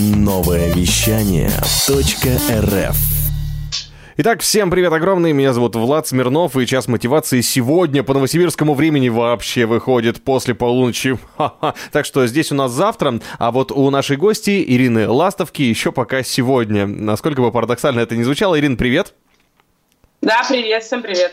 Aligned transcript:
Новое 0.00 0.72
вещание 0.74 1.48
.рф 1.48 2.96
Итак, 4.16 4.42
всем 4.42 4.70
привет 4.70 4.92
огромный, 4.92 5.32
меня 5.32 5.52
зовут 5.52 5.74
Влад 5.74 6.06
Смирнов, 6.06 6.56
и 6.56 6.66
час 6.68 6.86
мотивации 6.86 7.40
сегодня 7.40 8.04
по 8.04 8.14
новосибирскому 8.14 8.74
времени 8.74 9.08
вообще 9.08 9.66
выходит 9.66 10.22
после 10.22 10.54
полуночи. 10.54 11.18
Так 11.90 12.04
что 12.04 12.24
здесь 12.28 12.52
у 12.52 12.54
нас 12.54 12.70
завтра, 12.70 13.20
а 13.40 13.50
вот 13.50 13.72
у 13.72 13.90
нашей 13.90 14.16
гости 14.16 14.64
Ирины 14.64 15.08
Ластовки 15.08 15.62
еще 15.62 15.90
пока 15.90 16.22
сегодня. 16.22 16.86
Насколько 16.86 17.42
бы 17.42 17.50
парадоксально 17.50 17.98
это 17.98 18.16
ни 18.16 18.22
звучало, 18.22 18.56
Ирин, 18.56 18.76
привет! 18.76 19.14
Да, 20.20 20.42
привет, 20.48 20.82
всем 20.82 21.00
привет. 21.00 21.32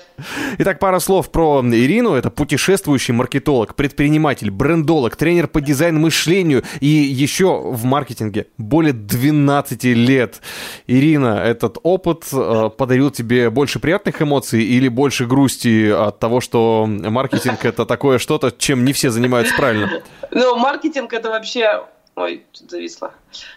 Итак, 0.60 0.78
пара 0.78 1.00
слов 1.00 1.32
про 1.32 1.62
Ирину. 1.66 2.14
Это 2.14 2.30
путешествующий 2.30 3.16
маркетолог, 3.16 3.74
предприниматель, 3.74 4.52
брендолог, 4.52 5.16
тренер 5.16 5.48
по 5.48 5.60
дизайн-мышлению 5.60 6.64
и 6.82 6.88
еще 6.88 7.62
в 7.62 7.84
маркетинге 7.84 8.46
более 8.60 8.94
12 8.94 9.84
лет. 9.86 10.40
Ирина, 10.86 11.42
этот 11.44 11.80
опыт 11.82 12.26
э, 12.32 12.70
подарил 12.78 13.10
тебе 13.10 13.50
больше 13.50 13.80
приятных 13.80 14.22
эмоций 14.22 14.64
или 14.64 14.88
больше 14.88 15.26
грусти 15.26 15.90
от 15.90 16.20
того, 16.20 16.40
что 16.40 16.86
маркетинг 16.88 17.66
это 17.66 17.88
такое 17.88 18.20
что-то, 18.20 18.52
чем 18.52 18.86
не 18.86 18.94
все 18.94 19.10
занимаются 19.10 19.56
правильно? 19.56 20.04
Ну, 20.30 20.58
маркетинг 20.58 21.12
это 21.12 21.32
вообще 21.32 21.86
Ой, 22.16 22.46
тут 22.54 22.72
зависло. 22.72 23.12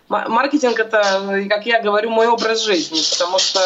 Маркетинг 0.09 0.81
это, 0.81 1.47
как 1.49 1.65
я 1.65 1.81
говорю, 1.81 2.11
мой 2.11 2.27
образ 2.27 2.65
жизни, 2.65 2.99
потому 3.13 3.39
что 3.39 3.61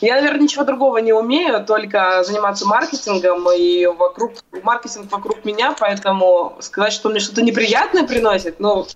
я, 0.00 0.16
наверное, 0.16 0.42
ничего 0.42 0.64
другого 0.64 0.98
не 0.98 1.12
умею, 1.12 1.64
только 1.64 2.22
заниматься 2.24 2.66
маркетингом 2.66 3.50
и 3.50 3.86
вокруг 3.86 4.32
маркетинг 4.62 5.10
вокруг 5.10 5.44
меня, 5.44 5.74
поэтому 5.78 6.56
сказать, 6.60 6.92
что 6.92 7.08
мне 7.08 7.20
что-то 7.20 7.42
неприятное 7.42 8.04
приносит, 8.04 8.60
ну, 8.60 8.86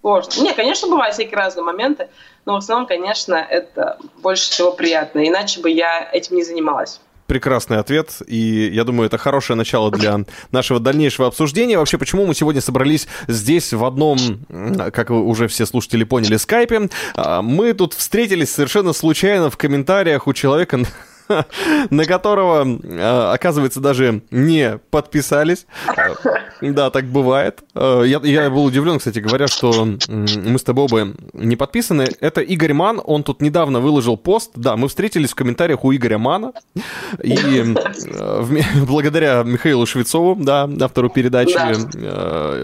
сложно. 0.00 0.42
Не, 0.42 0.52
конечно, 0.52 0.88
бывают 0.88 1.14
всякие 1.14 1.36
разные 1.36 1.64
моменты, 1.64 2.08
но 2.44 2.54
в 2.54 2.56
основном, 2.58 2.86
конечно, 2.86 3.34
это 3.34 3.98
больше 4.18 4.50
всего 4.50 4.72
приятно, 4.72 5.26
иначе 5.26 5.60
бы 5.60 5.70
я 5.70 6.08
этим 6.12 6.36
не 6.36 6.44
занималась 6.44 7.00
прекрасный 7.34 7.78
ответ, 7.78 8.22
и 8.28 8.70
я 8.72 8.84
думаю, 8.84 9.08
это 9.08 9.18
хорошее 9.18 9.56
начало 9.56 9.90
для 9.90 10.20
нашего 10.52 10.78
дальнейшего 10.78 11.26
обсуждения. 11.26 11.76
Вообще, 11.78 11.98
почему 11.98 12.26
мы 12.26 12.34
сегодня 12.36 12.60
собрались 12.60 13.08
здесь 13.26 13.72
в 13.72 13.84
одном, 13.84 14.18
как 14.92 15.10
уже 15.10 15.48
все 15.48 15.66
слушатели 15.66 16.04
поняли, 16.04 16.36
скайпе. 16.36 16.88
А, 17.16 17.42
мы 17.42 17.72
тут 17.72 17.94
встретились 17.94 18.52
совершенно 18.52 18.92
случайно 18.92 19.50
в 19.50 19.56
комментариях 19.56 20.28
у 20.28 20.32
человека, 20.32 20.82
на 21.90 22.04
которого, 22.04 22.66
а, 22.84 23.32
оказывается, 23.32 23.80
даже 23.80 24.22
не 24.30 24.78
подписались. 24.90 25.66
Да, 26.60 26.90
так 26.90 27.06
бывает. 27.06 27.62
А, 27.74 28.02
я, 28.02 28.20
я 28.22 28.50
был 28.50 28.64
удивлен, 28.64 28.98
кстати 28.98 29.18
говоря, 29.18 29.46
что 29.48 29.86
мы 30.08 30.58
с 30.58 30.62
тобой 30.62 30.84
оба 30.84 31.14
не 31.32 31.56
подписаны. 31.56 32.08
Это 32.20 32.40
Игорь 32.40 32.72
Ман, 32.72 33.00
он 33.04 33.22
тут 33.22 33.40
недавно 33.42 33.80
выложил 33.80 34.16
пост. 34.16 34.52
Да, 34.54 34.76
мы 34.76 34.88
встретились 34.88 35.30
в 35.30 35.34
комментариях 35.34 35.84
у 35.84 35.94
Игоря 35.94 36.18
Мана. 36.18 36.52
И 37.22 37.64
а, 38.18 38.46
благодаря 38.86 39.42
Михаилу 39.42 39.86
Швецову, 39.86 40.36
да, 40.36 40.68
автору 40.80 41.08
передачи 41.08 41.54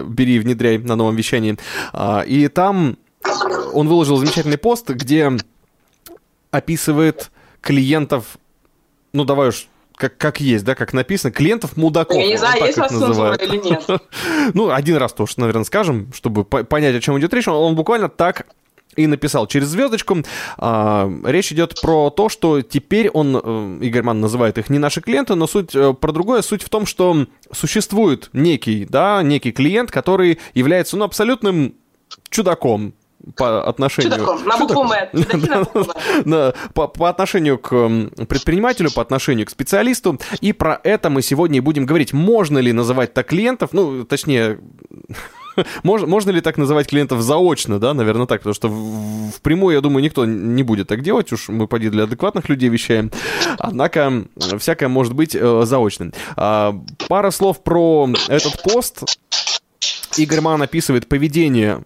«Бери 0.05 0.37
и 0.37 0.39
внедряй» 0.39 0.79
на 0.79 0.97
новом 0.97 1.17
вещании. 1.17 1.57
И 2.27 2.49
там 2.49 2.97
он 3.73 3.89
выложил 3.89 4.17
замечательный 4.17 4.59
пост, 4.59 4.89
где 4.91 5.31
описывает 6.51 7.31
клиентов 7.61 8.39
ну 9.13 9.25
давай 9.25 9.49
уж 9.49 9.69
как, 10.01 10.17
как 10.17 10.41
есть, 10.41 10.65
да, 10.65 10.75
как 10.75 10.93
написано, 10.93 11.31
клиентов 11.31 11.77
мудаков. 11.77 12.17
Я 12.17 12.27
не 12.27 12.39
знаю, 12.39 12.65
есть 12.65 12.79
у 12.79 12.81
вас 12.81 12.91
цензура 12.91 13.35
или 13.35 13.57
нет. 13.59 13.85
ну, 14.55 14.71
один 14.71 14.97
раз 14.97 15.13
тоже, 15.13 15.35
наверное, 15.37 15.65
скажем, 15.65 16.11
чтобы 16.15 16.45
понять, 16.45 16.97
о 16.97 17.01
чем 17.01 17.19
идет 17.19 17.35
речь. 17.35 17.47
Он 17.47 17.75
буквально 17.77 18.09
так 18.09 18.47
и 18.97 19.07
написал 19.07 19.47
через 19.47 19.69
звездочку. 19.69 20.19
А, 20.57 21.11
речь 21.25 21.53
идет 21.53 21.81
про 21.81 22.11
то, 22.11 22.29
что 22.29 22.63
теперь 22.63 23.11
он, 23.11 23.37
э, 23.37 23.79
Игорь 23.85 24.03
Ман 24.03 24.21
называет 24.21 24.59
их 24.59 24.71
не 24.71 24.79
наши 24.79 25.01
клиенты, 25.01 25.35
но 25.35 25.47
суть 25.47 25.75
э, 25.75 25.93
про 25.93 26.13
другое. 26.13 26.43
Суть 26.43 26.63
в 26.63 26.69
том, 26.69 26.87
что 26.87 27.27
существует 27.53 28.31
некий, 28.33 28.87
да, 28.87 29.23
некий 29.23 29.53
клиент, 29.53 29.91
который 29.91 30.39
является, 30.55 30.97
ну, 30.97 31.05
абсолютным 31.05 31.75
чудаком, 32.31 32.95
по 33.37 33.69
отношению... 33.69 34.21
По, 36.75 36.89
по 36.89 37.09
отношению 37.09 37.59
к 37.59 37.69
предпринимателю, 38.27 38.91
по 38.91 39.03
отношению 39.03 39.47
к 39.47 39.51
специалисту. 39.51 40.19
И 40.41 40.53
про 40.53 40.81
это 40.83 41.11
мы 41.11 41.23
сегодня 41.23 41.59
и 41.59 41.61
будем 41.61 41.87
говорить. 41.87 42.13
Можно 42.13 42.59
ли 42.59 42.73
называть 42.73 43.13
так 43.13 43.29
клиентов, 43.29 43.71
ну, 43.73 44.05
точнее, 44.05 44.59
можно, 45.83 46.07
можно 46.07 46.31
ли 46.31 46.41
так 46.41 46.57
называть 46.57 46.89
клиентов 46.89 47.21
заочно, 47.21 47.79
да, 47.79 47.95
наверное, 47.95 48.27
так, 48.27 48.41
потому 48.41 48.55
что 48.55 48.69
в, 48.69 49.33
в 49.33 49.41
прямую, 49.43 49.75
я 49.75 49.81
думаю, 49.81 50.03
никто 50.03 50.25
не 50.27 50.63
будет 50.63 50.89
так 50.89 51.03
делать, 51.03 51.33
уж 51.33 51.49
мы 51.49 51.67
поди 51.67 51.91
для 51.91 52.05
адекватных 52.05 52.49
людей 52.49 52.69
вещаем. 52.69 53.11
Однако, 53.59 54.25
всякое 54.59 54.89
может 54.89 55.15
быть 55.15 55.35
э, 55.35 55.63
заочным. 55.65 56.13
А, 56.37 56.75
пара 57.09 57.31
слов 57.31 57.63
про 57.63 58.09
этот 58.29 58.63
пост. 58.63 59.19
Игорь 60.17 60.41
Ман 60.41 60.61
описывает 60.61 61.09
поведение 61.09 61.85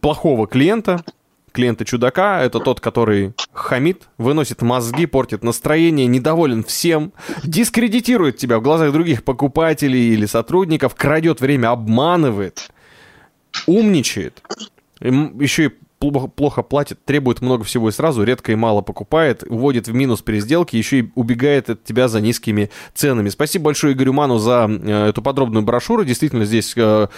плохого 0.00 0.46
клиента, 0.46 1.04
клиента-чудака, 1.52 2.42
это 2.42 2.60
тот, 2.60 2.80
который 2.80 3.32
хамит, 3.52 4.08
выносит 4.18 4.60
мозги, 4.62 5.06
портит 5.06 5.42
настроение, 5.42 6.06
недоволен 6.06 6.62
всем, 6.62 7.12
дискредитирует 7.44 8.36
тебя 8.36 8.58
в 8.58 8.62
глазах 8.62 8.92
других 8.92 9.24
покупателей 9.24 10.12
или 10.12 10.26
сотрудников, 10.26 10.94
крадет 10.94 11.40
время, 11.40 11.70
обманывает, 11.70 12.70
умничает, 13.66 14.42
еще 15.00 15.66
и 15.66 15.70
плохо 15.98 16.62
платит, 16.62 17.04
требует 17.04 17.40
много 17.40 17.64
всего 17.64 17.88
и 17.88 17.92
сразу, 17.92 18.22
редко 18.22 18.52
и 18.52 18.54
мало 18.54 18.82
покупает, 18.82 19.42
уводит 19.48 19.88
в 19.88 19.94
минус 19.94 20.20
при 20.20 20.40
сделке, 20.40 20.78
еще 20.78 20.98
и 21.00 21.10
убегает 21.14 21.70
от 21.70 21.84
тебя 21.84 22.08
за 22.08 22.20
низкими 22.20 22.70
ценами. 22.94 23.28
Спасибо 23.30 23.66
большое 23.66 23.94
Игорю 23.94 24.12
Ману 24.12 24.38
за 24.38 24.68
э, 24.68 25.08
эту 25.08 25.22
подробную 25.22 25.64
брошюру. 25.64 26.04
Действительно, 26.04 26.44
здесь 26.44 26.74
э, 26.76 27.08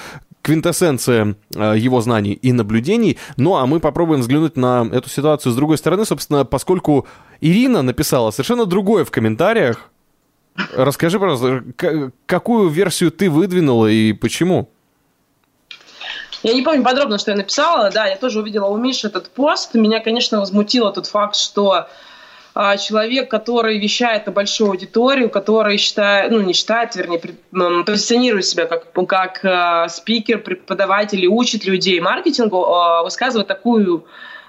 квинтэссенция 0.48 1.36
э, 1.54 1.74
его 1.76 2.00
знаний 2.00 2.32
и 2.32 2.52
наблюдений. 2.52 3.18
Ну, 3.36 3.56
а 3.56 3.66
мы 3.66 3.80
попробуем 3.80 4.22
взглянуть 4.22 4.56
на 4.56 4.88
эту 4.90 5.10
ситуацию 5.10 5.52
с 5.52 5.54
другой 5.54 5.76
стороны, 5.76 6.06
собственно, 6.06 6.46
поскольку 6.46 7.06
Ирина 7.42 7.82
написала 7.82 8.30
совершенно 8.30 8.64
другое 8.64 9.04
в 9.04 9.10
комментариях. 9.10 9.90
Расскажи, 10.74 11.20
пожалуйста, 11.20 11.62
какую 12.24 12.70
версию 12.70 13.10
ты 13.10 13.28
выдвинула 13.28 13.88
и 13.88 14.14
почему? 14.14 14.70
Я 16.42 16.54
не 16.54 16.62
помню 16.62 16.82
подробно, 16.82 17.18
что 17.18 17.32
я 17.32 17.36
написала. 17.36 17.90
Да, 17.90 18.06
я 18.06 18.16
тоже 18.16 18.40
увидела 18.40 18.68
у 18.68 18.78
Миши 18.78 19.08
этот 19.08 19.28
пост. 19.28 19.74
Меня, 19.74 20.00
конечно, 20.00 20.40
возмутило 20.40 20.90
тот 20.94 21.06
факт, 21.06 21.36
что 21.36 21.88
а, 22.60 22.76
человек, 22.76 23.30
который 23.30 23.78
вещает 23.78 24.26
на 24.26 24.32
большую 24.32 24.70
аудиторию, 24.70 25.30
который 25.30 25.76
считает, 25.76 26.32
ну 26.32 26.40
не 26.40 26.52
считает, 26.52 26.96
вернее, 26.96 27.20
позиционирует 27.84 28.46
себя 28.46 28.66
как, 28.66 28.92
как 29.06 29.44
э, 29.44 29.88
спикер, 29.88 30.38
преподаватель 30.38 31.22
и 31.24 31.28
учит 31.28 31.64
людей 31.66 32.00
маркетингу, 32.00 32.64
э, 32.64 33.04
высказывает 33.04 33.46
такую, 33.46 34.06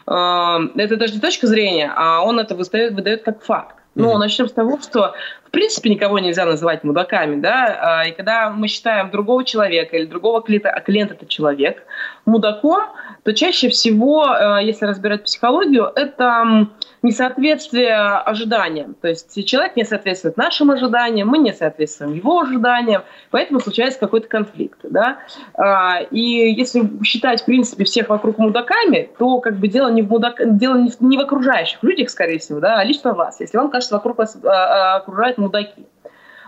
э, 0.07 0.11
это 0.11 0.95
даже 0.95 1.13
не 1.13 1.19
точка 1.19 1.45
зрения, 1.45 1.93
а 1.95 2.23
он 2.23 2.39
это 2.39 2.55
выдает, 2.55 2.93
выдает 2.93 3.21
как 3.21 3.43
факт. 3.43 3.75
Ну, 3.93 4.17
начнем 4.17 4.49
с 4.49 4.53
того, 4.53 4.79
что 4.81 5.13
в 5.49 5.51
принципе 5.51 5.89
никого 5.89 6.19
нельзя 6.19 6.45
называть 6.45 6.83
мудаками, 6.83 7.41
да, 7.41 8.03
и 8.07 8.11
когда 8.11 8.51
мы 8.51 8.67
считаем 8.67 9.09
другого 9.09 9.43
человека 9.43 9.97
или 9.97 10.05
другого 10.05 10.43
клиента, 10.43 10.69
а 10.69 10.79
клиент 10.79 11.11
это 11.11 11.25
человек, 11.25 11.83
мудаком, 12.25 12.83
то 13.23 13.33
чаще 13.33 13.69
всего, 13.69 14.27
если 14.61 14.85
разбирать 14.85 15.23
психологию, 15.23 15.91
это 15.95 16.67
несоответствие 17.01 17.95
ожиданиям. 17.95 18.95
То 19.01 19.07
есть 19.07 19.45
человек 19.47 19.75
не 19.75 19.85
соответствует 19.85 20.37
нашим 20.37 20.71
ожиданиям, 20.71 21.27
мы 21.27 21.37
не 21.37 21.53
соответствуем 21.53 22.13
его 22.13 22.41
ожиданиям, 22.41 23.03
поэтому 23.31 23.59
случается 23.59 23.99
какой-то 23.99 24.27
конфликт. 24.27 24.79
Да? 24.83 25.19
А, 25.53 26.01
и 26.11 26.19
если 26.19 26.83
считать, 27.03 27.41
в 27.41 27.45
принципе, 27.45 27.85
всех 27.85 28.09
вокруг 28.09 28.37
мудаками, 28.37 29.09
то 29.17 29.39
как 29.39 29.57
бы 29.57 29.67
дело 29.67 29.89
не 29.89 30.01
в, 30.01 30.09
мудак... 30.09 30.57
дело 30.57 30.75
не 30.77 30.89
в, 30.89 30.99
не 31.01 31.17
в 31.17 31.21
окружающих 31.21 31.81
людях, 31.83 32.09
скорее 32.09 32.39
всего, 32.39 32.59
да, 32.59 32.79
а 32.79 32.83
лично 32.83 33.13
вас, 33.13 33.39
если 33.39 33.57
вам 33.57 33.69
кажется, 33.69 33.95
вокруг 33.95 34.17
вас 34.17 34.37
а, 34.43 34.49
а, 34.49 34.95
окружают 34.97 35.37
мудаки. 35.39 35.85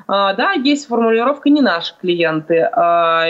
Да, 0.07 0.51
есть 0.53 0.87
формулировка 0.87 1.49
«не 1.49 1.61
наши 1.61 1.93
клиенты», 2.01 2.69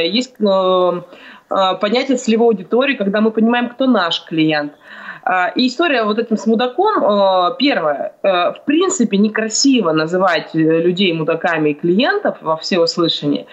есть 0.07 0.35
э, 0.39 1.01
понятие 1.49 2.17
целевой 2.17 2.47
аудитории, 2.47 2.95
когда 2.95 3.21
мы 3.21 3.31
понимаем, 3.31 3.69
кто 3.69 3.85
наш 3.85 4.23
клиент– 4.25 4.73
а, 5.23 5.49
и 5.49 5.67
история 5.67 6.03
вот 6.03 6.17
этим 6.17 6.37
с 6.37 6.47
мудаком, 6.47 7.03
а, 7.03 7.51
первое, 7.51 8.13
э, 8.23 8.27
в 8.53 8.65
принципе, 8.65 9.17
некрасиво 9.17 9.91
называть 9.91 10.55
э, 10.55 10.57
людей 10.57 11.13
мудаками 11.13 11.71
и 11.71 11.73
клиентов 11.73 12.37
во 12.41 12.57
всеуслышании. 12.57 13.45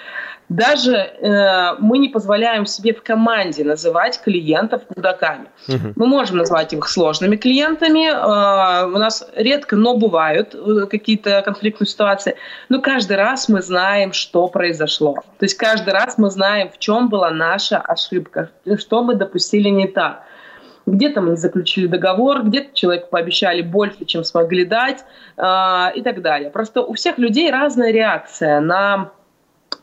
Даже 0.49 0.95
э, 0.95 1.75
мы 1.79 1.99
не 1.99 2.09
позволяем 2.09 2.65
себе 2.65 2.95
в 2.95 3.03
команде 3.03 3.65
называть 3.65 4.21
клиентов 4.23 4.83
мудаками. 4.95 5.49
Угу. 5.69 5.93
Мы 5.97 6.06
можем 6.06 6.39
назвать 6.39 6.73
их 6.73 6.89
сложными 6.89 7.37
клиентами. 7.37 8.09
Э, 8.09 8.87
у 8.87 8.99
нас 8.99 9.29
редко, 9.37 9.77
но 9.77 9.97
бывают 9.97 10.55
э, 10.55 10.87
какие-то 10.87 11.43
конфликтные 11.43 11.87
ситуации. 11.87 12.37
Но 12.71 12.81
каждый 12.81 13.17
раз 13.19 13.49
мы 13.50 13.61
знаем, 13.61 14.15
что 14.15 14.49
произошло. 14.49 15.17
То 15.39 15.45
есть 15.45 15.56
каждый 15.56 15.93
раз 15.93 16.17
мы 16.17 16.31
знаем, 16.31 16.71
в 16.71 16.79
чем 16.79 17.11
была 17.11 17.31
наша 17.31 17.79
ошибка, 17.79 18.49
что 18.79 19.03
мы 19.03 19.17
допустили 19.17 19.69
не 19.69 19.87
так. 19.87 20.23
Где-то 20.87 21.21
мы 21.21 21.31
не 21.31 21.37
заключили 21.37 21.87
договор, 21.87 22.43
где-то 22.44 22.75
человеку 22.75 23.09
пообещали 23.11 23.61
больше, 23.61 24.06
чем 24.06 24.25
смогли 24.25 24.65
дать 24.65 25.05
э, 25.37 25.43
и 25.94 26.03
так 26.03 26.23
далее. 26.23 26.49
Просто 26.49 26.81
у 26.81 26.94
всех 26.94 27.19
людей 27.19 27.51
разная 27.51 27.93
реакция 27.93 28.61
на 28.61 29.11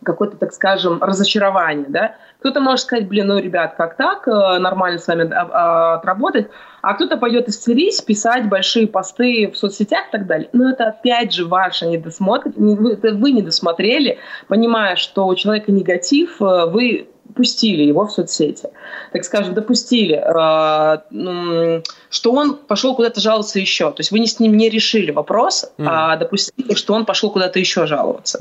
какое-то, 0.04 0.38
так 0.38 0.54
скажем, 0.54 1.02
разочарование, 1.02 1.88
да. 1.90 2.16
Кто-то 2.40 2.62
может 2.62 2.86
сказать, 2.86 3.08
блин, 3.08 3.28
ну, 3.28 3.40
ребят, 3.40 3.76
как 3.76 3.98
так, 3.98 4.28
э, 4.28 4.60
нормально 4.60 5.00
с 5.00 5.08
вами 5.08 5.30
а, 5.34 5.96
отработать, 5.96 6.48
а 6.82 6.94
кто-то 6.94 7.18
пойдет 7.18 7.50
истерить, 7.50 8.06
писать 8.06 8.48
большие 8.48 8.88
посты 8.88 9.50
в 9.52 9.58
соцсетях 9.58 10.08
и 10.10 10.12
так 10.12 10.28
далее. 10.28 10.50
Но 10.54 10.70
это 10.70 10.90
опять 10.90 11.34
же 11.34 11.46
ваше 11.46 11.88
недосмотр, 11.88 12.52
вы 12.56 13.32
не 13.32 13.42
досмотрели, 13.42 14.20
понимая, 14.48 14.96
что 14.96 15.26
у 15.26 15.36
человека 15.36 15.72
негатив, 15.72 16.42
э, 16.42 16.66
вы 16.68 17.10
пустили 17.36 17.84
его 17.84 18.06
в 18.08 18.12
соцсети, 18.12 18.70
так 19.12 19.24
скажем, 19.24 19.54
допустили, 19.54 20.16
э, 20.16 21.82
что 22.10 22.32
он 22.32 22.56
пошел 22.56 22.96
куда-то 22.96 23.20
жаловаться 23.20 23.60
еще. 23.60 23.92
То 23.92 24.00
есть 24.00 24.12
вы 24.12 24.20
не 24.20 24.28
с 24.28 24.40
ним 24.40 24.56
не 24.56 24.70
решили 24.70 25.12
вопрос, 25.12 25.70
mm. 25.78 25.86
а 25.88 26.16
допустили, 26.16 26.74
что 26.74 26.94
он 26.94 27.06
пошел 27.06 27.30
куда-то 27.30 27.60
еще 27.60 27.86
жаловаться. 27.86 28.40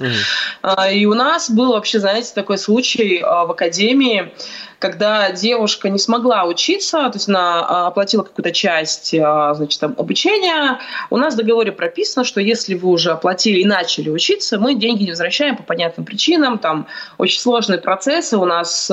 Mm. 0.63 0.95
И 0.95 1.07
у 1.07 1.15
нас 1.15 1.51
был 1.51 1.73
вообще, 1.73 1.99
знаете, 1.99 2.31
такой 2.35 2.57
случай 2.57 3.19
э, 3.19 3.23
в 3.23 3.51
академии, 3.51 4.33
когда 4.79 5.31
девушка 5.31 5.89
не 5.89 5.99
смогла 5.99 6.45
учиться, 6.45 6.99
то 6.99 7.13
есть 7.15 7.29
она 7.29 7.87
оплатила 7.87 8.23
какую-то 8.23 8.53
часть 8.53 9.11
значит, 9.11 9.81
там, 9.81 9.95
обучения, 9.97 10.79
у 11.09 11.17
нас 11.17 11.35
в 11.35 11.37
договоре 11.39 11.73
прописано, 11.73 12.25
что 12.25 12.41
если 12.41 12.75
вы 12.75 12.91
уже 12.91 13.13
оплатили 13.13 13.61
и 13.61 13.65
начали 13.65 14.11
учиться, 14.11 14.59
мы 14.59 14.75
деньги 14.75 15.05
не 15.05 15.11
возвращаем 15.11 15.57
по 15.57 15.63
понятным 15.63 16.05
причинам, 16.05 16.59
там 16.59 16.87
очень 17.17 17.41
сложные 17.41 17.81
процессы, 17.81 18.37
у 18.37 18.45
нас 18.45 18.84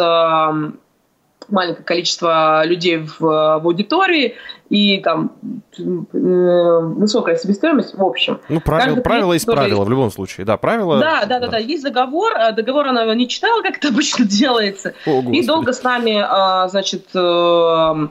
маленькое 1.50 1.84
количество 1.84 2.66
людей 2.66 2.98
в, 2.98 3.20
в 3.20 3.66
аудитории 3.66 4.36
и 4.70 5.00
там 5.00 5.34
э, 5.78 5.84
высокая 6.14 7.36
себестоимость 7.36 7.96
в 7.96 8.04
общем. 8.04 8.40
Ну, 8.48 8.62
правило, 8.62 8.96
правило 9.02 9.34
есть 9.34 9.46
который... 9.46 9.68
правило 9.68 9.84
в 9.84 9.90
любом 9.90 10.12
случае, 10.12 10.46
да, 10.46 10.58
правило. 10.58 11.00
Да, 11.00 11.26
да, 11.26 11.40
да, 11.40 11.48
да, 11.48 11.58
есть 11.58 11.84
договор, 11.84 12.34
а 12.36 12.52
договор 12.52 12.88
она 12.88 13.14
не 13.16 13.28
читала, 13.28 13.62
как 13.62 13.78
это 13.78 13.90
обычно 13.90 14.26
делается, 14.26 14.94
О, 15.06 15.22
и 15.32 15.46
долго 15.46 15.74
с 15.74 15.84
нами, 15.84 16.24
а, 16.26 16.68
значит, 16.70 17.08
э, 17.14 18.08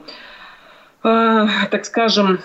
э, 1.03 1.47
так 1.71 1.85
скажем, 1.85 2.39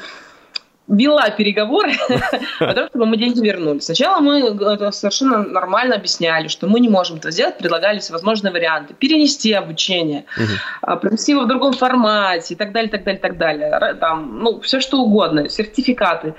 вела 0.89 1.31
переговоры 1.31 1.93
о 2.61 2.75
том, 2.75 2.89
чтобы 2.89 3.07
мы 3.07 3.17
деньги 3.17 3.41
вернули. 3.41 3.81
Сначала 3.81 4.21
мы 4.21 4.41
это 4.41 4.91
совершенно 4.91 5.43
нормально 5.43 5.97
объясняли, 5.97 6.49
что 6.49 6.67
мы 6.67 6.81
не 6.81 6.89
можем 6.89 7.17
это 7.17 7.31
сделать, 7.31 7.59
предлагали 7.59 7.99
всевозможные 7.99 8.53
варианты. 8.53 8.95
Перенести 8.95 9.53
обучение, 9.53 10.25
угу. 10.37 10.99
провести 10.99 11.33
его 11.33 11.43
в 11.43 11.49
другом 11.49 11.73
формате 11.73 12.55
и 12.55 12.57
так 12.57 12.73
далее, 12.73 12.91
так 12.91 13.05
далее, 13.05 13.21
так 13.21 13.37
далее. 13.37 13.95
Там, 14.01 14.39
ну, 14.39 14.61
все 14.61 14.81
что 14.81 14.99
угодно, 14.99 15.49
сертификаты. 15.49 16.35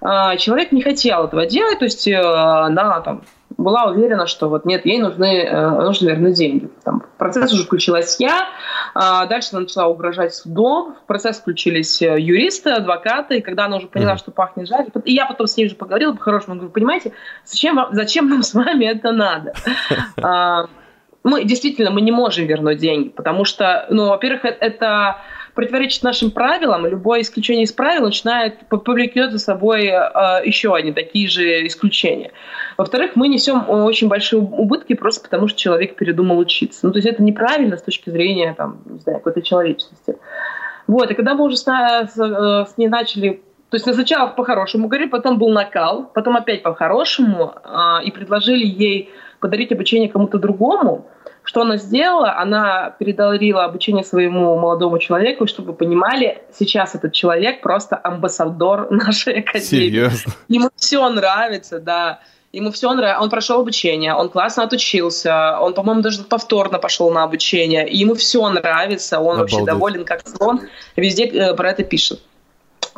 А, 0.00 0.36
человек 0.36 0.72
не 0.72 0.82
хотел 0.82 1.26
этого 1.26 1.46
делать, 1.46 1.78
то 1.78 1.84
есть 1.84 2.08
э, 2.08 2.20
там 2.20 3.22
была 3.62 3.84
уверена, 3.84 4.26
что 4.26 4.48
вот 4.48 4.64
нет, 4.64 4.86
ей 4.86 4.98
нужны, 4.98 5.44
э, 5.44 5.70
нужно 5.82 6.08
вернуть 6.08 6.34
деньги. 6.34 6.70
Там, 6.84 7.00
в 7.00 7.18
процесс 7.18 7.52
уже 7.52 7.64
включилась 7.64 8.16
я, 8.18 8.48
а 8.94 9.26
дальше 9.26 9.50
она 9.52 9.60
начала 9.60 9.86
угрожать 9.86 10.34
судом, 10.34 10.96
в 11.02 11.06
процесс 11.06 11.38
включились 11.38 12.00
э, 12.02 12.18
юристы, 12.18 12.70
адвокаты, 12.70 13.38
и 13.38 13.40
когда 13.40 13.66
она 13.66 13.76
уже 13.76 13.86
поняла, 13.86 14.14
mm-hmm. 14.14 14.18
что 14.18 14.30
пахнет 14.30 14.68
жарь, 14.68 14.86
и 15.04 15.12
я 15.12 15.26
потом 15.26 15.46
с 15.46 15.56
ней 15.56 15.66
уже 15.66 15.74
поговорила 15.74 16.12
по-хорошему, 16.12 16.56
говорю, 16.56 16.72
понимаете, 16.72 17.12
зачем, 17.44 17.78
зачем 17.92 18.28
нам 18.28 18.42
с 18.42 18.54
вами 18.54 18.86
это 18.86 19.12
надо? 19.12 19.54
А, 20.22 20.66
мы 21.22 21.44
действительно 21.44 21.90
мы 21.90 22.00
не 22.00 22.12
можем 22.12 22.46
вернуть 22.46 22.78
деньги, 22.78 23.08
потому 23.08 23.44
что, 23.44 23.86
ну, 23.90 24.08
во-первых, 24.08 24.44
это 24.44 25.18
противоречит 25.60 26.02
нашим 26.02 26.30
правилам, 26.30 26.86
любое 26.86 27.20
исключение 27.20 27.64
из 27.64 27.72
правил 27.72 28.06
начинает 28.06 28.66
повлекет 28.66 29.30
за 29.30 29.38
собой 29.38 29.88
э, 29.88 30.00
еще 30.42 30.74
одни 30.74 30.90
такие 30.90 31.28
же 31.28 31.66
исключения. 31.66 32.32
Во-вторых, 32.78 33.10
мы 33.14 33.28
несем 33.28 33.68
очень 33.68 34.08
большие 34.08 34.40
убытки 34.40 34.94
просто 34.94 35.22
потому, 35.22 35.48
что 35.48 35.58
человек 35.58 35.96
передумал 35.96 36.38
учиться. 36.38 36.86
Ну, 36.86 36.92
то 36.92 36.98
есть 36.98 37.06
это 37.06 37.22
неправильно 37.22 37.76
с 37.76 37.82
точки 37.82 38.08
зрения, 38.08 38.54
там, 38.56 38.78
не 38.86 39.00
знаю, 39.00 39.18
какой-то 39.18 39.42
человечности. 39.42 40.16
Вот, 40.86 41.10
и 41.10 41.14
когда 41.14 41.34
мы 41.34 41.44
уже 41.44 41.58
с, 41.58 41.64
с, 41.64 42.18
э, 42.18 42.66
с 42.66 42.78
ней 42.78 42.88
начали 42.88 43.42
то 43.68 43.76
есть 43.76 43.84
сначала 43.84 44.28
по-хорошему 44.30 44.88
говорили, 44.88 45.08
потом 45.08 45.38
был 45.38 45.50
накал, 45.50 46.10
потом 46.12 46.36
опять 46.36 46.62
по-хорошему, 46.62 47.52
э, 47.62 48.04
и 48.04 48.10
предложили 48.10 48.64
ей 48.64 49.10
подарить 49.40 49.72
обучение 49.72 50.08
кому-то 50.08 50.38
другому, 50.38 51.06
что 51.50 51.62
она 51.62 51.78
сделала? 51.78 52.38
Она 52.38 52.94
передарила 52.96 53.64
обучение 53.64 54.04
своему 54.04 54.56
молодому 54.56 55.00
человеку, 55.00 55.48
чтобы 55.48 55.72
вы 55.72 55.78
понимали, 55.78 56.42
сейчас 56.56 56.94
этот 56.94 57.12
человек 57.12 57.60
просто 57.60 58.00
амбассадор 58.00 58.88
нашей 58.92 59.40
академии. 59.40 59.64
Серьезно? 59.64 60.32
Ему 60.46 60.70
все 60.76 61.08
нравится, 61.08 61.80
да. 61.80 62.20
Ему 62.52 62.70
все 62.70 62.92
нравится. 62.92 63.20
Он 63.20 63.30
прошел 63.30 63.60
обучение, 63.62 64.14
он 64.14 64.28
классно 64.28 64.62
отучился, 64.62 65.58
он, 65.60 65.74
по-моему, 65.74 66.02
даже 66.02 66.22
повторно 66.22 66.78
пошел 66.78 67.10
на 67.10 67.24
обучение. 67.24 67.88
И 67.88 67.96
ему 67.96 68.14
все 68.14 68.48
нравится, 68.48 69.18
он 69.18 69.34
Обалдеть. 69.34 69.52
вообще 69.54 69.66
доволен, 69.66 70.04
как 70.04 70.28
слон. 70.28 70.60
Везде 70.94 71.24
э, 71.24 71.54
про 71.54 71.70
это 71.72 71.82
пишет. 71.82 72.20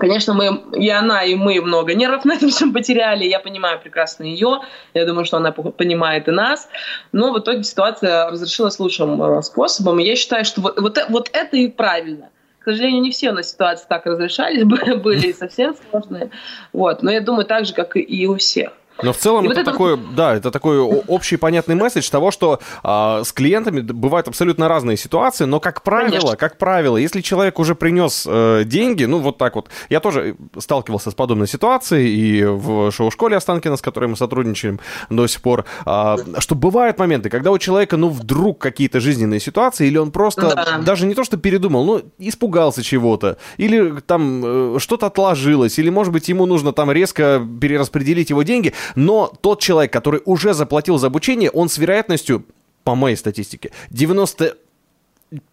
Конечно, 0.02 0.34
мы, 0.34 0.64
и 0.72 0.90
она, 0.90 1.22
и 1.22 1.36
мы 1.36 1.60
много 1.60 1.94
нервов 1.94 2.24
на 2.24 2.32
этом 2.32 2.48
всем 2.48 2.72
потеряли. 2.72 3.24
Я 3.24 3.38
понимаю 3.38 3.78
прекрасно 3.80 4.24
ее. 4.24 4.58
Я 4.94 5.06
думаю, 5.06 5.24
что 5.24 5.36
она 5.36 5.52
понимает 5.52 6.26
и 6.26 6.32
нас. 6.32 6.68
Но 7.12 7.32
в 7.32 7.38
итоге 7.38 7.62
ситуация 7.62 8.28
разрешилась 8.28 8.80
лучшим 8.80 9.22
э, 9.22 9.42
способом. 9.42 9.98
Я 9.98 10.16
считаю, 10.16 10.44
что 10.44 10.60
вот, 10.60 10.76
вот, 10.76 10.98
вот 11.08 11.30
это 11.32 11.56
и 11.56 11.68
правильно. 11.68 12.30
К 12.58 12.64
сожалению, 12.64 13.00
не 13.00 13.12
все 13.12 13.30
на 13.30 13.44
ситуации 13.44 13.86
так 13.88 14.04
разрешались, 14.04 14.64
были 15.04 15.30
совсем 15.30 15.76
сложные. 15.88 16.32
Вот. 16.72 17.04
Но 17.04 17.12
я 17.12 17.20
думаю, 17.20 17.44
так 17.44 17.64
же, 17.64 17.72
как 17.72 17.92
и 17.94 18.26
у 18.26 18.34
всех. 18.38 18.72
Но 19.02 19.12
в 19.12 19.16
целом 19.16 19.46
это, 19.48 19.60
вот 19.60 19.64
такой, 19.64 19.98
да, 20.14 20.34
это 20.34 20.50
такой 20.50 20.78
общий 20.78 21.36
понятный 21.36 21.74
месседж 21.74 22.08
того, 22.10 22.30
что 22.30 22.60
а, 22.82 23.24
с 23.24 23.32
клиентами 23.32 23.80
бывают 23.80 24.28
абсолютно 24.28 24.68
разные 24.68 24.96
ситуации, 24.96 25.44
но 25.44 25.60
как 25.60 25.82
правило, 25.82 26.10
Конечно. 26.10 26.36
как 26.36 26.58
правило, 26.58 26.96
если 26.96 27.20
человек 27.20 27.58
уже 27.58 27.74
принес 27.74 28.26
э, 28.28 28.62
деньги, 28.64 29.04
ну 29.04 29.18
вот 29.18 29.38
так 29.38 29.56
вот, 29.56 29.68
я 29.88 30.00
тоже 30.00 30.36
сталкивался 30.58 31.10
с 31.10 31.14
подобной 31.14 31.48
ситуацией 31.48 32.14
и 32.14 32.44
в 32.44 32.90
шоу-школе 32.90 33.36
Останкина, 33.36 33.76
с 33.76 33.82
которой 33.82 34.06
мы 34.06 34.16
сотрудничаем 34.16 34.80
до 35.10 35.26
сих 35.26 35.40
пор, 35.42 35.64
а, 35.84 36.16
что 36.38 36.54
бывают 36.54 36.98
моменты, 36.98 37.30
когда 37.30 37.50
у 37.50 37.58
человека, 37.58 37.96
ну 37.96 38.08
вдруг 38.08 38.58
какие-то 38.58 39.00
жизненные 39.00 39.40
ситуации, 39.40 39.86
или 39.86 39.98
он 39.98 40.10
просто 40.10 40.54
да. 40.54 40.78
даже 40.78 41.06
не 41.06 41.14
то 41.14 41.24
что 41.24 41.36
передумал, 41.36 41.84
ну 41.84 42.02
испугался 42.18 42.82
чего-то, 42.82 43.38
или 43.56 44.00
там 44.06 44.42
э, 44.44 44.78
что-то 44.78 45.06
отложилось, 45.06 45.78
или 45.78 45.88
может 45.90 46.12
быть 46.12 46.28
ему 46.28 46.46
нужно 46.46 46.72
там 46.72 46.90
резко 46.90 47.42
перераспределить 47.60 48.30
его 48.30 48.42
деньги, 48.42 48.74
но 48.94 49.32
тот 49.40 49.60
человек, 49.60 49.92
который 49.92 50.20
уже 50.24 50.54
заплатил 50.54 50.98
за 50.98 51.08
обучение, 51.08 51.50
он 51.50 51.68
с 51.68 51.78
вероятностью, 51.78 52.44
по 52.84 52.94
моей 52.94 53.16
статистике, 53.16 53.70
90 53.90 54.56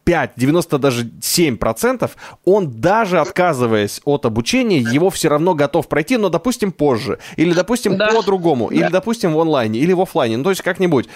5, 0.04 0.32
90 0.36 0.78
даже 0.78 1.10
7 1.22 1.58
процентов, 1.58 2.18
он 2.44 2.82
даже 2.82 3.20
отказываясь 3.20 4.02
от 4.04 4.26
обучения, 4.26 4.80
его 4.80 5.10
все 5.10 5.30
равно 5.30 5.54
готов 5.54 5.88
пройти, 5.88 6.18
но, 6.18 6.30
допустим, 6.30 6.72
позже. 6.72 7.20
Или, 7.38 7.54
допустим, 7.54 7.98
да. 7.98 8.10
по-другому. 8.10 8.70
Да. 8.70 8.76
Или, 8.76 8.90
допустим, 8.90 9.34
в 9.34 9.40
онлайне. 9.40 9.80
Или 9.80 9.94
в 9.94 10.02
офлайне. 10.02 10.38
Ну, 10.38 10.44
то 10.44 10.50
есть 10.50 10.62
как-нибудь 10.62 11.08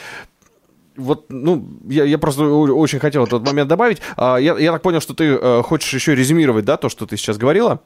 вот, 0.95 1.25
ну, 1.29 1.67
я, 1.89 2.03
я 2.03 2.17
просто 2.17 2.43
очень 2.45 2.99
хотел 2.99 3.23
этот 3.23 3.45
момент 3.45 3.67
добавить. 3.67 3.99
А, 4.15 4.37
я, 4.37 4.57
я 4.57 4.71
так 4.71 4.81
понял, 4.81 5.01
что 5.01 5.13
ты 5.13 5.25
э, 5.25 5.63
хочешь 5.63 5.93
еще 5.93 6.15
резюмировать, 6.15 6.65
да, 6.65 6.77
то, 6.77 6.89
что 6.89 7.05
ты 7.05 7.17
сейчас 7.17 7.37
говорила? 7.37 7.81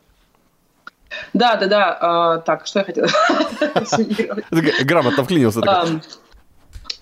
Да, 1.34 1.56
да, 1.56 1.68
да. 1.68 1.98
А, 2.00 2.38
так, 2.40 2.66
что 2.68 2.80
я 2.80 2.86
хотела? 2.86 3.08
Грамотно 4.84 5.24
вклинился. 5.24 5.62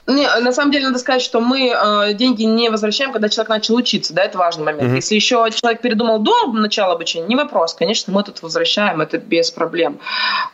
Не, 0.07 0.27
на 0.39 0.51
самом 0.51 0.71
деле 0.71 0.85
надо 0.85 0.99
сказать, 0.99 1.23
что 1.23 1.41
мы 1.41 1.73
э, 1.73 2.13
деньги 2.13 2.43
не 2.43 2.69
возвращаем, 2.69 3.11
когда 3.11 3.27
человек 3.27 3.49
начал 3.49 3.75
учиться, 3.75 4.13
да, 4.13 4.23
это 4.23 4.37
важный 4.37 4.63
момент. 4.63 4.91
Mm-hmm. 4.91 4.95
Если 4.97 5.15
еще 5.15 5.47
человек 5.51 5.81
передумал 5.81 6.19
до 6.19 6.51
начала 6.51 6.93
обучения, 6.93 7.25
не 7.25 7.35
вопрос, 7.35 7.73
конечно, 7.73 8.13
мы 8.13 8.23
тут 8.23 8.43
возвращаем, 8.43 9.01
это 9.01 9.17
без 9.17 9.49
проблем. 9.49 9.99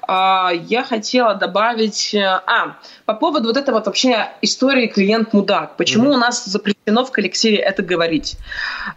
Э, 0.07 0.51
я 0.53 0.83
хотела 0.83 1.35
добавить, 1.35 2.13
э, 2.13 2.23
а, 2.23 2.77
по 3.05 3.13
поводу 3.13 3.49
вот 3.49 3.57
этой 3.57 3.73
вот 3.73 3.87
вообще 3.87 4.29
истории 4.41 4.87
клиент-мудак, 4.87 5.75
почему 5.75 6.11
mm-hmm. 6.11 6.15
у 6.15 6.17
нас 6.17 6.45
запрещено 6.45 7.03
в 7.03 7.11
коллективе 7.11 7.57
это 7.57 7.83
говорить? 7.83 8.37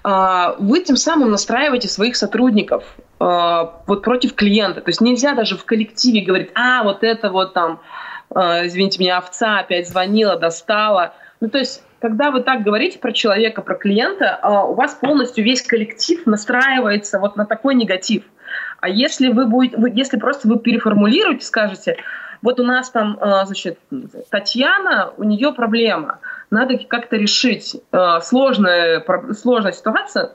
Э, 0.05 0.55
вы 0.61 0.81
тем 0.81 0.97
самым 0.97 1.33
настраиваете 1.33 1.89
своих 1.89 2.15
сотрудников 2.15 2.85
э, 2.97 3.03
вот 3.19 4.03
против 4.03 4.35
клиента, 4.35 4.81
то 4.81 4.89
есть 4.89 5.01
нельзя 5.01 5.35
даже 5.35 5.57
в 5.57 5.65
коллективе 5.65 6.23
говорить, 6.23 6.51
а, 6.55 6.83
вот 6.83 7.05
это 7.05 7.31
вот 7.31 7.55
там 7.55 7.81
Э, 8.35 8.67
извините 8.67 9.01
меня, 9.01 9.19
овца 9.19 9.61
опять 9.61 9.89
звонила, 9.89 10.37
достала. 10.37 11.15
Ну, 11.41 11.49
то 11.49 11.59
есть, 11.59 11.83
когда 12.01 12.31
вы 12.31 12.43
так 12.43 12.63
говорите 12.63 12.99
про 12.99 13.13
человека, 13.13 13.63
про 13.63 13.75
клиента, 13.77 14.39
а, 14.41 14.65
у 14.65 14.75
вас 14.75 14.95
полностью 14.95 15.45
весь 15.45 15.63
коллектив 15.63 16.27
настраивается 16.27 17.19
вот 17.19 17.37
на 17.37 17.47
такой 17.47 17.75
негатив. 17.75 18.25
А 18.81 18.89
если 18.89 19.29
вы 19.29 19.47
будете, 19.47 19.77
если 19.95 20.19
просто 20.19 20.49
вы 20.49 20.59
переформулируете, 20.59 21.47
скажете, 21.47 21.97
вот 22.43 22.61
у 22.61 22.63
нас 22.63 22.91
там, 22.91 23.19
значит, 23.47 23.79
Татьяна, 24.31 25.13
у 25.17 25.25
нее 25.25 25.55
проблема, 25.55 26.19
надо 26.51 26.77
как-то 26.77 27.17
решить. 27.17 27.75
Сложная, 28.21 29.03
сложная 29.33 29.73
ситуация, 29.73 30.33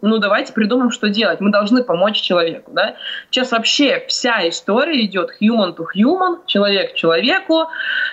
ну 0.00 0.18
давайте 0.18 0.52
придумаем, 0.52 0.90
что 0.90 1.08
делать. 1.08 1.40
Мы 1.40 1.50
должны 1.50 1.82
помочь 1.82 2.20
человеку. 2.20 2.70
Да? 2.72 2.96
Сейчас 3.30 3.52
вообще 3.52 4.04
вся 4.08 4.48
история 4.48 5.04
идет 5.04 5.30
human 5.40 5.76
to 5.76 5.84
human, 5.94 6.38
человек 6.46 6.92
к 6.92 6.94
человеку, 6.94 7.62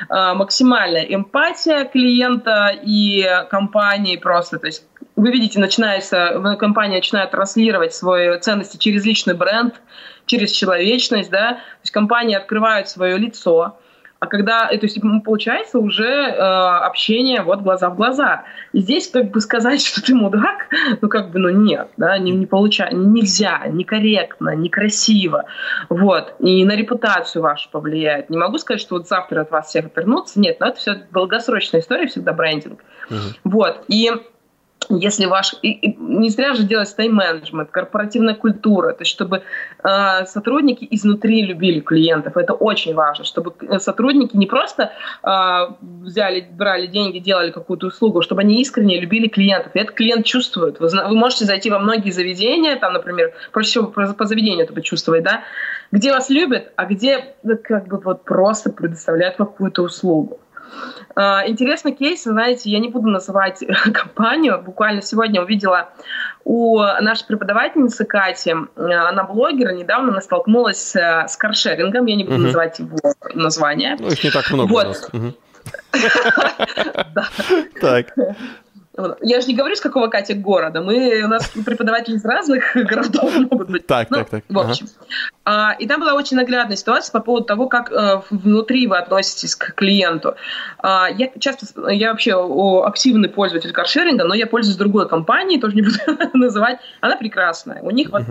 э, 0.10 0.34
максимальная 0.34 1.04
эмпатия 1.04 1.86
клиента 1.86 2.76
и 2.82 3.26
компании 3.50 4.18
просто. 4.18 4.60
То 4.60 4.68
есть 4.68 4.86
вы 5.16 5.32
видите, 5.32 5.60
начинается, 5.60 6.56
компания 6.60 6.98
начинает 6.98 7.32
транслировать 7.32 7.94
свои 7.94 8.38
ценности 8.40 8.78
через 8.78 9.06
личный 9.06 9.34
бренд, 9.34 9.76
через 10.26 10.52
человечность, 10.52 11.30
да, 11.30 11.54
то 11.54 11.60
есть 11.84 11.92
компании 11.92 12.36
открывают 12.36 12.90
свое 12.90 13.18
лицо, 13.18 13.80
а 14.26 14.28
когда, 14.28 14.68
то 14.68 14.80
есть 14.82 15.00
получается 15.24 15.80
уже 15.80 16.04
э, 16.04 16.38
общение 16.40 17.44
вот 17.44 17.62
глаза 17.62 17.90
в 17.90 17.96
глаза. 17.96 18.44
И 18.74 18.80
здесь 18.80 19.08
как 19.08 19.30
бы 19.32 19.40
сказать, 19.40 19.82
что 19.86 20.02
ты 20.02 20.16
мудак, 20.16 20.68
ну 21.02 21.10
как 21.10 21.32
бы, 21.32 21.40
ну 21.40 21.50
нет, 21.50 21.90
да, 21.98 22.18
не, 22.18 22.32
не 22.32 22.46
получается, 22.46 22.98
нельзя, 22.98 23.62
некорректно, 23.68 24.56
некрасиво, 24.56 25.46
вот, 25.90 26.34
и 26.40 26.66
на 26.66 26.76
репутацию 26.76 27.42
вашу 27.42 27.70
повлияет. 27.70 28.30
Не 28.30 28.38
могу 28.38 28.58
сказать, 28.58 28.82
что 28.82 28.96
вот 28.96 29.08
завтра 29.08 29.42
от 29.42 29.52
вас 29.52 29.68
всех 29.68 29.86
отвернуться, 29.86 30.40
нет, 30.40 30.60
но 30.60 30.68
это 30.68 30.78
все 30.78 30.96
долгосрочная 31.12 31.82
история, 31.82 32.08
всегда 32.08 32.34
брендинг. 32.34 32.84
Угу. 33.10 33.18
Вот, 33.44 33.86
и 33.88 34.12
если 34.90 35.26
ваш... 35.26 35.56
И, 35.62 35.72
и 35.72 35.96
не 35.98 36.30
зря 36.30 36.54
же 36.54 36.64
делать 36.64 36.94
тайм-менеджмент, 36.96 37.72
корпоративная 37.72 38.36
культура, 38.36 38.94
то 38.94 39.02
есть 39.02 39.12
чтобы 39.12 39.44
э, 39.84 40.26
сотрудники 40.26 40.88
изнутри 40.92 41.44
любили 41.44 41.80
клиентов. 41.80 42.38
Это 42.38 42.54
очень 42.54 42.94
важно, 42.94 43.26
чтобы 43.26 43.54
сотрудники 43.80 44.36
не 44.36 44.46
просто 44.46 44.92
э, 45.24 45.30
взяли, 45.82 46.48
брали 46.52 46.88
деньги, 46.88 47.20
делали 47.20 47.52
какую-то 47.52 47.88
услугу, 47.88 48.22
чтобы 48.22 48.42
они 48.42 48.62
искренне 48.62 49.00
любили 49.00 49.28
клиентов. 49.28 49.76
И 49.76 49.80
этот 49.80 49.96
клиент 49.96 50.26
чувствует. 50.26 50.80
Вы, 50.80 50.90
вы 50.90 51.16
можете 51.16 51.46
зайти 51.46 51.70
во 51.70 51.80
многие 51.80 52.12
заведения, 52.12 52.78
там, 52.78 52.94
например, 52.94 53.34
проще 53.52 53.70
всего 53.70 53.88
по, 53.88 54.26
заведению 54.26 54.66
это 54.66 54.74
почувствовать, 54.74 55.24
да, 55.24 55.44
где 55.92 56.12
вас 56.12 56.30
любят, 56.30 56.72
а 56.76 56.86
где 56.86 57.36
как 57.64 57.88
бы 57.88 58.00
вот 58.00 58.24
просто 58.24 58.70
предоставляют 58.72 59.38
какую-то 59.38 59.84
услугу. 59.84 60.40
А, 61.16 61.48
интересный 61.48 61.94
кейс, 61.94 62.24
знаете, 62.24 62.70
я 62.70 62.80
не 62.80 62.90
буду 62.90 63.08
называть 63.08 63.64
компанию. 63.94 64.62
Буквально 64.62 65.02
сегодня 65.02 65.42
увидела 65.42 65.90
у 66.44 66.80
нашей 66.80 67.26
преподавательницы 67.26 68.06
Кати, 68.06 68.54
она 68.76 69.24
блогер, 69.24 69.72
недавно 69.74 70.12
она 70.12 70.22
столкнулась 70.22 70.96
с 70.96 71.38
каршерингом, 71.38 72.06
я 72.06 72.16
не 72.16 72.24
буду 72.24 72.36
угу. 72.36 72.44
называть 72.44 72.80
его 72.80 72.98
название. 73.34 73.96
Ну, 74.00 74.08
их 74.10 74.24
не 74.24 74.30
так 74.30 74.50
много 74.52 74.72
вот. 74.72 75.10
Так. 77.82 78.14
Я 79.22 79.42
же 79.42 79.48
не 79.48 79.56
говорю, 79.56 79.76
с 79.76 79.82
какого 79.82 80.08
Катя 80.08 80.36
города. 80.36 80.82
Мы, 80.82 81.22
у 81.24 81.28
нас 81.28 81.50
преподаватели 81.50 82.16
из 82.16 82.24
разных 82.24 82.72
городов 82.76 83.36
могут 83.38 83.70
быть. 83.70 83.88
Так, 83.88 84.10
ну, 84.10 84.18
так, 84.18 84.30
так. 84.30 84.44
В 84.48 84.58
общем. 84.58 84.88
Ага. 85.44 85.72
А, 85.72 85.76
и 85.78 85.88
там 85.88 86.00
была 86.00 86.14
очень 86.14 86.38
наглядная 86.38 86.78
ситуация 86.78 87.12
по 87.12 87.20
поводу 87.20 87.46
того, 87.46 87.68
как 87.68 87.92
а, 87.92 88.24
внутри 88.30 88.88
вы 88.88 88.98
относитесь 88.98 89.56
к 89.56 89.74
клиенту. 89.74 90.36
А, 90.80 91.10
я 91.10 91.30
часто, 91.40 91.90
я 91.90 92.12
вообще 92.12 92.34
активный 92.86 93.30
пользователь 93.30 93.72
каршеринга, 93.74 94.24
но 94.24 94.34
я 94.34 94.48
пользуюсь 94.48 94.78
другой 94.78 95.10
компанией, 95.10 95.60
тоже 95.60 95.76
не 95.76 95.82
буду 95.82 95.98
называть. 96.34 96.80
Она 97.02 97.18
прекрасная. 97.18 97.82
У 97.82 97.92
них 97.92 98.12
вот 98.12 98.24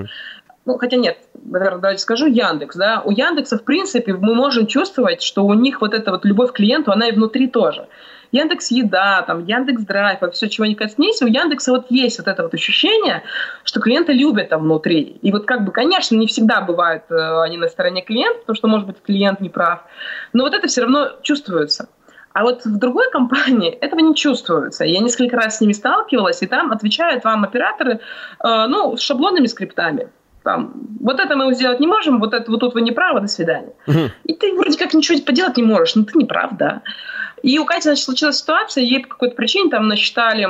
ну, 0.66 0.78
хотя 0.78 0.96
нет, 0.96 1.18
наверное, 1.44 1.80
давайте 1.80 2.02
скажу, 2.02 2.26
Яндекс, 2.26 2.76
да, 2.76 3.02
у 3.04 3.10
Яндекса, 3.10 3.58
в 3.58 3.64
принципе, 3.64 4.14
мы 4.14 4.34
можем 4.34 4.66
чувствовать, 4.66 5.20
что 5.20 5.44
у 5.44 5.52
них 5.52 5.82
вот 5.82 5.92
эта 5.92 6.10
вот 6.10 6.24
любовь 6.24 6.52
к 6.52 6.56
клиенту, 6.56 6.90
она 6.90 7.08
и 7.08 7.12
внутри 7.12 7.48
тоже. 7.48 7.86
Яндекс 8.34 8.72
Еда, 8.72 9.22
там, 9.22 9.44
Яндекс 9.46 9.82
Драйв, 9.82 10.20
вот 10.20 10.34
все, 10.34 10.48
чего 10.48 10.66
не 10.66 10.74
коснись, 10.74 11.22
у 11.22 11.26
Яндекса 11.26 11.70
вот 11.70 11.86
есть 11.90 12.18
вот 12.18 12.26
это 12.26 12.42
вот 12.42 12.52
ощущение, 12.52 13.22
что 13.62 13.80
клиенты 13.80 14.12
любят 14.12 14.48
там 14.48 14.62
внутри. 14.62 15.18
И 15.22 15.30
вот 15.30 15.46
как 15.46 15.64
бы, 15.64 15.70
конечно, 15.70 16.16
не 16.16 16.26
всегда 16.26 16.60
бывает 16.60 17.04
э, 17.10 17.42
они 17.42 17.56
на 17.58 17.68
стороне 17.68 18.02
клиента, 18.02 18.40
потому 18.40 18.56
что, 18.56 18.68
может 18.68 18.86
быть, 18.88 18.96
клиент 19.02 19.40
не 19.40 19.50
прав, 19.50 19.84
но 20.32 20.42
вот 20.42 20.52
это 20.52 20.66
все 20.66 20.82
равно 20.82 21.12
чувствуется. 21.22 21.88
А 22.32 22.42
вот 22.42 22.64
в 22.64 22.76
другой 22.76 23.08
компании 23.12 23.70
этого 23.80 24.00
не 24.00 24.16
чувствуется. 24.16 24.84
Я 24.84 24.98
несколько 24.98 25.36
раз 25.36 25.58
с 25.58 25.60
ними 25.60 25.72
сталкивалась, 25.72 26.42
и 26.42 26.48
там 26.48 26.72
отвечают 26.72 27.22
вам 27.22 27.44
операторы, 27.44 27.94
э, 27.94 28.66
ну, 28.66 28.96
с 28.96 29.00
шаблонными 29.00 29.46
скриптами 29.46 30.08
там, 30.44 30.74
вот 31.00 31.18
это 31.18 31.34
мы 31.36 31.52
сделать 31.54 31.80
не 31.80 31.86
можем, 31.86 32.20
вот 32.20 32.34
это 32.34 32.50
вот 32.50 32.60
тут 32.60 32.74
вы 32.74 32.82
не 32.82 32.92
правы, 32.92 33.20
до 33.20 33.26
свидания. 33.26 33.72
Угу. 33.86 34.10
И 34.24 34.34
ты 34.34 34.54
вроде 34.54 34.78
как 34.78 34.94
ничего 34.94 35.18
поделать 35.24 35.56
не 35.56 35.62
можешь, 35.62 35.94
но 35.94 36.04
ты 36.04 36.16
не 36.16 36.26
прав, 36.26 36.56
да. 36.56 36.82
И 37.42 37.58
у 37.58 37.64
Кати, 37.64 37.82
значит, 37.82 38.04
случилась 38.04 38.38
ситуация, 38.38 38.84
ей 38.84 39.00
по 39.00 39.08
какой-то 39.08 39.34
причине 39.34 39.70
там 39.70 39.88
насчитали 39.88 40.48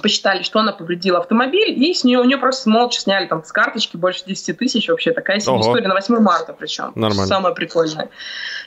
посчитали, 0.00 0.42
что 0.42 0.60
она 0.60 0.72
повредила 0.72 1.18
автомобиль, 1.18 1.70
и 1.70 1.94
с 1.94 2.04
нее, 2.04 2.18
у 2.18 2.24
нее 2.24 2.38
просто 2.38 2.68
молча 2.68 3.00
сняли 3.00 3.26
там 3.26 3.44
с 3.44 3.52
карточки 3.52 3.96
больше 3.96 4.24
10 4.26 4.58
тысяч 4.58 4.88
вообще. 4.88 5.12
Такая 5.12 5.40
себе 5.40 5.52
Ого. 5.52 5.62
история 5.62 5.88
на 5.88 5.94
8 5.94 6.18
марта 6.18 6.52
причем. 6.52 6.92
Нормально. 6.94 7.26
Самое 7.26 7.54
прикольное. 7.54 8.10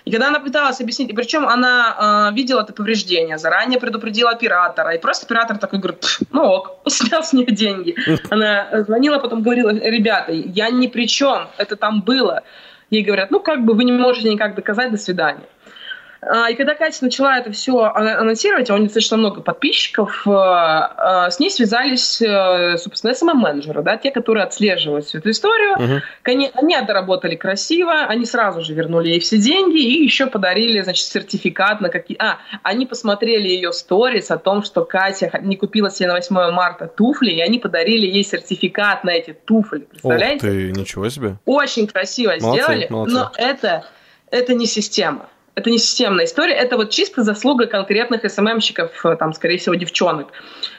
И 0.06 0.12
когда 0.12 0.28
она 0.28 0.40
пыталась 0.40 0.80
объяснить, 0.82 1.10
и 1.10 1.14
причем 1.14 1.48
она 1.48 2.30
э, 2.32 2.36
видела 2.36 2.62
это 2.62 2.74
повреждение, 2.74 3.38
заранее 3.38 3.80
предупредила 3.80 4.32
оператора, 4.32 4.96
и 4.96 5.00
просто 5.00 5.26
оператор 5.26 5.58
такой 5.58 5.80
говорит, 5.80 6.20
ну 6.32 6.44
ок, 6.44 6.80
снял 6.88 7.24
с 7.24 7.34
нее 7.34 7.48
деньги. 7.48 7.96
Она 8.30 8.84
звонила, 8.84 9.20
потом 9.20 9.44
говорила, 9.44 9.70
ребята, 9.70 10.32
я 10.32 10.70
ни 10.70 10.88
при 10.88 11.08
чем, 11.08 11.50
это 11.58 11.76
там 11.76 12.02
было. 12.02 12.44
Ей 12.90 13.04
говорят, 13.04 13.30
ну 13.30 13.40
как 13.40 13.66
бы 13.66 13.74
вы 13.74 13.84
не 13.84 13.92
можете 13.92 14.32
никак 14.32 14.56
доказать, 14.56 14.92
до 14.92 14.98
свидания. 14.98 15.44
А, 16.22 16.50
и 16.50 16.56
когда 16.56 16.76
Катя 16.76 17.04
начала 17.04 17.38
это 17.38 17.52
все 17.52 17.80
анонсировать, 17.84 18.70
а 18.70 18.74
у 18.74 18.78
нее 18.78 18.88
достаточно 18.88 19.18
много 19.18 19.42
подписчиков, 19.42 20.28
э, 20.28 20.32
э, 20.32 21.32
с 21.32 21.40
ней 21.40 21.50
связались, 21.50 22.22
э, 22.22 22.78
собственно, 22.78 23.14
СММ-менеджеры, 23.14 23.82
да, 23.84 23.96
те, 23.98 24.12
которые 24.12 24.44
отслеживают 24.44 25.06
всю 25.06 25.20
эту 25.20 25.30
историю. 25.30 25.74
Угу. 25.74 26.02
Они, 26.24 26.52
они 26.54 26.76
отработали 26.76 27.36
красиво, 27.36 27.94
они 27.94 28.26
сразу 28.26 28.62
же 28.62 28.74
вернули 28.74 29.10
ей 29.10 29.20
все 29.20 29.38
деньги 29.38 29.80
и 29.80 30.04
еще 30.04 30.28
подарили, 30.28 30.82
значит, 30.82 31.06
сертификат 31.06 31.80
на 31.80 31.90
какие... 31.90 32.18
А, 32.20 32.38
они 32.64 32.86
посмотрели 32.86 33.48
ее 33.48 33.72
сторис 33.72 34.30
о 34.30 34.38
том, 34.38 34.64
что 34.64 34.84
Катя 34.84 35.32
не 35.42 35.56
купила 35.56 35.90
себе 35.90 36.10
на 36.10 36.16
8 36.16 36.52
марта 36.52 36.88
туфли, 36.88 37.32
и 37.32 37.42
они 37.42 37.60
подарили 37.60 38.06
ей 38.06 38.24
сертификат 38.24 39.06
на 39.06 39.12
эти 39.12 39.32
туфли. 39.32 39.80
Представляете? 39.80 40.48
Ух 40.48 40.54
ты, 40.54 40.72
ничего 40.72 41.10
себе. 41.10 41.38
Очень 41.46 41.88
красиво 41.88 42.34
молодцы, 42.42 42.64
сделали, 42.64 42.88
молодцы. 42.90 43.16
но 43.16 43.32
это, 43.38 43.86
это 44.32 44.54
не 44.54 44.66
система 44.66 45.30
это 45.60 45.70
не 45.70 45.78
системная 45.78 46.26
история, 46.26 46.54
это 46.54 46.78
вот 46.78 46.90
чисто 46.90 47.24
заслуга 47.24 47.68
конкретных 47.68 48.30
СММщиков, 48.30 49.06
э, 49.06 49.16
там, 49.16 49.34
скорее 49.34 49.58
всего, 49.58 49.76
девчонок, 49.76 50.28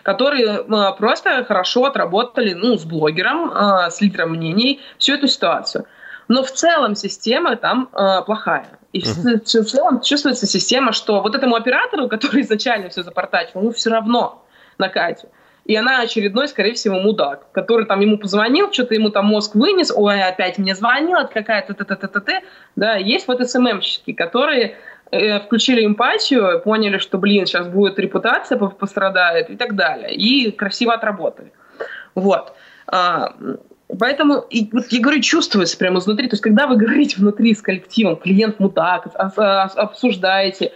которые 0.02 0.60
э, 0.60 0.96
просто 0.99 1.44
хорошо 1.44 1.84
отработали, 1.84 2.54
ну, 2.54 2.76
с 2.76 2.84
блогером, 2.84 3.50
э, 3.50 3.90
с 3.90 4.00
лидером 4.00 4.30
мнений 4.30 4.80
всю 4.99 5.14
эту 5.14 5.28
ситуацию. 5.28 5.87
Но 6.28 6.42
в 6.42 6.50
целом 6.50 6.94
система 6.94 7.56
там 7.56 7.88
э, 7.92 8.22
плохая. 8.25 8.78
И 8.92 9.00
uh-huh. 9.00 9.40
в, 9.44 9.64
в 9.64 9.70
целом 9.70 10.00
чувствуется 10.00 10.46
система, 10.46 10.92
что 10.92 11.20
вот 11.22 11.34
этому 11.34 11.54
оператору, 11.54 12.08
который 12.14 12.42
изначально 12.42 12.88
все 12.88 13.02
запортачил, 13.02 13.60
ему 13.60 13.72
все 13.72 13.90
равно 13.90 14.44
на 14.78 14.88
Катю 14.88 15.28
и 15.70 15.76
она 15.76 16.00
очередной, 16.00 16.48
скорее 16.48 16.74
всего, 16.74 16.98
мудак, 16.98 17.46
который 17.52 17.86
там 17.86 18.00
ему 18.00 18.18
позвонил, 18.18 18.72
что-то 18.72 18.94
ему 18.94 19.10
там 19.10 19.26
мозг 19.26 19.54
вынес, 19.54 19.92
ой, 19.94 20.20
опять 20.20 20.58
мне 20.58 20.74
звонила 20.74 21.30
какая-то 21.32 21.74
т-т-т-т-т. 21.74 22.40
Да, 22.74 22.96
есть 22.96 23.28
вот 23.28 23.48
СММщики, 23.48 24.12
которые 24.12 24.74
э, 25.12 25.38
включили 25.38 25.86
эмпатию, 25.86 26.60
поняли, 26.60 26.98
что, 26.98 27.18
блин, 27.18 27.46
сейчас 27.46 27.68
будет 27.68 28.00
репутация 28.00 28.58
пострадает 28.58 29.48
и 29.48 29.56
так 29.56 29.76
далее, 29.76 30.12
и 30.12 30.50
красиво 30.50 30.92
отработали. 30.92 31.52
Вот. 32.16 32.52
А, 32.88 33.36
Поэтому, 33.96 34.44
и, 34.50 34.68
вот 34.72 34.86
я 34.90 35.00
говорю, 35.00 35.20
чувствуется 35.20 35.78
прямо 35.78 36.00
изнутри. 36.00 36.28
То 36.28 36.34
есть, 36.34 36.42
когда 36.42 36.66
вы 36.66 36.76
говорите 36.76 37.16
внутри 37.18 37.54
с 37.54 37.62
коллективом, 37.62 38.16
клиент 38.16 38.58
мудак, 38.58 39.06
обсуждаете, 39.14 40.72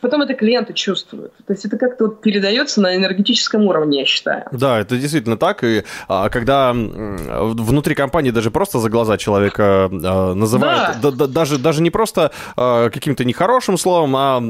потом 0.00 0.22
это 0.22 0.34
клиенты 0.34 0.72
чувствуют. 0.72 1.32
То 1.46 1.52
есть 1.52 1.64
это 1.64 1.76
как-то 1.76 2.04
вот 2.06 2.20
передается 2.20 2.80
на 2.80 2.96
энергетическом 2.96 3.62
уровне, 3.66 4.00
я 4.00 4.06
считаю. 4.06 4.44
Да, 4.52 4.80
это 4.80 4.96
действительно 4.96 5.36
так. 5.36 5.64
И 5.64 5.84
а, 6.08 6.28
когда 6.28 6.72
внутри 6.72 7.94
компании 7.94 8.30
даже 8.30 8.50
просто 8.50 8.78
за 8.78 8.90
глаза 8.90 9.18
человека 9.18 9.90
а, 9.92 10.34
называют, 10.34 11.00
да. 11.00 11.10
да, 11.10 11.16
да, 11.16 11.26
даже, 11.26 11.58
даже 11.58 11.82
не 11.82 11.90
просто 11.90 12.32
а, 12.56 12.90
каким-то 12.90 13.24
нехорошим 13.24 13.76
словом, 13.76 14.16
а 14.16 14.42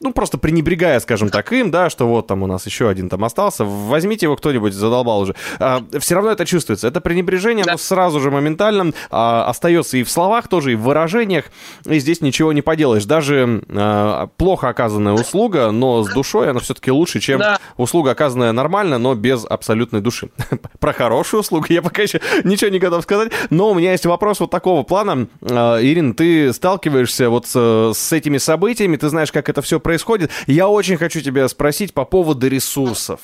ну, 0.00 0.12
просто 0.12 0.38
пренебрегая, 0.38 1.00
скажем 1.00 1.30
так, 1.30 1.52
им, 1.52 1.70
да, 1.70 1.90
что 1.90 2.06
вот 2.06 2.26
там 2.26 2.42
у 2.42 2.46
нас 2.46 2.66
еще 2.66 2.88
один 2.88 3.08
там 3.08 3.24
остался, 3.24 3.64
возьмите 3.64 4.26
его 4.26 4.36
кто-нибудь, 4.36 4.72
задолбал 4.72 5.20
уже. 5.20 5.34
А, 5.58 5.82
все 5.98 6.14
равно 6.14 6.30
это 6.30 6.44
чувствуется. 6.44 6.88
Это 6.88 7.00
пренебрежение, 7.00 7.64
да. 7.64 7.72
оно 7.72 7.78
сразу 7.78 8.20
же 8.20 8.30
моментально 8.30 8.92
а, 9.10 9.46
остается 9.48 9.96
и 9.96 10.02
в 10.02 10.10
словах 10.10 10.48
тоже, 10.48 10.72
и 10.72 10.74
в 10.74 10.82
выражениях, 10.82 11.46
и 11.84 11.98
здесь 11.98 12.20
ничего 12.20 12.52
не 12.52 12.62
поделаешь. 12.62 13.04
Даже 13.04 13.62
а, 13.70 14.28
плохо 14.36 14.68
оказанная 14.68 15.12
услуга, 15.12 15.70
но 15.70 16.02
с 16.02 16.08
душой, 16.12 16.50
она 16.50 16.60
все-таки 16.60 16.90
лучше, 16.90 17.20
чем 17.20 17.40
да. 17.40 17.58
услуга, 17.76 18.12
оказанная 18.12 18.52
нормально, 18.52 18.98
но 18.98 19.14
без 19.14 19.44
абсолютной 19.44 20.00
души. 20.00 20.30
Про 20.78 20.92
хорошую 20.92 21.40
услугу 21.40 21.66
я 21.68 21.82
пока 21.82 22.02
еще 22.02 22.20
ничего 22.44 22.70
не 22.70 22.78
готов 22.78 23.02
сказать, 23.02 23.32
но 23.50 23.70
у 23.70 23.74
меня 23.74 23.92
есть 23.92 24.06
вопрос 24.06 24.40
вот 24.40 24.50
такого 24.50 24.82
плана. 24.82 25.28
А, 25.42 25.80
Ирина, 25.80 26.14
ты 26.14 26.52
сталкиваешься 26.52 27.30
вот 27.30 27.46
с, 27.46 27.92
с 27.94 28.12
этими 28.12 28.38
событиями, 28.38 28.96
ты 28.96 29.08
знаешь, 29.08 29.32
как 29.32 29.48
это 29.48 29.62
все 29.62 29.80
происходит. 29.86 30.32
Я 30.48 30.66
очень 30.66 30.96
хочу 30.96 31.20
тебя 31.20 31.46
спросить 31.46 31.94
по 31.94 32.04
поводу 32.04 32.48
ресурсов 32.48 33.20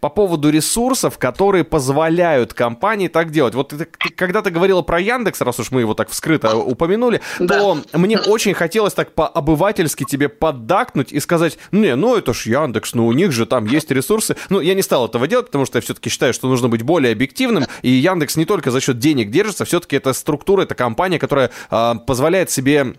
по 0.00 0.08
поводу 0.08 0.50
ресурсов, 0.50 1.18
которые 1.18 1.62
позволяют 1.62 2.52
компании 2.52 3.06
так 3.06 3.30
делать. 3.30 3.54
Вот 3.54 3.68
ты, 3.68 3.78
ты, 3.78 3.86
когда 4.10 4.42
ты 4.42 4.50
говорила 4.50 4.82
про 4.82 5.00
Яндекс, 5.00 5.40
раз 5.40 5.60
уж 5.60 5.70
мы 5.70 5.82
его 5.82 5.94
так 5.94 6.10
вскрыто 6.10 6.56
упомянули, 6.56 7.20
да. 7.38 7.58
то 7.58 7.78
мне 7.92 8.18
очень 8.18 8.54
хотелось 8.54 8.92
так 8.94 9.12
по-обывательски 9.12 10.02
тебе 10.02 10.28
поддакнуть 10.28 11.12
и 11.12 11.20
сказать, 11.20 11.58
не, 11.70 11.94
ну 11.94 12.16
это 12.16 12.34
ж 12.34 12.46
Яндекс, 12.46 12.94
ну 12.94 13.06
у 13.06 13.12
них 13.12 13.30
же 13.30 13.46
там 13.46 13.66
есть 13.66 13.90
ресурсы. 13.92 14.36
Ну, 14.48 14.60
я 14.60 14.74
не 14.74 14.82
стал 14.82 15.06
этого 15.06 15.28
делать, 15.28 15.46
потому 15.46 15.64
что 15.64 15.78
я 15.78 15.82
все-таки 15.82 16.10
считаю, 16.10 16.34
что 16.34 16.48
нужно 16.48 16.68
быть 16.68 16.82
более 16.82 17.12
объективным, 17.12 17.66
и 17.82 17.90
Яндекс 17.90 18.34
не 18.36 18.46
только 18.46 18.72
за 18.72 18.80
счет 18.80 18.98
денег 18.98 19.30
держится, 19.30 19.64
все-таки 19.64 19.94
это 19.94 20.12
структура, 20.12 20.62
это 20.62 20.74
компания, 20.74 21.20
которая 21.20 21.50
э, 21.70 21.94
позволяет 22.04 22.50
себе 22.50 22.94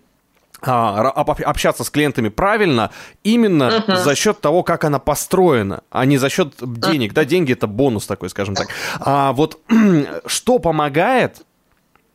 общаться 0.61 1.83
с 1.83 1.89
клиентами 1.89 2.29
правильно 2.29 2.91
именно 3.23 3.83
uh-huh. 3.87 4.03
за 4.03 4.15
счет 4.15 4.41
того, 4.41 4.63
как 4.63 4.83
она 4.83 4.99
построена, 4.99 5.81
а 5.89 6.05
не 6.05 6.17
за 6.17 6.29
счет 6.29 6.55
денег. 6.59 7.11
Uh-huh. 7.11 7.15
Да, 7.15 7.25
деньги 7.25 7.53
это 7.53 7.67
бонус 7.67 8.07
такой, 8.07 8.29
скажем 8.29 8.55
так. 8.55 8.67
А 8.99 9.33
вот 9.33 9.59
что 10.25 10.59
помогает 10.59 11.41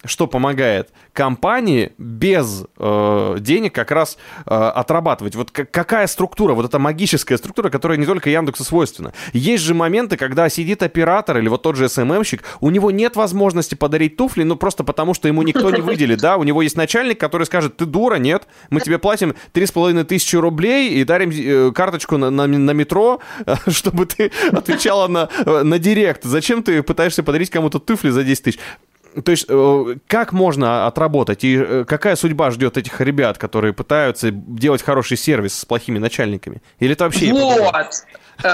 что 0.05 0.27
помогает 0.27 0.91
компании 1.13 1.93
без 1.99 2.65
э, 2.79 3.37
денег 3.41 3.75
как 3.75 3.91
раз 3.91 4.19
э, 4.47 4.55
отрабатывать. 4.55 5.35
Вот 5.35 5.51
какая 5.51 6.07
структура, 6.07 6.55
вот 6.55 6.67
эта 6.67 6.79
магическая 6.79 7.39
структура, 7.39 7.71
которая 7.71 7.99
не 7.99 8.07
только 8.07 8.31
Яндексу 8.31 8.65
свойственна. 8.65 9.13
Есть 9.33 9.65
же 9.65 9.75
моменты, 9.75 10.17
когда 10.17 10.49
сидит 10.49 10.83
оператор 10.83 11.39
или 11.39 11.49
вот 11.49 11.63
тот 11.63 11.77
же 11.77 11.89
СММщик, 11.89 12.43
у 12.61 12.71
него 12.71 12.91
нет 12.91 13.17
возможности 13.17 13.75
подарить 13.75 14.17
туфли, 14.17 14.43
ну 14.43 14.57
просто 14.57 14.85
потому, 14.85 15.15
что 15.15 15.29
ему 15.29 15.43
никто 15.43 15.71
не 15.71 15.81
выделит, 15.81 16.21
да, 16.21 16.37
у 16.37 16.45
него 16.45 16.63
есть 16.63 16.77
начальник, 16.77 17.19
который 17.19 17.45
скажет, 17.45 17.77
ты 17.77 17.87
дура, 17.87 18.17
нет, 18.17 18.47
мы 18.71 18.81
тебе 18.81 18.99
платим 18.99 19.35
три 19.53 19.67
с 19.67 19.73
половиной 19.73 20.05
тысячи 20.05 20.37
рублей 20.37 20.95
и 20.95 21.05
дарим 21.05 21.31
э, 21.31 21.73
карточку 21.73 22.17
на, 22.17 22.31
на, 22.31 22.47
на 22.47 22.71
метро, 22.73 23.21
чтобы 23.69 24.07
ты 24.07 24.31
отвечала 24.53 25.09
на, 25.09 25.29
э, 25.45 25.63
на 25.63 25.79
директ. 25.79 26.25
Зачем 26.25 26.63
ты 26.63 26.83
пытаешься 26.83 27.23
подарить 27.23 27.51
кому-то 27.51 27.79
туфли 27.79 28.11
за 28.11 28.25
10 28.25 28.43
тысяч? 28.43 28.59
То 29.23 29.31
есть, 29.31 29.47
э, 29.49 29.97
как 30.07 30.33
можно 30.33 30.87
отработать 30.87 31.45
и 31.45 31.57
э, 31.57 31.85
какая 31.87 32.17
судьба 32.17 32.51
ждет 32.51 32.77
этих 32.77 33.01
ребят, 33.01 33.39
которые 33.39 33.73
пытаются 33.73 34.31
делать 34.31 34.83
хороший 34.83 35.17
сервис 35.17 35.59
с 35.59 35.65
плохими 35.65 35.99
начальниками? 35.99 36.63
Или 36.79 36.93
это 36.93 37.05
вообще... 37.05 37.33
Вот. 37.33 37.73
Э, 38.43 38.49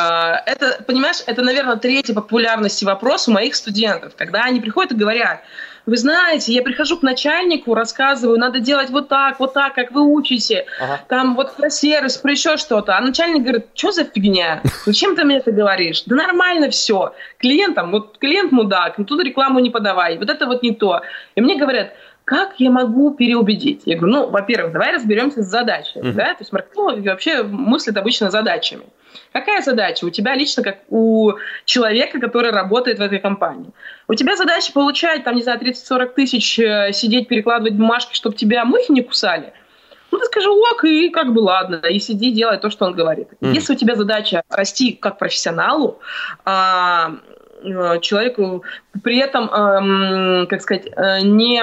это, 0.47 0.83
понимаешь, 0.87 1.23
это, 1.27 1.43
наверное, 1.43 1.77
третий 1.77 2.13
популярности 2.13 2.85
вопрос 2.85 3.29
у 3.29 3.33
моих 3.33 3.55
студентов, 3.55 4.15
когда 4.17 4.43
они 4.43 4.61
приходят 4.61 4.93
и 4.93 4.97
говорят, 4.97 5.41
вы 5.87 5.97
знаете, 5.97 6.53
я 6.53 6.63
прихожу 6.63 6.99
к 6.99 7.03
начальнику, 7.03 7.75
рассказываю, 7.75 8.39
надо 8.39 8.61
делать 8.61 8.91
вот 8.91 9.09
так, 9.09 9.41
вот 9.41 9.55
так, 9.55 9.75
как 9.75 9.93
вы 9.93 10.03
учите, 10.03 10.67
ага. 10.81 11.01
там 11.09 11.35
вот 11.35 11.57
про 11.57 11.71
сервис, 11.71 12.17
про 12.17 12.33
еще 12.33 12.57
что-то. 12.57 12.97
А 12.97 13.01
начальник 13.01 13.43
говорит, 13.43 13.67
что 13.75 13.93
за 13.93 14.05
фигня? 14.05 14.63
Зачем 14.85 15.17
ты 15.17 15.25
мне 15.25 15.39
это 15.39 15.53
говоришь? 15.53 16.03
Да 16.07 16.17
нормально 16.17 16.71
все. 16.71 17.15
Клиентам, 17.39 17.91
вот 17.91 18.19
клиент 18.19 18.53
мудак, 18.53 18.99
ну 18.99 19.05
тут 19.05 19.23
рекламу 19.23 19.61
не 19.61 19.71
подавай, 19.71 20.19
вот 20.19 20.31
это 20.31 20.47
вот 20.47 20.63
не 20.63 20.75
то. 20.75 21.03
И 21.35 21.41
мне 21.41 21.57
говорят, 21.57 21.93
как 22.31 22.55
я 22.59 22.71
могу 22.71 23.13
переубедить? 23.13 23.83
Я 23.87 23.97
говорю, 23.97 24.15
ну, 24.15 24.31
во-первых, 24.31 24.73
давай 24.73 24.95
разберемся 24.95 25.43
с 25.43 25.47
задачей. 25.47 25.99
Uh-huh. 25.99 26.13
Да? 26.13 26.27
То 26.27 26.37
есть 26.41 26.53
маркетолог 26.53 27.01
вообще 27.01 27.43
мыслит 27.43 27.97
обычно 27.97 28.31
задачами. 28.31 28.85
Какая 29.33 29.63
задача 29.63 30.05
у 30.05 30.11
тебя 30.11 30.37
лично, 30.37 30.63
как 30.63 30.79
у 30.91 31.33
человека, 31.65 32.21
который 32.21 32.53
работает 32.53 32.99
в 32.99 33.03
этой 33.03 33.19
компании? 33.19 33.71
У 34.11 34.15
тебя 34.15 34.37
задача 34.37 34.73
получать, 34.73 35.23
там, 35.23 35.37
не 35.37 35.43
знаю, 35.43 35.61
30-40 35.61 36.15
тысяч, 36.15 36.59
э, 36.59 36.91
сидеть, 36.93 37.29
перекладывать 37.29 37.75
бумажки, 37.75 38.13
чтобы 38.13 38.35
тебя 38.35 38.65
мухи 38.65 38.91
не 38.91 39.03
кусали? 39.03 39.53
Ну, 40.11 40.19
ты 40.19 40.25
скажи, 40.25 40.51
ок, 40.51 40.83
и 40.83 41.11
как 41.11 41.33
бы 41.33 41.39
ладно, 41.39 41.77
и 41.77 42.01
сиди, 42.01 42.33
делай 42.33 42.59
то, 42.59 42.71
что 42.71 42.87
он 42.87 42.95
говорит. 42.95 43.29
Mm. 43.41 43.55
Если 43.55 43.73
у 43.73 43.77
тебя 43.77 43.95
задача 43.95 44.43
расти 44.51 44.95
как 45.01 45.19
профессионалу, 45.19 46.01
а, 46.45 47.13
э, 47.63 48.01
человеку 48.01 48.65
при 49.05 49.19
этом, 49.19 49.49
а, 49.49 50.47
как 50.47 50.61
сказать, 50.63 50.89
э, 50.91 51.21
не 51.21 51.63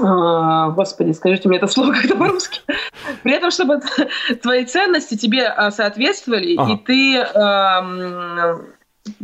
а, 0.00 0.70
господи, 0.70 1.12
скажите 1.12 1.50
мне 1.50 1.58
это 1.58 1.66
слово 1.66 1.92
как-то 2.00 2.16
по-русски. 2.16 2.62
При 3.22 3.32
этом, 3.32 3.50
чтобы 3.50 3.82
твои 4.42 4.64
ценности 4.64 5.14
тебе 5.14 5.54
соответствовали, 5.72 6.56
ага. 6.56 6.72
и 6.72 6.76
ты 6.78 7.18
э, 7.18 8.74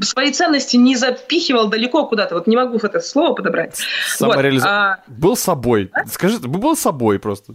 свои 0.02 0.32
ценности 0.32 0.76
не 0.76 0.96
запихивал 0.96 1.68
далеко 1.68 2.06
куда-то. 2.06 2.34
Вот 2.34 2.46
не 2.46 2.56
могу 2.56 2.76
это 2.76 3.00
слово 3.00 3.34
подобрать. 3.34 3.78
Самореализа... 4.08 4.64
Вот, 4.64 4.72
а... 4.72 4.98
Был 5.06 5.36
собой. 5.36 5.90
А? 5.92 6.06
Скажи, 6.06 6.38
был 6.38 6.76
собой 6.76 7.18
просто 7.18 7.54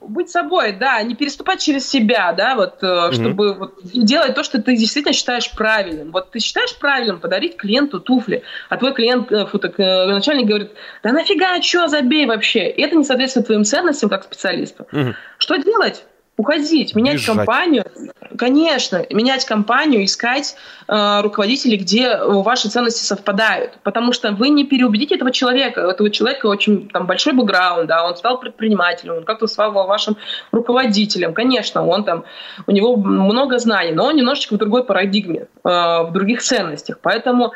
быть 0.00 0.30
собой, 0.30 0.72
да, 0.72 1.02
не 1.02 1.14
переступать 1.14 1.60
через 1.60 1.88
себя, 1.88 2.32
да, 2.32 2.56
вот, 2.56 2.82
mm-hmm. 2.82 3.12
чтобы 3.12 3.54
вот, 3.54 3.74
делать 3.82 4.34
то, 4.34 4.42
что 4.42 4.60
ты 4.60 4.76
действительно 4.76 5.12
считаешь 5.12 5.50
правильным. 5.50 6.10
Вот 6.10 6.30
ты 6.30 6.40
считаешь 6.40 6.76
правильным 6.78 7.20
подарить 7.20 7.56
клиенту 7.56 8.00
туфли, 8.00 8.42
а 8.68 8.76
твой 8.76 8.94
клиент, 8.94 9.30
э, 9.30 9.46
фу, 9.46 9.58
так, 9.58 9.78
э, 9.78 10.06
начальник 10.06 10.46
говорит, 10.46 10.70
да 11.02 11.12
нафига, 11.12 11.60
что, 11.62 11.88
забей 11.88 12.26
вообще. 12.26 12.70
И 12.70 12.82
это 12.82 12.96
не 12.96 13.04
соответствует 13.04 13.46
твоим 13.46 13.64
ценностям 13.64 14.08
как 14.08 14.24
специалисту. 14.24 14.86
Mm-hmm. 14.90 15.14
Что 15.38 15.56
делать? 15.56 16.04
Уходить, 16.38 16.94
менять 16.94 17.14
Бежать. 17.14 17.36
компанию, 17.36 17.84
конечно, 18.38 19.04
менять 19.10 19.44
компанию, 19.44 20.04
искать 20.04 20.54
э, 20.86 21.20
руководителей, 21.20 21.76
где 21.76 22.16
ваши 22.16 22.68
ценности 22.68 23.04
совпадают, 23.04 23.78
потому 23.82 24.12
что 24.12 24.30
вы 24.30 24.48
не 24.48 24.64
переубедите 24.64 25.16
этого 25.16 25.32
человека, 25.32 25.80
у 25.80 25.90
этого 25.90 26.10
человека 26.10 26.46
очень 26.46 26.88
там 26.88 27.06
большой 27.06 27.32
бэкграунд, 27.32 27.88
да, 27.88 28.06
он 28.06 28.16
стал 28.16 28.38
предпринимателем, 28.38 29.16
он 29.16 29.24
как-то 29.24 29.48
стал 29.48 29.72
вашим 29.72 30.16
руководителем, 30.52 31.34
конечно, 31.34 31.84
он 31.84 32.04
там, 32.04 32.24
у 32.68 32.70
него 32.70 32.96
много 32.96 33.58
знаний, 33.58 33.92
но 33.92 34.06
он 34.06 34.16
немножечко 34.16 34.54
в 34.54 34.58
другой 34.58 34.84
парадигме, 34.84 35.48
э, 35.64 35.68
в 35.68 36.10
других 36.12 36.40
ценностях, 36.40 37.00
поэтому 37.02 37.52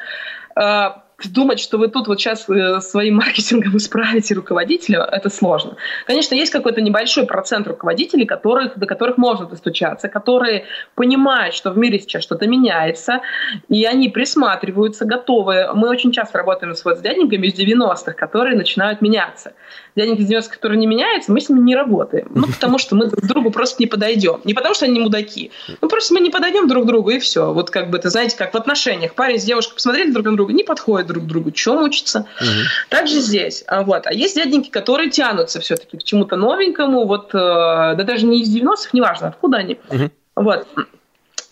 э, 0.56 0.90
думать, 1.28 1.60
что 1.60 1.78
вы 1.78 1.88
тут 1.88 2.08
вот 2.08 2.20
сейчас 2.20 2.48
э, 2.48 2.80
своим 2.80 3.16
маркетингом 3.22 3.76
исправите 3.76 4.34
руководителя, 4.34 5.08
это 5.10 5.30
сложно. 5.30 5.76
Конечно, 6.06 6.34
есть 6.34 6.52
какой-то 6.52 6.80
небольшой 6.80 7.26
процент 7.26 7.66
руководителей, 7.66 8.24
которых, 8.26 8.78
до 8.78 8.86
которых 8.86 9.18
можно 9.18 9.46
достучаться, 9.46 10.08
которые 10.08 10.64
понимают, 10.94 11.54
что 11.54 11.70
в 11.70 11.78
мире 11.78 11.98
сейчас 11.98 12.22
что-то 12.22 12.46
меняется, 12.46 13.20
и 13.68 13.84
они 13.84 14.08
присматриваются, 14.08 15.04
готовы. 15.04 15.68
Мы 15.74 15.88
очень 15.88 16.12
часто 16.12 16.38
работаем 16.38 16.74
с, 16.74 16.84
вот, 16.84 16.98
с 16.98 17.00
дяденьками 17.00 17.46
из 17.46 17.58
90-х, 17.58 18.12
которые 18.12 18.56
начинают 18.56 19.02
меняться. 19.02 19.52
Дяденьки 19.94 20.22
из 20.22 20.30
90-х, 20.30 20.54
которые 20.54 20.78
не 20.78 20.86
меняются, 20.86 21.32
мы 21.32 21.40
с 21.40 21.48
ними 21.48 21.60
не 21.60 21.76
работаем. 21.76 22.28
Ну, 22.34 22.46
потому 22.46 22.78
что 22.78 22.94
мы 22.94 23.06
друг 23.06 23.24
другу 23.26 23.50
просто 23.50 23.76
не 23.82 23.86
подойдем. 23.86 24.40
Не 24.44 24.54
потому 24.54 24.74
что 24.74 24.86
они 24.86 25.00
мудаки. 25.00 25.50
Ну, 25.80 25.88
просто 25.88 26.14
мы 26.14 26.20
не 26.20 26.30
подойдем 26.30 26.68
друг 26.68 26.86
другу, 26.86 27.10
и 27.10 27.18
все. 27.18 27.52
Вот 27.52 27.70
как 27.70 27.90
бы, 27.90 27.98
это 27.98 28.08
знаете, 28.08 28.36
как 28.36 28.54
в 28.54 28.56
отношениях. 28.56 29.14
Парень 29.14 29.38
с 29.38 29.44
девушкой 29.44 29.74
посмотрели 29.74 30.10
друг 30.10 30.24
на 30.26 30.36
друга, 30.36 30.52
не 30.52 30.64
подходит 30.64 31.08
друг 31.08 31.26
другу, 31.26 31.50
чем 31.50 31.82
учиться. 31.82 32.26
Угу. 32.40 32.48
Также 32.88 33.20
здесь. 33.20 33.64
А, 33.66 33.82
вот. 33.82 34.06
А 34.06 34.12
есть 34.12 34.36
дяденьки, 34.36 34.70
которые 34.70 35.10
тянутся 35.10 35.60
все-таки 35.60 35.98
к 35.98 36.04
чему-то 36.04 36.36
новенькому, 36.36 37.06
вот, 37.06 37.34
э, 37.34 37.38
да 37.38 38.02
даже 38.04 38.26
не 38.26 38.42
из 38.42 38.54
90-х, 38.54 38.90
неважно, 38.92 39.28
откуда 39.28 39.58
они. 39.58 39.78
Угу. 39.90 40.10
Вот. 40.36 40.66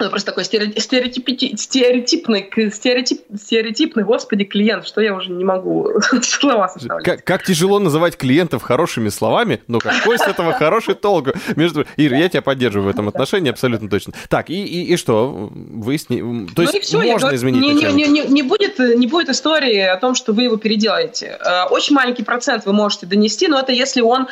Это 0.01 0.11
просто 0.11 0.31
такой 0.31 0.45
стереотип, 0.45 1.29
стереотипный, 1.59 2.51
стереотип, 2.71 3.21
стереотипный, 3.37 4.05
господи, 4.05 4.45
клиент, 4.45 4.87
что 4.87 5.01
я 5.01 5.15
уже 5.15 5.31
не 5.31 5.45
могу 5.45 5.89
слова 6.23 6.69
составлять. 6.69 7.05
Как, 7.05 7.25
как 7.25 7.45
тяжело 7.45 7.79
называть 7.79 8.17
клиентов 8.17 8.63
хорошими 8.63 9.09
словами, 9.09 9.61
но 9.67 9.79
какой 9.79 10.19
с 10.19 10.23
этого 10.23 10.53
хороший 10.53 10.95
толк? 10.95 11.29
Между... 11.57 11.87
Ир, 11.97 12.15
я 12.15 12.29
тебя 12.29 12.43
поддерживаю 12.43 12.89
в 12.89 12.91
этом 12.91 13.09
отношении 13.09 13.51
абсолютно 13.51 13.89
точно. 13.89 14.15
Так, 14.29 14.51
и, 14.51 14.65
и, 14.65 14.93
и 14.93 14.97
что? 14.97 15.51
Вы 15.53 15.99
с 15.99 16.09
ней... 16.09 16.21
То 16.55 16.63
есть 16.63 16.75
ну 16.75 16.81
все, 16.81 17.03
можно 17.03 17.29
я, 17.29 17.35
изменить 17.35 17.61
не, 17.61 17.93
не, 17.93 18.09
не, 18.09 18.27
не, 18.27 18.43
будет, 18.43 18.79
не 18.79 19.07
будет 19.07 19.29
истории 19.29 19.81
о 19.81 19.97
том, 19.97 20.15
что 20.15 20.33
вы 20.33 20.45
его 20.45 20.57
переделаете. 20.57 21.39
Э, 21.45 21.65
очень 21.71 21.95
маленький 21.95 22.23
процент 22.23 22.67
вы 22.67 22.73
можете 22.73 23.07
донести, 23.07 23.49
но 23.49 23.59
это 23.59 23.73
если 23.73 24.01
он 24.01 24.23
э, 24.23 24.27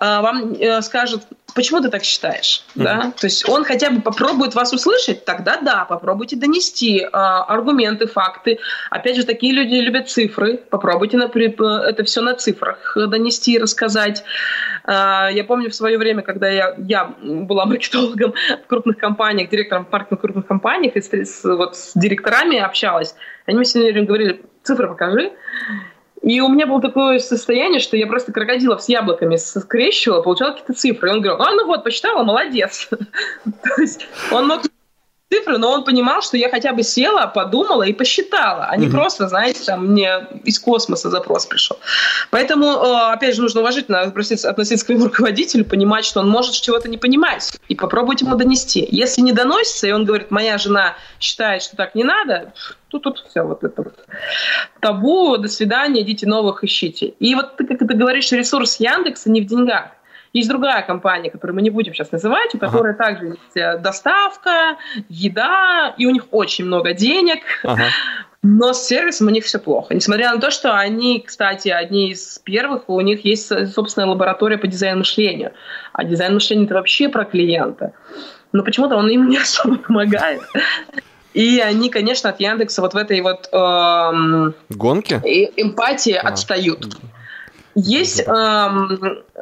вам 0.00 0.52
э, 0.52 0.82
скажет, 0.82 1.22
почему 1.54 1.80
ты 1.80 1.88
так 1.88 2.04
считаешь? 2.04 2.64
Mm-hmm. 2.74 2.84
Да? 2.84 3.12
То 3.18 3.26
есть 3.26 3.48
он 3.48 3.64
хотя 3.64 3.90
бы 3.90 4.00
попробует 4.00 4.54
вас 4.54 4.72
услышать, 4.72 5.24
тогда 5.24 5.56
да, 5.60 5.84
попробуйте 5.84 6.36
донести 6.36 7.00
э, 7.00 7.08
аргументы, 7.12 8.06
факты. 8.06 8.58
Опять 8.90 9.16
же, 9.16 9.24
такие 9.24 9.52
люди 9.52 9.74
любят 9.74 10.08
цифры. 10.08 10.56
Попробуйте 10.56 11.16
например, 11.16 11.60
это 11.62 12.04
все 12.04 12.20
на 12.20 12.34
цифрах 12.34 12.96
донести 12.96 13.54
и 13.54 13.58
рассказать. 13.58 14.24
Э, 14.86 15.28
я 15.32 15.44
помню 15.44 15.70
в 15.70 15.74
свое 15.74 15.98
время, 15.98 16.22
когда 16.22 16.48
я, 16.48 16.74
я 16.78 17.12
была 17.22 17.64
маркетологом 17.66 18.34
в 18.64 18.66
крупных 18.66 18.98
компаниях, 18.98 19.50
директором 19.50 19.86
маркетинга 19.90 20.18
в 20.18 20.20
крупных 20.20 20.46
компаниях, 20.46 20.96
и 20.96 21.00
с, 21.00 21.44
вот, 21.44 21.76
с 21.76 21.92
директорами 21.94 22.58
общалась, 22.58 23.14
они 23.46 23.56
мне 23.56 23.64
все 23.64 23.80
время 23.80 24.06
говорили, 24.06 24.42
цифры 24.62 24.88
покажи. 24.88 25.32
И 26.22 26.40
у 26.40 26.48
меня 26.48 26.66
было 26.66 26.80
такое 26.80 27.18
состояние, 27.18 27.80
что 27.80 27.96
я 27.96 28.06
просто 28.06 28.32
крокодилов 28.32 28.82
с 28.82 28.88
яблоками 28.88 29.36
скрещивала, 29.36 30.22
получала 30.22 30.50
какие-то 30.50 30.74
цифры. 30.74 31.08
И 31.08 31.12
он 31.12 31.20
говорил, 31.20 31.42
а, 31.42 31.50
ну 31.52 31.66
вот, 31.66 31.84
посчитала, 31.84 32.24
молодец. 32.24 32.88
То 33.44 33.80
есть 33.80 34.06
он 34.32 34.48
мог 34.48 34.62
цифры, 35.30 35.58
но 35.58 35.70
он 35.70 35.84
понимал, 35.84 36.22
что 36.22 36.36
я 36.36 36.48
хотя 36.48 36.72
бы 36.72 36.82
села, 36.82 37.26
подумала 37.26 37.82
и 37.82 37.92
посчитала, 37.92 38.66
а 38.70 38.76
не 38.76 38.86
угу. 38.86 38.96
просто, 38.96 39.28
знаете, 39.28 39.62
там 39.64 39.86
мне 39.86 40.26
из 40.44 40.58
космоса 40.58 41.10
запрос 41.10 41.46
пришел. 41.46 41.78
Поэтому, 42.30 42.66
э, 42.66 43.12
опять 43.12 43.34
же, 43.36 43.42
нужно 43.42 43.60
уважительно 43.60 44.00
относиться, 44.00 44.48
относиться 44.48 44.84
к 44.84 44.86
своему 44.86 45.06
руководителю, 45.06 45.64
понимать, 45.64 46.04
что 46.04 46.20
он 46.20 46.28
может 46.28 46.54
чего-то 46.54 46.88
не 46.88 46.96
понимать, 46.96 47.58
и 47.68 47.74
попробовать 47.74 48.22
ему 48.22 48.36
донести. 48.36 48.86
Если 48.90 49.20
не 49.20 49.32
доносится, 49.32 49.86
и 49.86 49.92
он 49.92 50.04
говорит, 50.04 50.30
моя 50.30 50.56
жена 50.56 50.96
считает, 51.20 51.62
что 51.62 51.76
так 51.76 51.94
не 51.94 52.04
надо, 52.04 52.54
тут, 52.88 53.02
тут 53.02 53.24
все 53.28 53.42
вот 53.42 53.62
это 53.64 53.82
вот. 53.82 53.94
Табу, 54.80 55.36
до 55.36 55.48
свидания, 55.48 56.02
идите 56.02 56.26
новых 56.26 56.64
ищите. 56.64 57.08
И 57.18 57.34
вот 57.34 57.56
ты, 57.56 57.66
как 57.66 57.78
ты 57.78 57.84
говоришь, 57.84 58.32
ресурс 58.32 58.80
Яндекса 58.80 59.30
не 59.30 59.42
в 59.42 59.46
деньгах. 59.46 59.90
Есть 60.32 60.48
другая 60.48 60.82
компания, 60.82 61.30
которую 61.30 61.56
мы 61.56 61.62
не 61.62 61.70
будем 61.70 61.94
сейчас 61.94 62.12
называть, 62.12 62.54
у 62.54 62.58
которой 62.58 62.94
ага. 62.94 63.04
также 63.04 63.26
есть 63.26 63.56
э, 63.56 63.78
доставка, 63.78 64.76
еда, 65.08 65.94
и 65.96 66.06
у 66.06 66.10
них 66.10 66.26
очень 66.30 66.64
много 66.66 66.92
денег. 66.92 67.40
Ага. 67.64 67.84
Но 68.42 68.72
с 68.72 68.86
сервисом 68.86 69.26
у 69.26 69.30
них 69.30 69.44
все 69.44 69.58
плохо. 69.58 69.94
Несмотря 69.94 70.32
на 70.32 70.40
то, 70.40 70.50
что 70.50 70.76
они, 70.76 71.20
кстати, 71.26 71.68
одни 71.68 72.10
из 72.10 72.38
первых, 72.38 72.88
у 72.88 73.00
них 73.00 73.24
есть 73.24 73.48
собственная 73.72 74.08
лаборатория 74.08 74.58
по 74.58 74.68
дизайну 74.68 74.98
мышлению. 74.98 75.52
А 75.92 76.04
дизайн 76.04 76.34
мышления 76.34 76.66
это 76.66 76.74
вообще 76.74 77.08
про 77.08 77.24
клиента. 77.24 77.94
Но 78.52 78.62
почему-то 78.62 78.96
он 78.96 79.08
им 79.08 79.28
не 79.28 79.38
особо 79.38 79.76
помогает. 79.78 80.42
И 81.34 81.60
они, 81.60 81.90
конечно, 81.90 82.30
от 82.30 82.40
Яндекса 82.40 82.80
вот 82.80 82.94
в 82.94 82.96
этой 82.96 83.20
вот 83.20 83.48
эм, 83.52 84.54
гонке 84.70 85.20
эмпатии 85.56 86.14
а. 86.14 86.28
отстают. 86.28 86.96
Есть 87.80 88.24
э, 88.26 88.68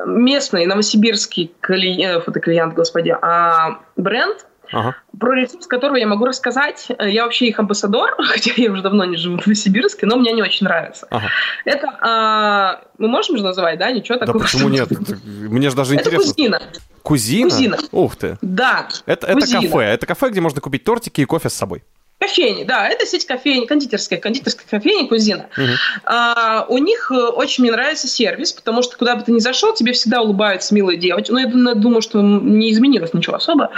местный 0.05 0.67
новосибирский 0.67 1.55
клиент, 1.61 2.19
э, 2.19 2.21
фотоклиент, 2.21 2.75
господи, 2.75 3.17
а 3.23 3.81
бренд, 3.97 4.47
ага. 4.71 4.95
про 5.19 5.35
ресурс 5.35 5.67
которого 5.67 5.97
я 5.97 6.07
могу 6.07 6.27
рассказать. 6.27 6.89
Я 7.01 7.25
вообще 7.25 7.47
их 7.47 7.59
амбассадор, 7.59 8.15
хотя 8.19 8.53
я 8.57 8.71
уже 8.71 8.83
давно 8.83 9.07
не 9.07 9.17
живу 9.17 9.39
в 9.39 9.47
Новосибирске, 9.47 10.05
но 10.05 10.17
мне 10.17 10.33
не 10.33 10.43
очень 10.43 10.67
нравится. 10.67 11.07
Ага. 11.09 11.29
Это, 11.65 11.89
а, 12.03 12.81
мы 12.99 13.09
можем 13.09 13.39
же 13.39 13.43
называть, 13.43 13.79
да? 13.79 13.91
Ничего 13.91 14.19
такого. 14.19 14.39
Да 14.39 14.45
почему 14.45 14.69
нет? 14.69 14.91
Мне 15.25 15.71
же 15.71 15.77
даже 15.77 15.95
интересно. 15.95 16.23
Это 16.23 16.35
кузина. 16.35 16.63
Кузина? 17.03 17.51
Кузина. 17.51 17.79
Ух 17.93 18.17
ты. 18.17 18.37
Да. 18.43 18.89
Это, 19.07 19.29
это 19.29 19.41
кафе. 19.41 19.81
Это 19.81 20.07
кафе, 20.07 20.29
где 20.29 20.43
можно 20.43 20.61
купить 20.61 20.85
тортики 20.85 21.23
и 21.23 21.25
кофе 21.25 21.49
с 21.49 21.55
собой. 21.55 21.85
Кофейни, 22.19 22.65
да, 22.65 22.89
это 22.89 23.05
сеть 23.05 23.27
кофейни, 23.27 23.67
кондитерская, 23.67 24.19
кондитерская 24.19 24.67
кофейня 24.67 25.07
Кузина. 25.07 25.51
Uh-huh. 25.55 25.75
А, 26.05 26.65
у 26.67 26.79
них 26.79 27.11
э, 27.11 27.15
очень 27.15 27.63
мне 27.63 27.73
нравится 27.73 28.09
сервис, 28.09 28.55
потому 28.55 28.83
что 28.83 28.97
куда 28.97 29.17
бы 29.17 29.23
ты 29.23 29.33
ни 29.33 29.39
зашел, 29.39 29.75
тебе 29.75 29.93
всегда 29.93 30.23
улыбаются 30.23 30.75
милые 30.75 30.97
девочки. 30.97 31.31
Ну, 31.31 31.39
я 31.39 31.75
думаю, 31.75 32.01
что 32.01 32.23
не 32.23 32.73
изменилось 32.73 33.13
ничего 33.13 33.37
особо. 33.37 33.71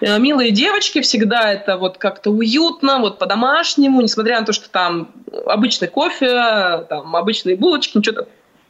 Э, 0.00 0.20
милые 0.20 0.52
девочки 0.52 1.00
всегда 1.00 1.52
это 1.52 1.78
вот 1.78 1.98
как-то 1.98 2.30
уютно, 2.30 3.00
вот 3.00 3.18
по-домашнему, 3.18 4.00
несмотря 4.00 4.38
на 4.38 4.46
то, 4.46 4.52
что 4.52 4.70
там 4.70 5.10
обычный 5.46 5.88
кофе, 5.88 6.86
там 6.88 7.16
обычные 7.16 7.56
булочки, 7.56 7.98
ничего 7.98 8.28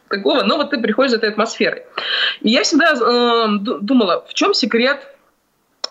такого, 0.08 0.44
но 0.44 0.56
вот 0.56 0.70
ты 0.70 0.78
приходишь 0.78 1.10
за 1.10 1.18
этой 1.18 1.28
атмосферой. 1.28 1.82
И 2.40 2.48
я 2.48 2.62
всегда 2.62 2.94
э, 2.94 3.78
думала, 3.82 4.24
в 4.26 4.32
чем 4.32 4.54
секрет 4.54 5.06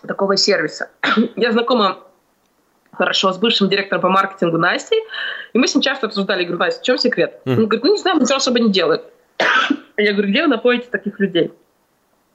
такого 0.06 0.36
сервиса. 0.36 0.90
я 1.36 1.52
знакома 1.52 1.98
хорошо 2.92 3.32
с 3.32 3.38
бывшим 3.38 3.68
директором 3.68 4.02
по 4.02 4.08
маркетингу 4.08 4.58
Настей, 4.58 5.00
и 5.52 5.58
мы 5.58 5.66
с 5.66 5.74
ним 5.74 5.82
часто 5.82 6.06
обсуждали, 6.06 6.44
говорю, 6.44 6.58
Настя, 6.58 6.80
в 6.80 6.84
чем 6.84 6.98
секрет? 6.98 7.40
Он 7.46 7.66
говорит, 7.66 7.84
ну 7.84 7.92
не 7.92 7.98
знаю, 7.98 8.20
ничего 8.20 8.36
особо 8.36 8.60
не 8.60 8.70
делает. 8.70 9.04
Я 9.96 10.12
говорю, 10.12 10.30
где 10.30 10.42
вы 10.42 10.48
находите 10.48 10.88
таких 10.90 11.18
людей? 11.20 11.52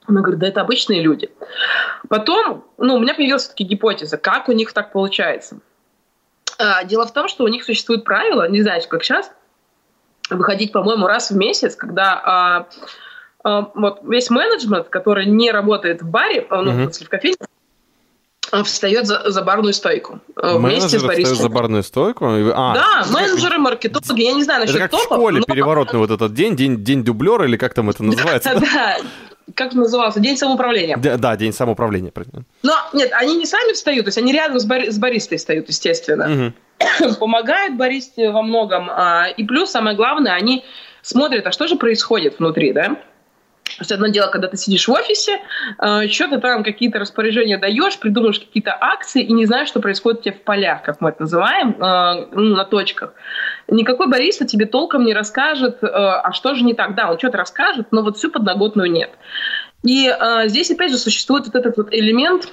Она 0.06 0.20
говорит, 0.20 0.40
да 0.40 0.48
это 0.48 0.60
обычные 0.60 1.02
люди. 1.02 1.30
Потом, 2.08 2.64
ну, 2.78 2.94
у 2.94 3.00
меня 3.00 3.14
появилась 3.14 3.42
все-таки 3.42 3.64
гипотеза, 3.64 4.18
как 4.18 4.48
у 4.48 4.52
них 4.52 4.72
так 4.72 4.92
получается. 4.92 5.58
А, 6.58 6.84
дело 6.84 7.06
в 7.06 7.12
том, 7.12 7.28
что 7.28 7.44
у 7.44 7.48
них 7.48 7.64
существует 7.64 8.04
правило, 8.04 8.48
не 8.48 8.62
знаю, 8.62 8.80
как 8.88 9.02
сейчас, 9.02 9.32
выходить, 10.30 10.72
по-моему, 10.72 11.06
раз 11.06 11.30
в 11.30 11.36
месяц, 11.36 11.74
когда 11.74 12.20
а, 12.24 12.68
а, 13.42 13.70
вот 13.74 14.00
весь 14.04 14.30
менеджмент, 14.30 14.88
который 14.88 15.26
не 15.26 15.50
работает 15.50 16.02
в 16.02 16.08
баре, 16.08 16.46
ну, 16.50 16.84
mm-hmm. 16.84 17.04
в 17.04 17.08
кофейне, 17.08 17.36
встает 18.64 19.06
за, 19.06 19.30
за 19.30 19.42
барную 19.42 19.72
стойку. 19.72 20.20
Э, 20.36 20.56
вместе 20.56 20.98
с 20.98 21.38
за 21.38 21.48
барную 21.48 21.82
стойку? 21.82 22.26
А, 22.26 22.74
да, 22.74 23.06
менеджеры, 23.12 23.58
маркетологи, 23.58 24.22
я 24.22 24.32
не 24.32 24.44
знаю 24.44 24.60
насчет 24.60 24.76
это 24.76 24.88
как 24.88 24.90
топов. 24.92 25.18
в 25.18 25.20
школе 25.20 25.38
но... 25.40 25.54
переворотный 25.54 25.98
вот 25.98 26.10
этот 26.10 26.34
день, 26.34 26.56
день, 26.56 26.84
день 26.84 27.04
дублера 27.04 27.46
или 27.46 27.56
как 27.56 27.74
там 27.74 27.90
это 27.90 28.02
называется? 28.02 28.60
Да, 28.76 28.96
как 29.54 29.74
назывался? 29.74 30.20
День 30.20 30.36
самоуправления. 30.36 30.96
Да, 30.96 31.36
день 31.36 31.52
самоуправления. 31.52 32.12
Но 32.62 32.74
нет, 32.92 33.12
они 33.12 33.36
не 33.36 33.46
сами 33.46 33.72
встают, 33.72 34.04
то 34.04 34.08
есть 34.08 34.18
они 34.18 34.32
рядом 34.32 34.58
с, 34.58 34.64
бар... 34.64 34.90
с 34.90 34.98
баристой 34.98 35.38
встают, 35.38 35.68
естественно. 35.68 36.52
Помогают 37.20 37.76
баристе 37.76 38.30
во 38.30 38.42
многом. 38.42 38.90
А, 38.90 39.28
и 39.28 39.44
плюс, 39.44 39.70
самое 39.70 39.96
главное, 39.96 40.32
они 40.32 40.64
смотрят, 41.02 41.46
а 41.46 41.52
что 41.52 41.68
же 41.68 41.76
происходит 41.76 42.38
внутри, 42.38 42.72
да? 42.72 42.96
Есть 43.78 43.92
одно 43.92 44.06
дело, 44.06 44.28
когда 44.28 44.48
ты 44.48 44.56
сидишь 44.56 44.88
в 44.88 44.92
офисе, 44.92 45.40
э, 45.78 46.08
что 46.08 46.28
ты 46.28 46.38
там 46.38 46.64
какие-то 46.64 46.98
распоряжения 46.98 47.58
даешь, 47.58 47.98
придумаешь 47.98 48.38
какие-то 48.38 48.76
акции 48.78 49.22
и 49.22 49.32
не 49.32 49.44
знаешь, 49.44 49.68
что 49.68 49.80
происходит 49.80 50.20
у 50.20 50.22
тебя 50.22 50.34
в 50.34 50.40
полях, 50.42 50.82
как 50.82 51.00
мы 51.00 51.10
это 51.10 51.22
называем, 51.22 51.76
э, 51.82 52.28
ну, 52.32 52.56
на 52.56 52.64
точках. 52.64 53.14
Никакой 53.68 54.08
бариста 54.08 54.46
тебе 54.46 54.66
толком 54.66 55.04
не 55.04 55.12
расскажет, 55.12 55.82
э, 55.82 55.86
а 55.86 56.32
что 56.32 56.54
же 56.54 56.64
не 56.64 56.74
так. 56.74 56.94
Да, 56.94 57.10
он 57.10 57.18
что-то 57.18 57.38
расскажет, 57.38 57.88
но 57.90 58.02
вот 58.02 58.16
всю 58.16 58.30
подноготную 58.30 58.90
нет. 58.90 59.10
И 59.82 60.12
здесь, 60.46 60.70
опять 60.70 60.90
же, 60.90 60.98
существует 60.98 61.46
вот 61.46 61.54
этот 61.54 61.76
вот 61.76 61.92
элемент 61.92 62.52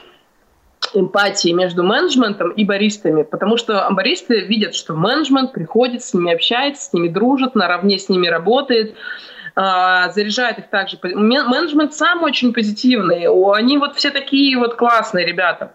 эмпатии 0.93 1.51
между 1.51 1.83
менеджментом 1.83 2.51
и 2.51 2.65
баристами, 2.65 3.23
потому 3.23 3.57
что 3.57 3.87
баристы 3.91 4.41
видят, 4.41 4.75
что 4.75 4.93
менеджмент 4.93 5.53
приходит, 5.53 6.03
с 6.03 6.13
ними 6.13 6.33
общается, 6.33 6.83
с 6.83 6.93
ними 6.93 7.07
дружит, 7.07 7.55
наравне 7.55 7.97
с 7.97 8.09
ними 8.09 8.27
работает, 8.27 8.93
а, 8.93 9.42
заряжает 9.55 10.59
их 10.59 10.69
также. 10.69 10.97
Менеджмент 11.03 11.93
сам 11.93 12.23
очень 12.23 12.53
позитивный. 12.53 13.27
Они 13.55 13.77
вот 13.77 13.95
все 13.95 14.09
такие 14.09 14.57
вот 14.57 14.75
классные 14.75 15.25
ребята. 15.25 15.73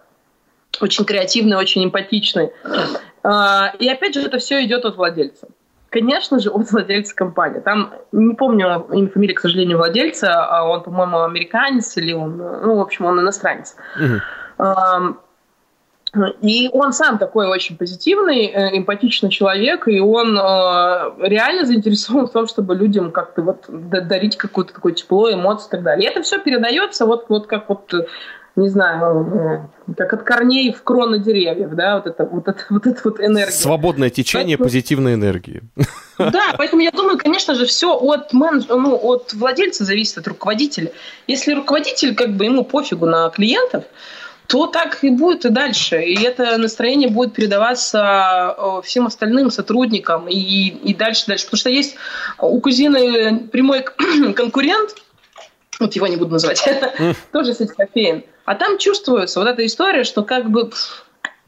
Очень 0.81 1.05
креативные, 1.05 1.57
очень 1.57 1.83
эмпатичные. 1.83 2.51
А, 3.23 3.73
и 3.79 3.87
опять 3.89 4.13
же, 4.13 4.21
это 4.21 4.37
все 4.37 4.63
идет 4.63 4.85
от 4.85 4.97
владельца. 4.97 5.47
Конечно 5.89 6.39
же, 6.39 6.49
от 6.51 6.71
владельца 6.71 7.15
компании. 7.15 7.59
Там, 7.59 7.93
не 8.11 8.35
помню 8.35 8.85
имя, 8.91 9.09
фамилия, 9.09 9.33
к 9.33 9.39
сожалению, 9.39 9.77
владельца, 9.77 10.45
а 10.45 10.63
он, 10.63 10.83
по-моему, 10.83 11.23
американец 11.23 11.97
или 11.97 12.13
он, 12.13 12.37
ну, 12.37 12.75
в 12.75 12.81
общем, 12.81 13.05
он 13.05 13.19
иностранец. 13.19 13.75
Угу. 13.95 14.21
И 16.41 16.69
он 16.73 16.91
сам 16.91 17.17
такой 17.19 17.47
очень 17.47 17.77
позитивный, 17.77 18.47
э, 18.47 18.77
эмпатичный 18.77 19.29
человек, 19.29 19.87
и 19.87 19.99
он 19.99 20.37
э, 20.37 20.41
реально 21.19 21.65
заинтересован 21.65 22.27
в 22.27 22.31
том, 22.31 22.47
чтобы 22.47 22.75
людям 22.75 23.11
как-то 23.11 23.43
вот 23.43 23.65
дарить 23.67 24.35
какое-то 24.35 24.73
такое 24.73 24.93
тепло, 24.93 25.31
эмоции 25.31 25.67
и 25.67 25.71
так 25.71 25.83
далее. 25.83 26.07
И 26.07 26.11
это 26.11 26.23
все 26.23 26.39
передается 26.39 27.05
вот, 27.05 27.25
вот 27.29 27.45
как 27.47 27.69
вот 27.69 27.93
не 28.59 28.69
знаю, 28.69 29.67
э, 29.87 29.93
как 29.95 30.13
от 30.13 30.23
корней 30.23 30.73
в 30.73 30.83
кроны 30.83 31.19
деревьев, 31.19 31.71
да, 31.71 31.95
вот 31.95 32.07
это 32.07 32.25
вот, 32.25 32.47
это, 32.47 32.65
вот, 32.69 32.85
это 32.85 33.01
вот 33.03 33.19
энергия. 33.19 33.51
Свободное 33.51 34.09
течение 34.09 34.57
поэтому... 34.57 34.67
позитивной 34.67 35.13
энергии. 35.13 35.61
Да, 36.17 36.53
поэтому 36.57 36.81
я 36.81 36.91
думаю, 36.91 37.17
конечно 37.17 37.55
же, 37.55 37.65
все 37.65 37.93
от, 37.93 38.33
менедж... 38.33 38.65
ну, 38.67 38.99
от 39.01 39.33
владельца 39.33 39.85
зависит, 39.85 40.17
от 40.17 40.27
руководителя. 40.27 40.91
Если 41.27 41.53
руководитель, 41.53 42.13
как 42.13 42.35
бы 42.35 42.45
ему 42.45 42.65
пофигу 42.65 43.05
на 43.05 43.29
клиентов, 43.29 43.85
то 44.49 44.65
так 44.65 45.03
и 45.03 45.11
будет 45.11 45.45
и 45.45 45.49
дальше. 45.49 46.01
И 46.01 46.23
это 46.23 46.57
настроение 46.57 47.07
будет 47.07 47.35
передаваться 47.35 48.55
э, 48.57 48.81
всем 48.83 49.05
остальным 49.05 49.51
сотрудникам 49.51 50.27
и, 50.27 50.33
и 50.35 50.95
дальше, 50.95 51.27
дальше. 51.27 51.45
Потому 51.45 51.59
что 51.59 51.69
есть 51.69 51.95
у 52.39 52.59
кузины 52.59 53.47
прямой 53.51 53.85
конкурент, 54.35 54.95
вот 55.79 55.93
его 55.93 56.07
не 56.07 56.15
буду 56.15 56.31
называть, 56.31 56.67
тоже 57.31 57.53
сеть 57.53 57.73
кофеин. 57.73 58.23
А 58.45 58.55
там 58.55 58.79
чувствуется 58.79 59.39
вот 59.39 59.47
эта 59.47 59.63
история, 59.63 60.03
что 60.03 60.23
как 60.23 60.49
бы 60.49 60.71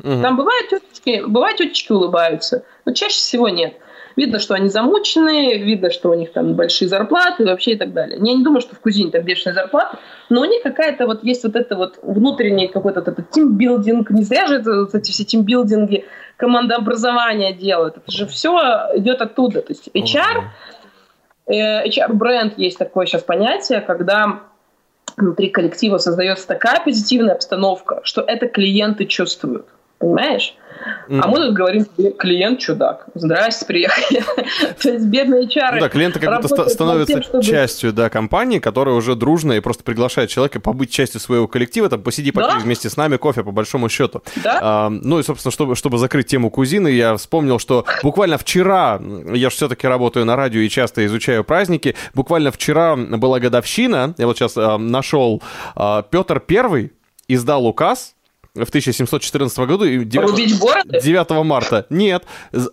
там 0.03 0.37
бывают 0.37 0.69
тетечки, 0.69 1.23
бывают 1.25 1.57
тетечки 1.57 1.91
улыбаются, 1.91 2.65
но 2.85 2.93
чаще 2.93 3.15
всего 3.15 3.49
нет. 3.49 3.77
Видно, 4.15 4.39
что 4.39 4.54
они 4.54 4.69
замученные, 4.69 5.58
видно, 5.58 5.89
что 5.89 6.10
у 6.10 6.13
них 6.13 6.32
там 6.32 6.56
большие 6.56 6.88
зарплаты 6.88 7.45
вообще 7.45 7.71
и 7.71 7.78
так 7.78 7.93
далее. 7.93 8.19
Я 8.21 8.34
не 8.34 8.43
думаю, 8.43 8.62
что 8.62 8.76
в 8.76 8.80
кузине 8.80 9.12
так 9.12 9.24
бешеная 9.24 9.54
зарплата, 9.54 10.00
но 10.30 10.41
у 10.41 10.45
них 10.45 10.63
какая-то 10.63 11.06
вот 11.06 11.24
есть 11.24 11.43
вот 11.43 11.56
это 11.56 11.76
вот 11.76 12.00
внутренний 12.02 12.67
какой-то 12.67 13.00
этот 13.00 13.30
тимбилдинг. 13.32 14.10
Не 14.12 14.24
зря 14.24 14.47
же 14.47 14.56
это, 14.56 14.82
вот 14.82 14.95
эти 14.95 15.12
все 15.12 15.24
тимбилдинги, 15.24 16.06
командообразование 16.38 17.54
делают. 17.54 17.97
Это 17.97 18.12
же 18.12 18.26
все 18.26 18.52
идет 18.95 19.21
оттуда. 19.21 19.62
То 19.62 19.74
есть 19.74 19.89
HR, 19.93 20.43
э, 21.47 21.88
HR-бренд 21.88 22.58
есть 22.58 22.78
такое 22.78 23.06
сейчас 23.06 23.24
понятие, 23.24 23.82
когда 23.82 24.41
внутри 25.17 25.50
коллектива 25.50 25.97
создается 25.97 26.47
такая 26.47 26.82
позитивная 26.84 27.36
обстановка, 27.36 28.02
что 28.04 28.21
это 28.21 28.47
клиенты 28.47 29.06
чувствуют. 29.06 29.67
Понимаешь? 30.01 30.55
А 31.09 31.27
мы 31.27 31.37
тут 31.37 31.53
говорим, 31.53 31.85
клиент 32.17 32.59
чудак. 32.59 33.05
Здрасте, 33.13 33.65
приехали. 33.65 34.23
То 34.81 34.89
есть 34.89 35.05
бедные 35.05 35.47
чары. 35.47 35.75
Ну 35.75 35.81
да, 35.81 35.89
клиенты 35.89 36.19
как 36.19 36.41
будто 36.41 36.69
становятся 36.69 37.13
тем, 37.13 37.23
чтобы... 37.23 37.43
частью 37.43 37.93
да, 37.93 38.09
компании, 38.09 38.59
которая 38.59 38.95
уже 38.95 39.15
дружная 39.15 39.57
и 39.57 39.59
просто 39.59 39.83
приглашает 39.83 40.29
человека 40.29 40.59
побыть 40.59 40.91
частью 40.91 41.19
своего 41.19 41.47
коллектива, 41.47 41.89
там, 41.89 42.01
посиди, 42.01 42.31
попей 42.31 42.57
да? 42.57 42.59
вместе 42.59 42.89
с 42.89 42.97
нами 42.97 43.17
кофе, 43.17 43.43
по 43.43 43.51
большому 43.51 43.89
счету. 43.89 44.23
Да? 44.43 44.59
А, 44.61 44.89
ну 44.89 45.19
и, 45.19 45.23
собственно, 45.23 45.51
чтобы, 45.51 45.75
чтобы 45.75 45.97
закрыть 45.97 46.27
тему 46.27 46.49
кузины, 46.49 46.87
я 46.87 47.15
вспомнил, 47.15 47.59
что 47.59 47.85
буквально 48.01 48.37
вчера, 48.37 48.99
я 49.33 49.49
же 49.49 49.55
все-таки 49.55 49.87
работаю 49.87 50.25
на 50.25 50.35
радио 50.35 50.61
и 50.61 50.69
часто 50.69 51.05
изучаю 51.05 51.43
праздники, 51.43 51.95
буквально 52.13 52.51
вчера 52.51 52.95
была 52.95 53.39
годовщина, 53.39 54.15
я 54.17 54.25
вот 54.25 54.37
сейчас 54.37 54.53
а, 54.57 54.77
нашел, 54.77 55.43
а, 55.75 56.01
Петр 56.01 56.39
Первый 56.39 56.93
издал 57.27 57.67
указ, 57.67 58.15
в 58.55 58.67
1714 58.67 59.59
году. 59.59 59.85
9, 59.85 60.05
9 61.03 61.29
марта. 61.45 61.85
Нет, 61.89 62.25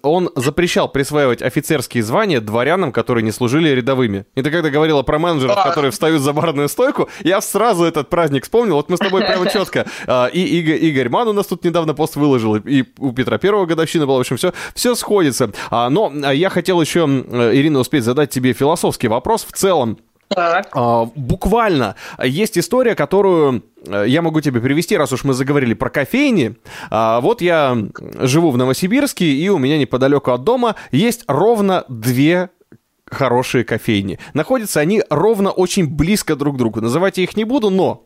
он 0.03 0.31
запрещал 0.35 0.89
присваивать 0.89 1.41
офицерские 1.41 2.03
звания 2.03 2.41
дворянам, 2.41 2.91
которые 2.91 3.23
не 3.23 3.31
служили 3.31 3.69
рядовыми. 3.69 4.27
И 4.35 4.43
ты 4.43 4.51
когда 4.51 4.71
говорила 4.71 5.03
про 5.03 5.19
менеджеров, 5.19 5.57
а. 5.57 5.69
которые 5.69 5.93
встают 5.93 6.21
за 6.23 6.33
барную 6.33 6.69
стойку, 6.69 7.09
я 7.23 7.41
сразу 7.41 7.85
этот 7.85 8.11
праздник 8.11 8.45
вспомнил. 8.45 8.75
Вот 8.75 8.91
мы 8.91 8.97
с 8.97 9.01
тобой 9.01 9.23
прямо 9.23 9.49
четко. 9.53 9.87
А, 10.07 10.27
и 10.27 10.41
Игорь, 10.41 10.85
Игорь 10.85 11.09
Ман 11.09 11.29
у 11.29 11.33
нас 11.33 11.47
тут 11.47 11.65
недавно 11.65 11.95
пост 11.95 12.17
выложил, 12.17 12.57
и 12.57 12.85
у 12.99 13.13
Петра 13.13 13.39
Первого 13.39 13.67
годовщина 13.67 14.07
была. 14.07 14.19
В 14.19 14.21
общем, 14.21 14.37
все, 14.37 14.53
все 14.75 14.97
сходится. 14.97 15.53
А, 15.71 15.91
но 15.91 16.13
я 16.33 16.51
хотел 16.51 16.81
еще, 16.81 17.01
Ирина, 17.03 17.79
успеть 17.79 18.03
задать 18.03 18.31
тебе 18.31 18.53
философский 18.53 19.07
вопрос 19.07 19.47
в 19.49 19.53
целом. 19.53 19.99
Так. 20.29 20.75
Буквально 21.15 21.97
есть 22.19 22.59
история, 22.59 22.95
которую 22.95 23.63
Э, 23.87 24.05
я 24.07 24.23
могу 24.23 24.41
тебе 24.41 24.61
привести, 24.61 24.97
раз 24.97 25.13
уж 25.13 25.25
мы 25.25 25.35
заговорили 25.35 25.75
про 25.75 25.91
кофейни. 25.91 26.57
А, 26.91 27.21
вот 27.21 27.41
я 27.41 27.77
живу 28.21 28.51
в 28.51 28.57
Новосибирске, 28.57 29.27
и 29.27 29.49
у 29.49 29.59
меня 29.59 29.79
неподалеку 29.79 30.33
от 30.33 30.45
дома 30.45 30.77
есть 30.91 31.25
ровно 31.29 31.85
две 31.89 32.51
хорошие 33.07 33.65
кофейни. 33.65 34.19
Находятся 34.35 34.81
они 34.81 35.03
ровно 35.09 35.51
очень 35.51 35.89
близко 35.89 36.37
друг 36.37 36.57
к 36.57 36.59
другу. 36.59 36.81
Называть 36.81 37.19
я 37.19 37.25
их 37.25 37.37
не 37.37 37.45
буду, 37.45 37.71
но 37.71 38.05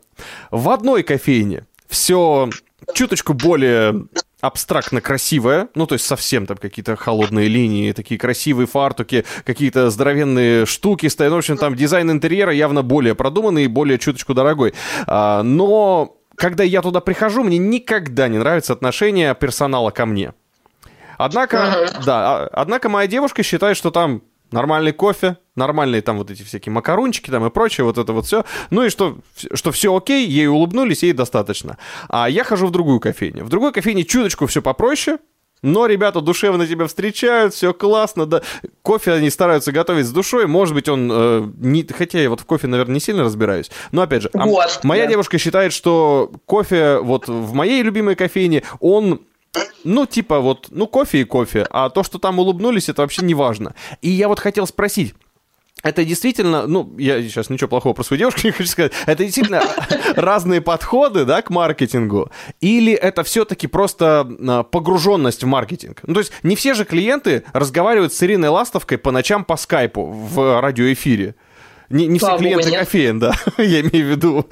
в 0.49 0.69
одной 0.69 1.03
кофейне 1.03 1.65
все 1.87 2.49
чуточку 2.93 3.33
более 3.33 4.05
абстрактно 4.43 4.99
красивая, 4.99 5.69
ну, 5.73 5.87
то 5.87 5.93
есть 5.93 6.05
совсем 6.05 6.45
там 6.45 6.57
какие-то 6.57 6.97
холодные 6.97 7.47
линии, 7.47 7.93
такие 7.93 8.19
красивые 8.19 8.67
фартуки, 8.67 9.23
какие-то 9.45 9.89
здоровенные 9.89 10.65
штуки 10.65 11.07
стоят. 11.07 11.31
В 11.31 11.37
общем, 11.37 11.55
там 11.55 11.75
дизайн 11.75 12.11
интерьера 12.11 12.51
явно 12.51 12.81
более 12.83 13.15
продуманный 13.15 13.63
и 13.63 13.67
более 13.67 13.97
чуточку 13.97 14.33
дорогой. 14.33 14.73
А, 15.07 15.43
но 15.43 16.17
когда 16.35 16.65
я 16.65 16.81
туда 16.81 16.99
прихожу, 16.99 17.45
мне 17.45 17.57
никогда 17.57 18.27
не 18.27 18.37
нравится 18.37 18.73
отношение 18.73 19.33
персонала 19.33 19.91
ко 19.91 20.05
мне. 20.05 20.33
Однако, 21.17 21.87
да, 22.05 22.43
а, 22.43 22.49
однако 22.51 22.89
моя 22.89 23.07
девушка 23.07 23.43
считает, 23.43 23.77
что 23.77 23.91
там 23.91 24.23
нормальный 24.53 24.93
кофе, 24.93 25.37
нормальные 25.55 26.01
там 26.01 26.17
вот 26.17 26.31
эти 26.31 26.43
всякие 26.43 26.71
макарунчики 26.71 27.29
там 27.29 27.45
и 27.45 27.49
прочее, 27.49 27.83
вот 27.85 27.97
это 27.97 28.13
вот 28.13 28.25
все. 28.25 28.45
Ну 28.69 28.85
и 28.85 28.89
что, 28.89 29.17
что 29.53 29.71
все 29.71 29.95
окей, 29.95 30.25
ей 30.25 30.47
улыбнулись, 30.47 31.03
ей 31.03 31.13
достаточно. 31.13 31.77
А 32.07 32.29
я 32.29 32.43
хожу 32.43 32.67
в 32.67 32.71
другую 32.71 32.99
кофейню. 32.99 33.43
В 33.43 33.49
другой 33.49 33.73
кофейне 33.73 34.05
чуточку 34.05 34.45
все 34.45 34.61
попроще, 34.61 35.17
но 35.63 35.85
ребята 35.85 36.21
душевно 36.21 36.67
тебя 36.67 36.87
встречают, 36.87 37.53
все 37.53 37.73
классно, 37.73 38.25
да. 38.25 38.41
Кофе 38.81 39.13
они 39.13 39.29
стараются 39.29 39.71
готовить 39.71 40.05
с 40.05 40.11
душой. 40.11 40.45
Может 40.45 40.75
быть, 40.75 40.89
он 40.89 41.09
э, 41.11 41.49
не, 41.57 41.83
хотя 41.83 42.19
я 42.19 42.29
вот 42.29 42.41
в 42.41 42.45
кофе, 42.45 42.67
наверное, 42.67 42.95
не 42.95 42.99
сильно 42.99 43.23
разбираюсь. 43.23 43.71
Но 43.91 44.01
опять 44.01 44.23
же, 44.23 44.29
вот, 44.33 44.79
а, 44.83 44.87
моя 44.87 45.05
да. 45.05 45.11
девушка 45.11 45.37
считает, 45.37 45.73
что 45.73 46.31
кофе 46.45 46.99
вот 46.99 47.27
в 47.27 47.53
моей 47.53 47.81
любимой 47.81 48.15
кофейне 48.15 48.63
он 48.79 49.21
ну, 49.83 50.05
типа 50.05 50.39
вот, 50.39 50.67
ну, 50.71 50.87
кофе 50.87 51.21
и 51.21 51.23
кофе, 51.23 51.65
а 51.69 51.89
то, 51.89 52.03
что 52.03 52.19
там 52.19 52.39
улыбнулись, 52.39 52.89
это 52.89 53.01
вообще 53.01 53.23
не 53.23 53.35
важно. 53.35 53.75
И 54.01 54.09
я 54.09 54.27
вот 54.27 54.39
хотел 54.39 54.65
спросить, 54.65 55.13
это 55.83 56.05
действительно, 56.05 56.65
ну, 56.65 56.95
я 56.97 57.21
сейчас 57.21 57.49
ничего 57.49 57.67
плохого 57.67 57.93
про 57.93 58.03
свою 58.03 58.19
девушку 58.19 58.41
не 58.45 58.51
хочу 58.51 58.69
сказать, 58.69 58.93
это 59.05 59.23
действительно 59.23 59.61
разные 60.15 60.61
подходы, 60.61 61.25
да, 61.25 61.41
к 61.41 61.49
маркетингу, 61.49 62.31
или 62.61 62.93
это 62.93 63.23
все-таки 63.23 63.67
просто 63.67 64.25
а, 64.47 64.63
погруженность 64.63 65.43
в 65.43 65.47
маркетинг? 65.47 65.99
Ну, 66.03 66.13
то 66.13 66.21
есть 66.21 66.31
не 66.41 66.55
все 66.55 66.73
же 66.73 66.85
клиенты 66.85 67.43
разговаривают 67.51 68.13
с 68.13 68.23
Ириной 68.23 68.49
Ластовкой 68.49 68.97
по 68.97 69.11
ночам 69.11 69.43
по 69.43 69.57
скайпу 69.57 70.05
в 70.05 70.61
радиоэфире. 70.61 71.35
Не, 71.93 72.07
не 72.07 72.17
все 72.17 72.37
клиенты 72.37 72.71
нет. 72.71 72.79
кофеин, 72.79 73.19
да, 73.19 73.35
я 73.59 73.81
имею 73.81 74.07
в 74.07 74.09
виду. 74.09 74.47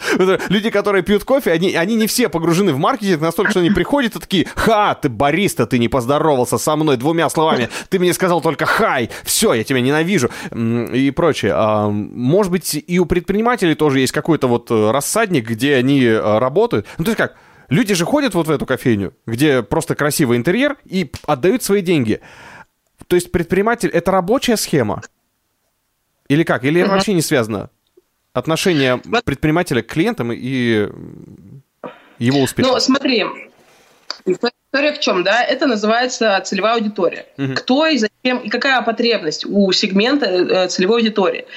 Люди, 0.50 0.70
которые 0.70 1.02
пьют 1.02 1.24
кофе, 1.24 1.52
они, 1.52 1.74
они 1.74 1.96
не 1.96 2.06
все 2.06 2.30
погружены 2.30 2.72
в 2.72 2.78
маркетинг 2.78 3.20
настолько, 3.20 3.50
что 3.50 3.62
они 3.62 3.72
приходят 3.72 4.16
и 4.16 4.20
такие, 4.20 4.48
ха, 4.54 4.94
ты 4.94 5.10
бариста, 5.10 5.66
ты 5.66 5.80
не 5.80 5.88
поздоровался 5.88 6.60
со 6.60 6.76
мной 6.76 6.98
двумя 6.98 7.30
словами, 7.32 7.70
ты 7.90 7.98
мне 7.98 8.14
сказал 8.14 8.42
только 8.42 8.68
хай, 8.68 9.10
все, 9.24 9.54
я 9.56 9.64
тебя 9.64 9.82
ненавижу 9.82 10.30
и 10.54 11.12
прочее. 11.16 11.54
А, 11.56 11.90
может 11.90 12.52
быть, 12.52 12.76
и 12.76 13.00
у 13.00 13.06
предпринимателей 13.06 13.74
тоже 13.74 14.02
есть 14.02 14.14
какой-то 14.14 14.48
вот 14.48 14.70
э, 14.70 14.92
рассадник, 14.92 15.50
где 15.50 15.76
они 15.78 16.04
э, 16.04 16.38
работают. 16.38 16.86
Ну, 17.00 17.06
то 17.06 17.10
есть 17.10 17.18
как, 17.18 17.38
люди 17.70 17.96
же 17.96 18.06
ходят 18.06 18.36
вот 18.36 18.46
в 18.46 18.52
эту 18.52 18.68
кофейню, 18.68 19.14
где 19.26 19.64
просто 19.64 19.96
красивый 19.96 20.38
интерьер 20.38 20.78
и 20.86 21.12
отдают 21.26 21.64
свои 21.64 21.82
деньги. 21.82 22.22
То 23.08 23.16
есть 23.16 23.32
предприниматель— 23.32 23.90
это 23.94 24.12
рабочая 24.12 24.58
схема. 24.58 25.02
Или 26.32 26.44
как? 26.44 26.64
Или 26.64 26.82
угу. 26.82 26.92
вообще 26.92 27.14
не 27.14 27.22
связано? 27.22 27.70
Отношение 28.32 29.02
предпринимателя 29.26 29.82
к 29.82 29.88
клиентам 29.88 30.32
и 30.32 30.88
его 32.20 32.40
успех? 32.42 32.66
Ну, 32.66 32.80
смотри, 32.80 33.26
история 34.26 34.94
в 34.94 35.00
чем, 35.02 35.24
да? 35.24 35.44
Это 35.44 35.68
называется 35.68 36.42
целевая 36.46 36.76
аудитория. 36.76 37.26
Угу. 37.38 37.56
Кто 37.56 37.86
и 37.86 37.98
зачем, 37.98 38.38
и 38.38 38.48
какая 38.48 38.82
потребность 38.82 39.46
у 39.46 39.70
сегмента 39.74 40.26
э, 40.28 40.68
целевой 40.70 41.02
аудитории. 41.02 41.48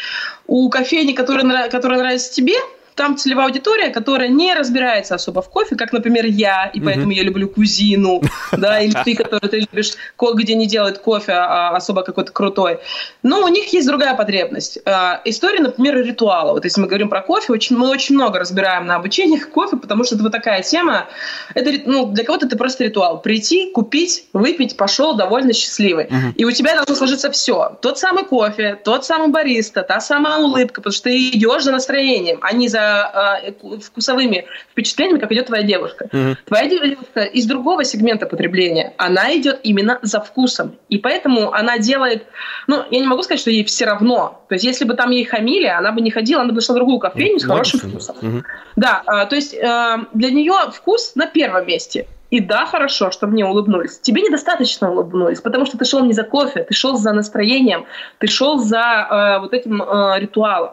У 0.48 0.68
кофейни, 0.70 1.12
которая, 1.12 1.70
которая 1.70 2.00
нравится 2.00 2.34
тебе, 2.34 2.56
там 2.94 3.16
целевая 3.16 3.46
аудитория, 3.46 3.90
которая 3.90 4.28
не 4.28 4.54
разбирается 4.54 5.14
особо 5.14 5.42
в 5.42 5.48
кофе, 5.48 5.76
как, 5.76 5.92
например, 5.92 6.26
я, 6.26 6.70
и 6.72 6.80
поэтому 6.80 7.10
я 7.12 7.22
люблю 7.22 7.48
кузину, 7.48 8.22
да, 8.52 8.80
или 8.80 8.96
ты, 9.04 9.14
который 9.14 9.48
ты 9.48 9.60
любишь, 9.60 9.92
где 10.34 10.54
не 10.54 10.66
делает 10.66 10.98
кофе 10.98 11.32
а 11.32 11.70
особо 11.70 12.02
какой-то 12.02 12.32
крутой. 12.32 12.78
Но 13.22 13.44
у 13.44 13.48
них 13.48 13.72
есть 13.72 13.86
другая 13.86 14.14
потребность. 14.14 14.78
А, 14.84 15.20
история, 15.24 15.60
например, 15.60 15.96
ритуала. 16.04 16.52
Вот 16.52 16.64
если 16.64 16.80
мы 16.80 16.86
говорим 16.86 17.08
про 17.08 17.22
кофе, 17.22 17.52
очень, 17.52 17.76
мы 17.76 17.88
очень 17.88 18.14
много 18.14 18.38
разбираем 18.38 18.86
на 18.86 18.96
обучениях 18.96 19.48
кофе, 19.50 19.76
потому 19.76 20.04
что 20.04 20.14
это 20.14 20.24
вот 20.24 20.32
такая 20.32 20.62
тема. 20.62 21.08
Это, 21.54 21.72
ну, 21.86 22.06
для 22.06 22.24
кого-то 22.24 22.46
это 22.46 22.56
просто 22.56 22.84
ритуал. 22.84 23.20
Прийти, 23.20 23.70
купить, 23.70 24.26
выпить, 24.32 24.76
пошел 24.76 25.14
довольно 25.14 25.52
счастливый. 25.52 26.04
Mm-hmm. 26.04 26.32
И 26.36 26.44
у 26.44 26.50
тебя 26.50 26.74
должно 26.74 26.94
сложиться 26.94 27.30
все. 27.30 27.76
Тот 27.80 27.98
самый 27.98 28.24
кофе, 28.24 28.78
тот 28.82 29.04
самый 29.04 29.28
бариста, 29.28 29.82
та 29.82 30.00
самая 30.00 30.38
улыбка, 30.38 30.80
потому 30.80 30.92
что 30.92 31.04
ты 31.04 31.30
идешь 31.30 31.64
за 31.64 31.72
настроением, 31.72 32.38
а 32.42 32.52
не 32.52 32.68
за 32.68 32.83
э, 32.84 33.78
вкусовыми 33.80 34.46
впечатлениями, 34.70 35.18
как 35.18 35.32
идет 35.32 35.46
твоя 35.46 35.62
девушка. 35.62 36.08
Угу. 36.12 36.36
Твоя 36.46 36.68
девушка 36.68 37.22
из 37.22 37.46
другого 37.46 37.84
сегмента 37.84 38.26
потребления, 38.26 38.94
она 38.96 39.36
идет 39.36 39.60
именно 39.62 39.98
за 40.02 40.20
вкусом. 40.20 40.76
И 40.88 40.98
поэтому 40.98 41.52
она 41.52 41.78
делает, 41.78 42.26
ну, 42.66 42.84
я 42.90 43.00
не 43.00 43.06
могу 43.06 43.22
сказать, 43.22 43.40
что 43.40 43.50
ей 43.50 43.64
все 43.64 43.84
равно. 43.84 44.44
То 44.48 44.54
есть, 44.54 44.64
если 44.64 44.84
бы 44.84 44.94
там 44.94 45.10
ей 45.10 45.24
хамили, 45.24 45.66
она 45.66 45.92
бы 45.92 46.00
не 46.00 46.10
ходила, 46.10 46.42
она 46.42 46.50
бы 46.50 46.56
нашла 46.56 46.74
другую 46.74 46.98
кофейню 46.98 47.38
с 47.38 47.44
хорошим 47.44 47.80
вкусом. 47.80 48.16
Угу. 48.20 48.42
Да, 48.76 49.02
э, 49.06 49.26
то 49.26 49.36
есть 49.36 49.54
э, 49.54 49.96
для 50.12 50.30
нее 50.30 50.54
вкус 50.72 51.12
на 51.14 51.26
первом 51.26 51.66
месте. 51.66 52.06
И 52.34 52.40
да, 52.40 52.66
хорошо, 52.66 53.12
что 53.12 53.28
мне 53.28 53.46
улыбнулись. 53.46 54.00
Тебе 54.00 54.22
недостаточно 54.22 54.90
улыбнулись, 54.90 55.40
потому 55.40 55.66
что 55.66 55.78
ты 55.78 55.84
шел 55.84 56.04
не 56.04 56.12
за 56.12 56.24
кофе, 56.24 56.64
ты 56.64 56.74
шел 56.74 56.96
за 56.96 57.12
настроением, 57.12 57.86
ты 58.18 58.26
шел 58.26 58.58
за 58.58 58.80
э, 59.38 59.40
вот 59.40 59.52
этим 59.52 59.80
э, 59.80 60.18
ритуалом. 60.18 60.72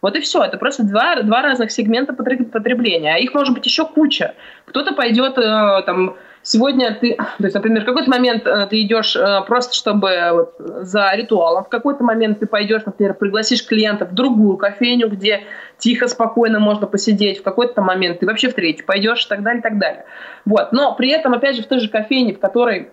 Вот 0.00 0.16
и 0.16 0.20
все. 0.20 0.42
Это 0.42 0.58
просто 0.58 0.84
два, 0.84 1.22
два 1.22 1.42
разных 1.42 1.72
сегмента 1.72 2.12
потребления. 2.12 3.14
А 3.14 3.18
их 3.18 3.34
может 3.34 3.54
быть 3.54 3.66
еще 3.66 3.84
куча. 3.84 4.34
Кто-то 4.66 4.94
пойдет 4.94 5.38
э, 5.38 5.82
там 5.86 6.16
сегодня 6.42 6.96
ты, 7.00 7.16
то 7.16 7.44
есть, 7.44 7.54
например, 7.54 7.82
в 7.82 7.86
какой-то 7.86 8.10
момент 8.10 8.46
э, 8.46 8.66
ты 8.70 8.80
идешь 8.82 9.16
э, 9.16 9.42
просто 9.46 9.74
чтобы 9.74 10.16
вот, 10.32 10.54
за 10.58 11.12
ритуалом, 11.14 11.64
в 11.64 11.68
какой-то 11.68 12.04
момент 12.04 12.38
ты 12.38 12.46
пойдешь, 12.46 12.82
например, 12.86 13.14
пригласишь 13.14 13.66
клиента 13.66 14.06
в 14.06 14.14
другую 14.14 14.56
кофейню, 14.56 15.08
где 15.08 15.42
тихо, 15.78 16.08
спокойно 16.08 16.60
можно 16.60 16.86
посидеть, 16.86 17.40
в 17.40 17.42
какой-то 17.42 17.82
момент 17.82 18.20
ты 18.20 18.26
вообще 18.26 18.48
в 18.48 18.54
третью 18.54 18.86
пойдешь 18.86 19.26
и 19.26 19.28
так 19.28 19.42
далее, 19.42 19.60
и 19.60 19.62
так 19.62 19.78
далее. 19.78 20.04
Вот. 20.44 20.72
Но 20.72 20.94
при 20.94 21.10
этом, 21.10 21.34
опять 21.34 21.56
же, 21.56 21.62
в 21.62 21.66
той 21.66 21.80
же 21.80 21.88
кофейне, 21.88 22.34
в 22.34 22.40
которой 22.40 22.90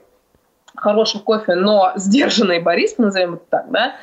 хороший 0.75 1.21
кофе, 1.21 1.55
но 1.55 1.93
сдержанный 1.95 2.59
бариста, 2.59 3.03
назовем 3.03 3.35
это 3.35 3.43
так, 3.49 3.71
да, 3.71 3.95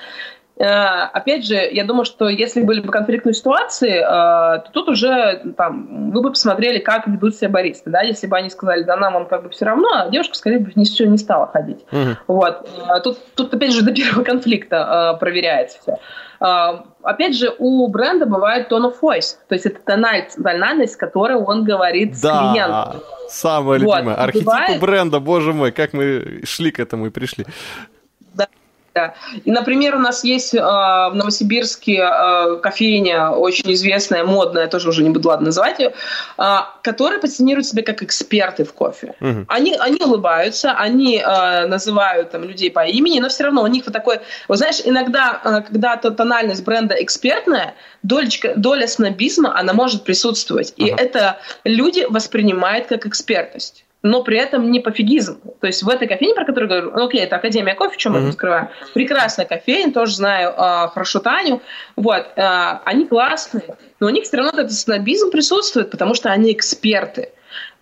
опять 0.64 1.44
же, 1.44 1.54
я 1.54 1.84
думаю, 1.84 2.04
что 2.04 2.28
если 2.28 2.62
были 2.62 2.80
бы 2.80 2.92
конфликтные 2.92 3.34
ситуации, 3.34 3.96
э, 3.96 4.02
то 4.02 4.70
тут 4.72 4.88
уже 4.88 5.54
там, 5.56 6.10
вы 6.12 6.22
бы 6.22 6.30
посмотрели, 6.30 6.78
как 6.78 7.06
ведут 7.06 7.34
себя 7.34 7.48
баристы. 7.48 7.90
Да? 7.90 8.02
Если 8.02 8.26
бы 8.26 8.36
они 8.36 8.48
сказали, 8.50 8.84
да 8.84 8.96
нам 8.96 9.14
вам 9.14 9.26
как 9.26 9.42
бы 9.42 9.50
все 9.50 9.64
равно, 9.64 9.88
а 9.92 10.10
девушка, 10.10 10.34
скорее 10.36 10.60
бы, 10.60 10.70
не, 10.76 10.84
не 11.06 11.18
стала 11.18 11.48
ходить. 11.48 11.84
Uh-huh. 11.90 12.16
Вот. 12.26 12.68
Э, 12.88 13.00
тут, 13.00 13.18
тут, 13.34 13.52
опять 13.52 13.72
же, 13.72 13.82
до 13.82 13.92
первого 13.92 14.22
конфликта 14.22 15.16
проверяется 15.18 15.78
все. 15.80 15.98
Опять 17.02 17.36
же, 17.36 17.54
у 17.58 17.86
бренда 17.86 18.26
бывает 18.26 18.70
tone 18.70 18.90
of 18.90 18.94
voice, 19.00 19.36
то 19.48 19.54
есть 19.54 19.64
это 19.64 19.80
тональность, 19.80 20.42
тональность, 20.42 20.96
которой 20.96 21.36
он 21.36 21.62
говорит 21.62 22.20
да, 22.20 22.34
с 22.34 22.52
клиентом. 22.52 23.02
Самое 23.28 23.80
вот. 23.80 23.96
любимое. 23.96 24.16
Архетип 24.16 24.46
бывает... 24.46 24.80
бренда, 24.80 25.20
боже 25.20 25.52
мой, 25.52 25.70
как 25.70 25.92
мы 25.92 26.40
шли 26.44 26.72
к 26.72 26.80
этому 26.80 27.06
и 27.06 27.10
пришли. 27.10 27.46
Да. 28.94 29.14
И, 29.44 29.50
например, 29.50 29.94
у 29.96 29.98
нас 29.98 30.22
есть 30.22 30.54
э, 30.54 30.60
в 30.60 31.12
Новосибирске 31.14 32.02
э, 32.02 32.56
кофейня, 32.62 33.30
очень 33.30 33.72
известная, 33.72 34.22
модная, 34.24 34.66
тоже 34.66 34.90
уже 34.90 35.02
не 35.02 35.08
буду 35.08 35.28
ладно 35.28 35.46
называть 35.46 35.78
ее, 35.78 35.94
э, 36.36 36.56
которая 36.82 37.18
позиционирует 37.18 37.66
себя 37.66 37.82
как 37.82 38.02
эксперты 38.02 38.64
в 38.64 38.74
кофе. 38.74 39.14
Угу. 39.20 39.46
Они, 39.48 39.76
они 39.78 39.98
улыбаются, 40.02 40.72
они 40.72 41.18
э, 41.18 41.66
называют 41.66 42.32
там, 42.32 42.44
людей 42.44 42.70
по 42.70 42.84
имени, 42.84 43.18
но 43.20 43.30
все 43.30 43.44
равно 43.44 43.62
у 43.62 43.66
них 43.66 43.84
вот 43.86 43.94
такой... 43.94 44.20
Вот 44.48 44.58
знаешь, 44.58 44.82
иногда, 44.84 45.40
э, 45.42 45.62
когда 45.62 45.96
тональность 45.96 46.64
бренда 46.64 46.94
экспертная, 47.02 47.74
долечка, 48.02 48.52
доля 48.56 48.86
снобизма, 48.86 49.58
она 49.58 49.72
может 49.72 50.04
присутствовать. 50.04 50.74
Ага. 50.76 50.86
И 50.86 50.90
это 50.90 51.38
люди 51.64 52.04
воспринимают 52.10 52.88
как 52.88 53.06
экспертность 53.06 53.86
но 54.02 54.22
при 54.24 54.36
этом 54.36 54.70
не 54.70 54.80
пофигизм. 54.80 55.40
То 55.60 55.66
есть 55.66 55.82
в 55.82 55.88
этой 55.88 56.08
кофейне, 56.08 56.34
про 56.34 56.44
которую 56.44 56.68
говорю, 56.68 56.92
ну, 56.94 57.06
окей, 57.06 57.20
это 57.20 57.36
Академия 57.36 57.74
кофе, 57.74 57.96
чем 57.96 58.14
mm-hmm. 58.14 58.20
мы 58.20 58.28
открываем. 58.30 58.68
Прекрасная 58.94 59.46
кофейня, 59.46 59.92
тоже 59.92 60.16
знаю 60.16 60.50
э, 60.50 60.88
хорошо 60.88 61.20
Таню. 61.20 61.62
Вот, 61.96 62.26
э, 62.36 62.42
они 62.84 63.06
классные, 63.06 63.76
но 64.00 64.08
у 64.08 64.10
них 64.10 64.24
все 64.24 64.38
равно 64.38 64.52
этот 64.60 64.72
снобизм 64.72 65.30
присутствует, 65.30 65.90
потому 65.90 66.14
что 66.14 66.30
они 66.30 66.52
эксперты. 66.52 67.30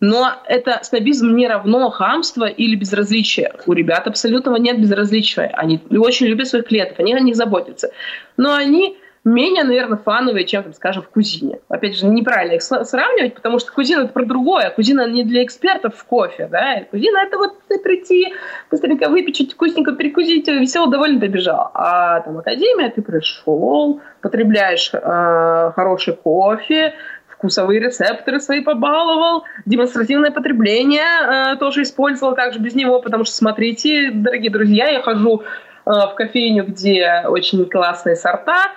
Но 0.00 0.33
это 0.46 0.80
снобизм 0.83 1.35
не 1.37 1.46
равно 1.46 1.90
хамство 1.90 2.46
или 2.46 2.74
безразличие. 2.74 3.52
У 3.66 3.72
ребят 3.72 4.06
абсолютного 4.06 4.56
нет 4.56 4.80
безразличия. 4.80 5.52
Они 5.54 5.80
очень 5.90 6.26
любят 6.26 6.48
своих 6.48 6.66
клиентов, 6.66 6.98
они 6.98 7.14
о 7.14 7.20
них 7.20 7.37
заботятся. 7.37 7.92
Но 8.37 8.54
они 8.54 8.96
менее, 9.24 9.64
наверное, 9.64 9.98
фановые, 9.98 10.46
чем, 10.46 10.62
там, 10.62 10.72
скажем, 10.72 11.02
в 11.02 11.09
кузине. 11.09 11.61
Опять 11.68 11.96
же, 11.96 12.06
неправильно 12.06 12.54
их 12.54 12.62
сравнивать, 12.62 13.35
потому 13.35 13.59
что 13.59 13.72
кузина— 13.72 14.02
это 14.04 14.12
про 14.12 14.24
другое. 14.24 14.68
А 14.68 14.70
кузина 14.70 15.09
не 15.09 15.24
для 15.24 15.44
экспертов 15.44 15.96
в 15.96 16.04
кофе, 16.04 16.48
да. 16.50 16.85
Кузина— 16.90 17.18
это 17.26 17.37
вот 17.37 17.59
прийти, 17.83 18.33
быстренько 18.70 19.09
выпить, 19.09 19.37
чуть 19.37 19.52
вкусненько 19.52 19.92
перекусить, 19.92 20.48
весело, 20.48 20.90
довольно 20.90 21.20
добежал. 21.20 21.70
А 21.74 22.20
там 22.20 22.38
академия— 22.38 22.90
ты 22.94 23.02
пришел, 23.02 24.00
потребляешь 24.22 24.90
э, 24.92 25.72
хороший 25.74 26.14
кофе, 26.14 26.94
вкусовые 27.40 27.80
рецепторы 27.80 28.38
свои 28.38 28.61
побаловал, 28.61 29.44
демонстративное 29.64 30.30
потребление 30.30 31.54
э, 31.54 31.56
тоже 31.56 31.83
использовал, 31.83 32.35
как 32.35 32.52
же 32.52 32.59
без 32.59 32.74
него, 32.74 33.00
потому 33.00 33.24
что, 33.24 33.35
смотрите, 33.35 34.11
дорогие 34.12 34.50
друзья, 34.50 34.88
я 34.88 35.00
хожу 35.00 35.42
э, 35.42 35.90
в 35.90 36.14
кофейню, 36.16 36.64
где 36.66 37.24
очень 37.26 37.64
классные 37.68 38.16
сорта, 38.16 38.72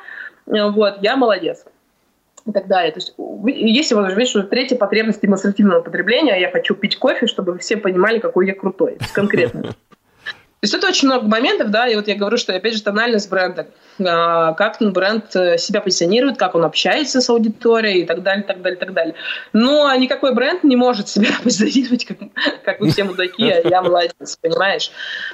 вот, 0.46 0.98
я 1.02 1.16
молодец 1.16 1.66
и 2.46 2.52
так 2.52 2.68
далее. 2.68 2.92
То 2.92 3.00
есть, 3.00 3.16
если 3.46 3.96
вот 3.96 4.10
видишь, 4.10 4.30
что 4.30 4.44
третья 4.44 4.76
потребность 4.76 5.22
демонстративного 5.22 5.82
потребления, 5.82 6.40
я 6.40 6.52
хочу 6.52 6.76
пить 6.76 6.98
кофе, 6.98 7.28
чтобы 7.28 7.58
все 7.58 7.78
понимали, 7.78 8.20
какой 8.20 8.48
я 8.48 8.56
крутой, 8.56 8.98
конкретно. 9.14 9.74
То 10.64 10.66
есть 10.66 10.76
это 10.76 10.88
очень 10.88 11.10
много 11.10 11.28
моментов, 11.28 11.72
да, 11.72 11.90
и 11.90 11.96
вот 11.96 12.08
я 12.08 12.16
говорю, 12.16 12.38
что 12.38 12.56
опять 12.56 12.76
же 12.76 12.82
тональность 12.82 13.30
бренда, 13.30 13.68
а, 14.00 14.54
как 14.54 14.78
бренд 14.80 15.26
э, 15.36 15.58
себя 15.58 15.82
позиционирует, 15.82 16.38
как 16.38 16.56
он 16.56 16.64
общается 16.64 17.20
с 17.20 17.30
аудиторией 17.30 18.04
и 18.04 18.06
так 18.06 18.24
далее, 18.24 18.46
так 18.46 18.62
далее, 18.62 18.80
так 18.80 18.94
далее. 18.94 19.14
Но 19.52 19.94
никакой 19.96 20.34
бренд 20.34 20.64
не 20.64 20.78
может 20.78 21.10
себя 21.10 21.32
позиционировать, 21.44 22.06
как, 22.06 22.18
как 22.64 22.80
вы 22.80 22.92
все 22.92 23.04
мудаки, 23.04 23.44
а 23.44 23.68
я 23.68 23.82
молодец, 23.82 24.38
понимаешь? 24.40 24.90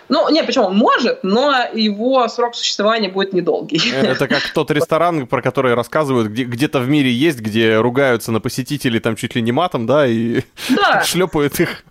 Ну, 0.09 0.27
нет, 0.31 0.47
почему 0.47 0.65
он 0.65 0.75
может, 0.75 1.19
но 1.21 1.53
его 1.75 2.27
срок 2.27 2.55
существования 2.55 3.09
будет 3.09 3.31
недолгий. 3.31 3.87
Это 3.93 4.27
как 4.27 4.41
тот 4.51 4.71
ресторан, 4.71 5.27
про 5.27 5.43
который 5.43 5.75
рассказывают, 5.75 6.29
где, 6.29 6.45
где-то 6.45 6.79
в 6.79 6.89
мире 6.89 7.11
есть, 7.11 7.39
где 7.39 7.77
ругаются 7.77 8.31
на 8.31 8.41
посетителей 8.41 8.99
там 8.99 9.15
чуть 9.15 9.35
ли 9.35 9.43
не 9.43 9.51
матом, 9.51 9.85
да, 9.85 10.07
и 10.07 10.41
да. 10.69 11.03
шлепают 11.05 11.59
их. 11.59 11.83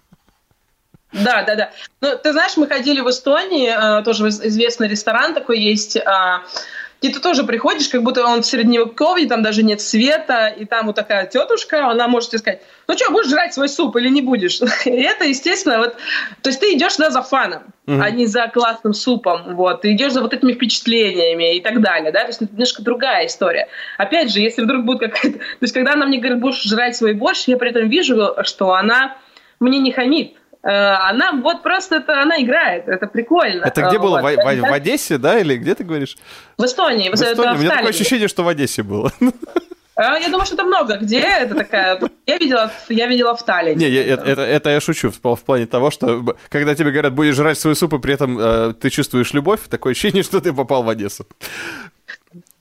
Да, 1.13 1.43
да, 1.43 1.55
да. 1.55 1.71
Ну, 2.01 2.19
ты 2.23 2.33
знаешь, 2.33 2.57
мы 2.57 2.67
ходили 2.67 3.01
в 3.01 3.09
Эстонии, 3.09 3.71
э, 3.71 4.03
тоже 4.05 4.29
известный 4.29 4.89
ресторан 4.89 5.33
такой 5.33 5.59
есть, 5.59 5.97
а, 5.97 6.43
где 7.01 7.13
ты 7.13 7.21
тоже 7.21 7.45
приходишь, 7.45 7.89
как 7.89 8.03
будто 8.03 8.25
он 8.25 8.43
в 8.43 8.47
средневековье, 8.47 9.29
там 9.29 9.43
даже 9.43 9.63
нет 9.63 9.81
света, 9.81 10.49
и 10.49 10.65
там 10.65 10.87
вот 10.87 10.97
такая 10.97 11.27
тетушка, 11.27 11.89
она 11.89 12.09
может 12.09 12.31
тебе 12.31 12.39
сказать, 12.41 12.63
ну 12.89 12.97
что, 12.97 13.11
будешь 13.13 13.29
жрать 13.31 13.55
свой 13.55 13.69
суп 13.69 13.97
или 13.97 14.09
не 14.09 14.21
будешь? 14.21 14.61
И 14.85 14.91
это, 14.91 15.25
естественно, 15.25 15.79
вот, 15.79 15.97
то 16.43 16.51
есть 16.51 16.61
ты 16.61 16.75
идешь 16.75 16.97
да, 16.97 17.11
за 17.11 17.23
фаном, 17.23 17.63
mm-hmm. 17.87 18.03
а 18.03 18.11
не 18.11 18.27
за 18.27 18.49
классным 18.49 18.95
супом, 18.95 19.55
вот, 19.55 19.83
ты 19.83 19.93
идешь 19.93 20.13
за 20.13 20.23
вот 20.23 20.35
этими 20.35 20.53
впечатлениями 20.53 21.57
и 21.57 21.61
так 21.61 21.81
далее, 21.81 22.11
да, 22.11 22.23
то 22.23 22.29
есть 22.29 22.43
это 22.43 22.53
немножко 22.53 22.83
другая 22.83 23.27
история. 23.27 23.69
Опять 23.97 24.33
же, 24.33 24.41
если 24.41 24.63
вдруг 24.63 24.85
будет 24.85 25.01
какая-то, 25.13 25.39
то 25.39 25.45
есть 25.61 25.75
когда 25.75 25.93
она 25.93 26.05
мне 26.07 26.19
говорит, 26.19 26.41
будешь 26.41 26.63
жрать 26.63 26.97
свой 26.97 27.15
борщ, 27.15 27.45
я 27.47 27.57
при 27.57 27.71
этом 27.71 27.89
вижу, 27.89 28.35
что 28.43 28.75
она 28.75 29.17
мне 29.61 29.79
не 29.79 29.93
хамит, 29.93 30.35
она 30.71 31.33
вот 31.33 31.63
просто 31.63 31.97
это 31.97 32.21
она 32.21 32.43
играет, 32.43 32.89
это 32.89 33.07
прикольно. 33.07 33.65
Это 33.65 33.83
где 33.83 33.99
было? 33.99 34.21
Вот. 34.21 34.35
В, 34.35 34.37
в, 34.37 34.61
в 34.61 34.73
Одессе, 34.73 35.19
да, 35.19 35.39
или 35.39 35.57
где 35.57 35.75
ты 35.75 35.85
говоришь? 35.85 36.17
В 36.59 36.65
Эстонии. 36.65 37.09
В 37.09 37.15
Эстонии. 37.15 37.33
Это 37.33 37.53
У 37.53 37.59
меня 37.59 37.71
такое 37.71 37.91
ощущение, 37.91 38.29
что 38.29 38.43
в 38.43 38.49
Одессе 38.49 38.83
было. 38.83 39.13
А, 39.97 40.19
я 40.19 40.29
думаю, 40.29 40.47
что 40.47 40.55
это 40.55 40.65
много 40.65 40.97
где. 40.99 41.21
Это 41.21 41.55
такая... 41.55 42.01
Я 42.27 42.37
видела, 42.37 42.71
я 42.89 43.07
видела 43.07 43.35
в 43.35 43.43
Таллине. 43.43 43.77
Не, 43.77 43.91
я, 43.91 44.15
это, 44.15 44.25
это, 44.25 44.43
это 44.43 44.71
я 44.71 44.81
шучу 44.81 45.11
в, 45.11 45.37
в 45.37 45.45
плане 45.45 45.67
того, 45.67 45.91
что 45.91 46.37
когда 46.51 46.75
тебе 46.75 46.91
говорят, 46.91 47.15
будешь 47.15 47.35
жрать 47.35 47.59
свой 47.59 47.75
суп, 47.75 47.95
и 47.95 47.99
при 47.99 48.15
этом 48.15 48.39
э, 48.39 48.75
ты 48.75 48.91
чувствуешь 48.91 49.33
любовь, 49.33 49.61
такое 49.71 49.93
ощущение, 49.93 50.23
что 50.25 50.41
ты 50.41 50.53
попал 50.53 50.83
в 50.83 50.89
Одессу. 50.89 51.27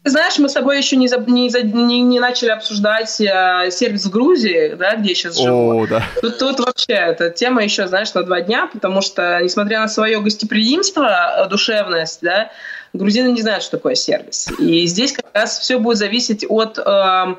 Знаешь, 0.09 0.37
мы 0.37 0.49
с 0.49 0.53
тобой 0.53 0.77
еще 0.77 0.95
не, 0.95 1.07
не, 1.27 1.49
не, 1.73 2.01
не 2.01 2.19
начали 2.19 2.49
обсуждать 2.49 3.19
э, 3.19 3.69
сервис 3.71 4.05
в 4.05 4.09
Грузии, 4.09 4.75
да, 4.77 4.95
где 4.95 5.09
я 5.09 5.15
сейчас 5.15 5.37
живу. 5.37 5.83
О, 5.83 5.87
да. 5.87 6.03
Тут, 6.21 6.37
тут 6.37 6.59
вообще 6.59 6.93
эта 6.93 7.29
тема 7.29 7.63
еще, 7.63 7.87
знаешь, 7.87 8.13
на 8.13 8.23
два 8.23 8.41
дня, 8.41 8.69
потому 8.71 9.01
что, 9.01 9.39
несмотря 9.41 9.81
на 9.81 9.87
свое 9.87 10.19
гостеприимство, 10.21 11.45
э, 11.45 11.49
душевность, 11.49 12.19
да, 12.21 12.51
грузины 12.93 13.29
не 13.29 13.41
знают, 13.41 13.63
что 13.63 13.77
такое 13.77 13.95
сервис. 13.95 14.47
И 14.59 14.85
здесь 14.85 15.11
как 15.11 15.25
раз 15.33 15.59
все 15.59 15.79
будет 15.79 15.97
зависеть 15.97 16.45
от... 16.47 16.79
Э, 16.79 17.35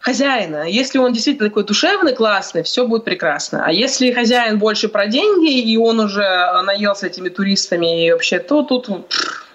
хозяина. 0.00 0.66
Если 0.66 0.98
он 0.98 1.12
действительно 1.12 1.50
такой 1.50 1.64
душевный, 1.64 2.14
классный, 2.14 2.62
все 2.62 2.86
будет 2.86 3.04
прекрасно. 3.04 3.64
А 3.66 3.70
если 3.70 4.10
хозяин 4.12 4.58
больше 4.58 4.88
про 4.88 5.06
деньги, 5.06 5.60
и 5.60 5.76
он 5.76 6.00
уже 6.00 6.22
наелся 6.64 7.06
этими 7.06 7.28
туристами 7.28 8.06
и 8.06 8.10
вообще, 8.10 8.38
то 8.38 8.62
тут 8.62 8.88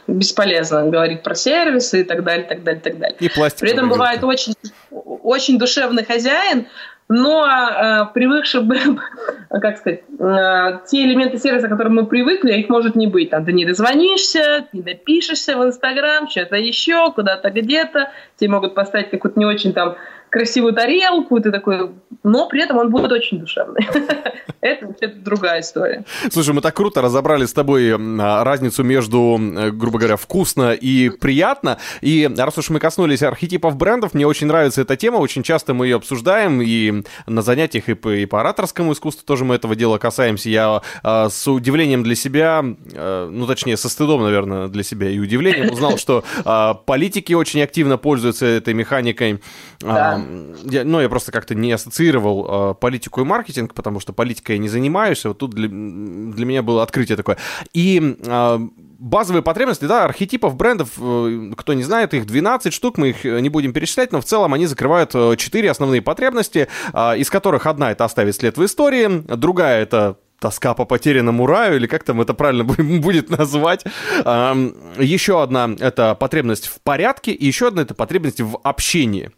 бесполезно 0.08 0.86
говорить 0.88 1.24
про 1.24 1.36
сервисы 1.36 2.02
и 2.02 2.04
так 2.04 2.24
далее, 2.24 2.46
так 2.46 2.63
далее, 2.63 2.82
так 2.82 2.98
далее. 2.98 3.18
И. 3.20 3.30
При 3.30 3.72
этом 3.72 3.89
бывает 3.89 4.24
очень, 4.24 4.54
очень 4.91 5.58
душевный 5.58 6.06
хозяин, 6.06 6.68
но 7.08 7.48
э, 7.48 8.06
привыкший 8.13 8.62
бы, 8.62 8.78
как 9.50 9.78
сказать, 9.78 10.02
э, 10.20 10.80
те 10.88 11.04
элементы 11.04 11.38
сервиса, 11.38 11.68
к 11.68 11.72
которым 11.72 11.96
мы 11.96 12.06
привыкли, 12.08 12.54
их 12.54 12.70
может 12.70 12.96
не 12.96 13.08
быть. 13.08 13.30
Там 13.30 13.46
ты 13.46 13.54
не 13.54 13.65
дозвонишься, 13.65 14.68
не 14.74 14.82
допишешься 14.82 15.58
в 15.58 15.63
Инстаграм, 15.63 16.28
что-то 16.28 16.56
еще, 16.56 17.12
куда-то 17.12 17.52
где-то. 17.52 18.12
Тебе 18.38 18.50
могут 18.50 18.74
поставить 18.74 19.12
какую-то 19.12 19.39
не 19.39 19.46
очень 19.46 19.74
там 19.74 19.98
красивую 20.36 20.74
тарелку, 20.74 21.39
ты 21.39 21.50
такой, 21.50 21.91
но 22.24 22.50
при 22.50 22.62
этом 22.62 22.78
он 22.78 22.89
будет 22.89 23.10
очень 23.10 23.39
душевный. 23.39 23.88
Это 24.60 24.88
вообще 24.88 25.08
другая 25.08 25.62
история. 25.62 26.04
Слушай, 26.30 26.54
мы 26.54 26.60
так 26.60 26.76
круто 26.76 27.02
разобрали 27.02 27.45
с 27.45 27.54
тобой 27.54 27.93
а, 27.93 28.43
разницу 28.43 28.84
между, 28.84 29.39
э, 29.39 29.71
грубо 29.71 29.98
говоря, 29.98 30.17
вкусно 30.17 30.74
и 30.74 31.08
приятно. 31.08 31.78
И 32.02 32.30
раз 32.38 32.58
уж 32.58 32.69
мы 32.69 32.80
коснулись 32.80 33.24
архетипов 33.24 33.78
брендов, 33.78 34.13
мне 34.13 34.28
очень 34.28 34.48
нравится 34.48 34.82
эта 34.82 34.98
тема, 34.98 35.17
очень 35.17 35.41
часто 35.41 35.74
мы 35.74 35.88
ее 35.88 35.95
обсуждаем, 35.95 36.62
и 36.62 37.04
на 37.28 37.41
занятиях, 37.41 37.88
и 37.88 37.93
по, 37.93 38.10
и 38.10 38.26
по 38.26 38.41
ораторскому 38.41 38.91
искусству 38.91 39.26
тоже 39.26 39.45
мы 39.45 39.56
этого 39.56 39.74
дела 39.74 40.00
касаемся. 40.00 40.50
Я 40.50 40.82
э, 41.02 41.30
с 41.30 41.48
удивлением 41.50 42.04
для 42.04 42.15
себя, 42.15 42.62
э, 42.91 43.30
ну, 43.32 43.48
точнее, 43.48 43.78
со 43.78 43.88
стыдом, 43.88 44.21
наверное, 44.24 44.67
для 44.67 44.84
себя 44.84 45.10
и 45.10 45.17
удивлением 45.17 45.71
узнал, 45.71 45.98
что 45.98 46.26
э, 46.43 46.74
политики 46.86 47.32
очень 47.32 47.62
активно 47.62 47.98
пользуются 47.98 48.45
этой 48.45 48.74
механикой. 48.74 49.39
Да 49.80 50.24
я, 50.63 50.83
ну, 50.83 51.01
я 51.01 51.09
просто 51.09 51.31
как-то 51.31 51.55
не 51.55 51.71
ассоциировал 51.71 52.71
э, 52.71 52.73
политику 52.75 53.21
и 53.21 53.23
маркетинг, 53.23 53.73
потому 53.73 53.99
что 53.99 54.13
политикой 54.13 54.53
я 54.53 54.57
не 54.57 54.69
занимаюсь, 54.69 55.25
вот 55.25 55.38
тут 55.38 55.53
для, 55.53 55.67
для 55.67 56.45
меня 56.45 56.63
было 56.63 56.83
открытие 56.83 57.17
такое. 57.17 57.38
И 57.73 58.17
э, 58.19 58.59
базовые 58.99 59.43
потребности, 59.43 59.85
да, 59.85 60.05
архетипов 60.05 60.55
брендов, 60.55 60.89
э, 60.97 61.51
кто 61.55 61.73
не 61.73 61.83
знает, 61.83 62.13
их 62.13 62.25
12 62.25 62.73
штук, 62.73 62.97
мы 62.97 63.09
их 63.09 63.25
э, 63.25 63.39
не 63.39 63.49
будем 63.49 63.73
перечислять, 63.73 64.11
но 64.11 64.21
в 64.21 64.25
целом 64.25 64.53
они 64.53 64.65
закрывают 64.65 65.11
4 65.11 65.67
э, 65.67 65.71
основные 65.71 66.01
потребности, 66.01 66.67
из 66.93 67.29
которых 67.29 67.65
одна 67.65 67.91
это 67.91 68.05
оставить 68.05 68.35
след 68.35 68.57
в 68.57 68.65
истории, 68.65 69.23
другая 69.35 69.81
это 69.81 70.17
тоска 70.39 70.73
по 70.73 70.85
потерянному 70.85 71.45
раю, 71.45 71.77
или 71.77 71.88
как 71.88 72.03
там 72.03 72.21
это 72.21 72.33
правильно 72.33 72.63
будет 72.99 73.29
назвать. 73.29 73.83
Еще 74.23 75.41
одна— 75.41 75.69
это 75.79 76.15
потребность 76.15 76.67
в 76.67 76.81
порядке, 76.81 77.31
и 77.31 77.45
еще 77.45 77.67
одна— 77.67 77.81
это 77.83 77.93
потребность 77.93 78.41
в 78.41 78.59
общении. 78.63 79.31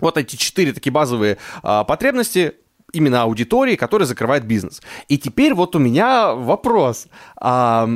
Вот 0.00 0.16
эти 0.16 0.36
четыре 0.36 0.72
такие 0.72 0.92
базовые 0.92 1.38
а, 1.62 1.84
потребности 1.84 2.54
именно 2.92 3.22
аудитории, 3.22 3.76
которая 3.76 4.06
закрывает 4.06 4.44
бизнес. 4.44 4.82
И 5.08 5.18
теперь 5.18 5.54
вот 5.54 5.76
у 5.76 5.78
меня 5.78 6.34
вопрос. 6.34 7.06
А, 7.36 7.88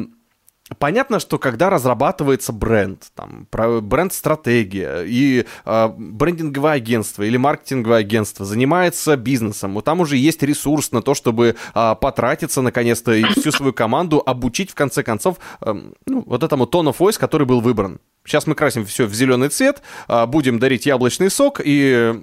Понятно, 0.79 1.21
что 1.21 1.39
когда 1.39 1.69
разрабатывается 1.69 2.51
бренд, 2.51 3.09
там, 3.15 3.47
бренд-стратегия 3.53 5.05
и 5.05 5.45
э, 5.67 5.89
брендинговое 5.97 6.73
агентство 6.73 7.23
или 7.23 7.37
маркетинговое 7.37 7.99
агентство 7.99 8.47
занимается 8.47 9.19
бизнесом, 9.19 9.81
там 9.83 10.01
уже 10.01 10.17
есть 10.17 10.43
ресурс 10.43 10.91
на 10.91 11.03
то, 11.03 11.13
чтобы 11.13 11.55
э, 11.75 11.95
потратиться 12.01 12.63
наконец-то 12.63 13.13
и 13.13 13.25
всю 13.25 13.53
свою 13.53 13.75
команду 13.75 14.23
обучить 14.25 14.71
в 14.71 14.75
конце 14.75 15.03
концов 15.03 15.37
э, 15.61 15.75
ну, 16.07 16.23
вот 16.25 16.43
этому 16.43 16.65
tone 16.65 16.91
of 16.91 16.97
voice, 16.97 17.19
который 17.19 17.47
был 17.47 17.61
выбран. 17.61 18.01
Сейчас 18.25 18.47
мы 18.47 18.55
красим 18.55 18.87
все 18.87 19.07
в 19.07 19.15
зеленый 19.15 19.49
цвет, 19.49 19.83
э, 20.09 20.27
будем 20.27 20.59
дарить 20.59 20.87
яблочный 20.87 21.31
сок 21.31 21.61
и 21.65 22.15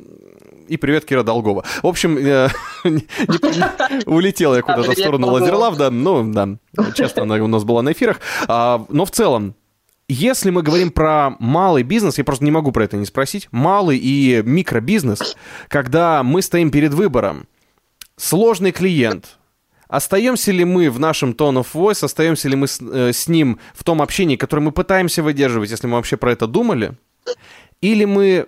и 0.68 0.78
привет, 0.78 1.04
Кира 1.04 1.24
Долгова. 1.24 1.66
В 1.84 1.88
общем, 1.88 2.18
э, 2.18 2.48
улетела 4.06 4.56
я 4.56 4.62
куда-то 4.62 4.92
в 4.92 4.98
сторону 4.98 5.28
Лазерлав, 5.28 5.76
да, 5.76 5.92
ну, 5.92 6.32
да, 6.32 6.48
часто 6.96 7.24
она 7.24 7.36
у 7.36 7.48
нас 7.48 7.66
была 7.66 7.82
на 7.82 7.92
эфирах. 7.92 8.22
А, 8.48 8.86
но 8.88 9.04
в 9.04 9.12
целом, 9.12 9.56
если 10.08 10.50
мы 10.50 10.64
говорим 10.64 10.92
про 10.92 11.36
малый 11.40 11.84
бизнес, 11.84 12.18
я 12.18 12.24
просто 12.24 12.46
не 12.46 12.52
могу 12.52 12.72
про 12.72 12.86
это 12.86 12.96
не 12.96 13.06
спросить, 13.06 13.50
малый 13.52 13.98
и 13.98 14.42
микробизнес, 14.46 15.36
когда 15.68 16.24
мы 16.24 16.42
стоим 16.42 16.72
перед 16.72 16.94
выбором, 16.94 17.48
сложный 18.16 18.72
клиент, 18.72 19.40
остаемся 19.92 20.52
ли 20.52 20.66
мы 20.66 20.90
в 20.90 21.00
нашем 21.00 21.32
tone 21.32 21.62
of 21.62 21.68
voice, 21.74 22.04
остаемся 22.04 22.50
ли 22.50 22.56
мы 22.56 22.68
с, 22.68 22.80
э, 22.82 23.12
с 23.14 23.28
ним 23.28 23.60
в 23.76 23.84
том 23.84 24.02
общении, 24.02 24.38
которое 24.38 24.62
мы 24.62 24.72
пытаемся 24.72 25.22
выдерживать, 25.22 25.70
если 25.70 25.86
мы 25.86 25.98
вообще 25.98 26.18
про 26.18 26.32
это 26.32 26.48
думали, 26.48 26.94
или 27.82 28.06
мы 28.06 28.48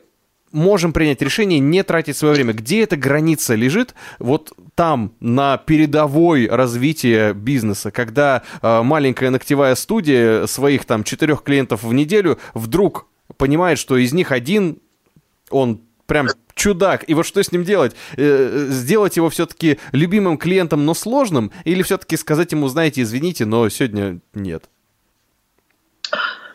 можем 0.53 0.93
принять 0.93 1.21
решение 1.21 1.59
не 1.59 1.83
тратить 1.83 2.15
свое 2.15 2.35
время. 2.35 2.53
Где 2.53 2.83
эта 2.83 2.95
граница 2.95 3.55
лежит? 3.55 3.93
Вот 4.19 4.53
там, 4.75 5.13
на 5.19 5.57
передовой 5.57 6.47
развития 6.47 7.33
бизнеса, 7.33 7.91
когда 7.91 8.43
э, 8.61 8.81
маленькая 8.81 9.29
ногтевая 9.29 9.75
студия 9.75 10.45
своих 10.45 10.85
там 10.85 11.03
четырех 11.03 11.43
клиентов 11.43 11.83
в 11.83 11.93
неделю 11.93 12.39
вдруг 12.53 13.07
понимает, 13.35 13.79
что 13.79 13.97
из 13.97 14.13
них 14.13 14.31
один, 14.31 14.77
он 15.49 15.81
прям 16.13 16.27
чудак. 16.53 17.09
И 17.09 17.15
вот 17.15 17.25
что 17.25 17.41
с 17.41 17.51
ним 17.51 17.63
делать? 17.63 17.95
Э, 18.17 18.67
сделать 18.69 19.17
его 19.17 19.31
все-таки 19.31 19.79
любимым 19.93 20.37
клиентом, 20.37 20.85
но 20.85 20.93
сложным? 20.93 21.51
Или 21.63 21.81
все-таки 21.81 22.17
сказать 22.17 22.51
ему, 22.51 22.67
знаете, 22.67 23.01
извините, 23.01 23.45
но 23.45 23.67
сегодня 23.69 24.19
нет? 24.35 24.65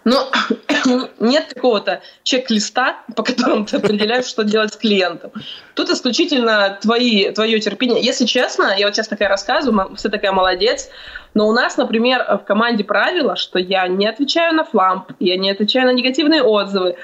Но 0.05 0.31
нет 1.19 1.53
какого-то 1.53 2.03
чек-листа, 2.23 3.01
по 3.17 3.25
которому 3.25 3.67
ты 3.67 3.79
определяешь, 3.79 4.27
что 4.27 4.45
делать 4.45 4.75
с 4.75 4.77
клиентом. 4.77 5.33
Тут 5.75 5.91
исключительно 5.91 6.79
твои, 6.81 7.33
твое 7.33 7.59
терпение. 7.59 8.01
Если 8.01 8.27
честно, 8.27 8.77
я 8.79 8.87
вот 8.87 8.95
сейчас 8.95 9.09
такая 9.09 9.29
рассказываю, 9.29 9.97
все 9.97 10.09
такая 10.09 10.31
молодец, 10.31 10.89
но 11.35 11.49
у 11.49 11.53
нас, 11.53 11.77
например, 11.77 12.25
в 12.29 12.47
команде 12.47 12.85
правило, 12.85 13.35
что 13.35 13.59
я 13.59 13.89
не 13.89 14.07
отвечаю 14.07 14.55
на 14.55 14.63
фламп, 14.63 15.11
я 15.19 15.37
не 15.37 15.51
отвечаю 15.51 15.87
на 15.87 15.93
негативные 15.93 16.45
отзывы, 16.45 16.97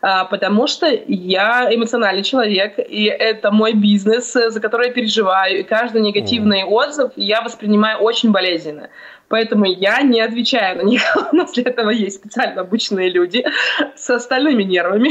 потому 0.00 0.66
что 0.66 0.86
я 1.06 1.68
эмоциональный 1.74 2.22
человек, 2.22 2.78
и 2.78 3.04
это 3.04 3.50
мой 3.50 3.72
бизнес, 3.72 4.32
за 4.32 4.60
который 4.60 4.88
я 4.88 4.92
переживаю, 4.92 5.60
и 5.60 5.62
каждый 5.62 6.00
негативный 6.02 6.64
отзыв 6.64 7.12
я 7.16 7.42
воспринимаю 7.42 7.98
очень 7.98 8.30
болезненно. 8.30 8.90
Поэтому 9.28 9.66
я 9.66 10.00
не 10.00 10.20
отвечаю 10.20 10.78
на 10.78 10.82
них. 10.82 11.02
У 11.32 11.36
нас 11.36 11.52
для 11.52 11.64
этого 11.64 11.90
есть 11.90 12.16
специально 12.16 12.62
обученные 12.62 13.10
люди 13.10 13.44
с 13.94 14.08
остальными 14.10 14.62
нервами. 14.62 15.10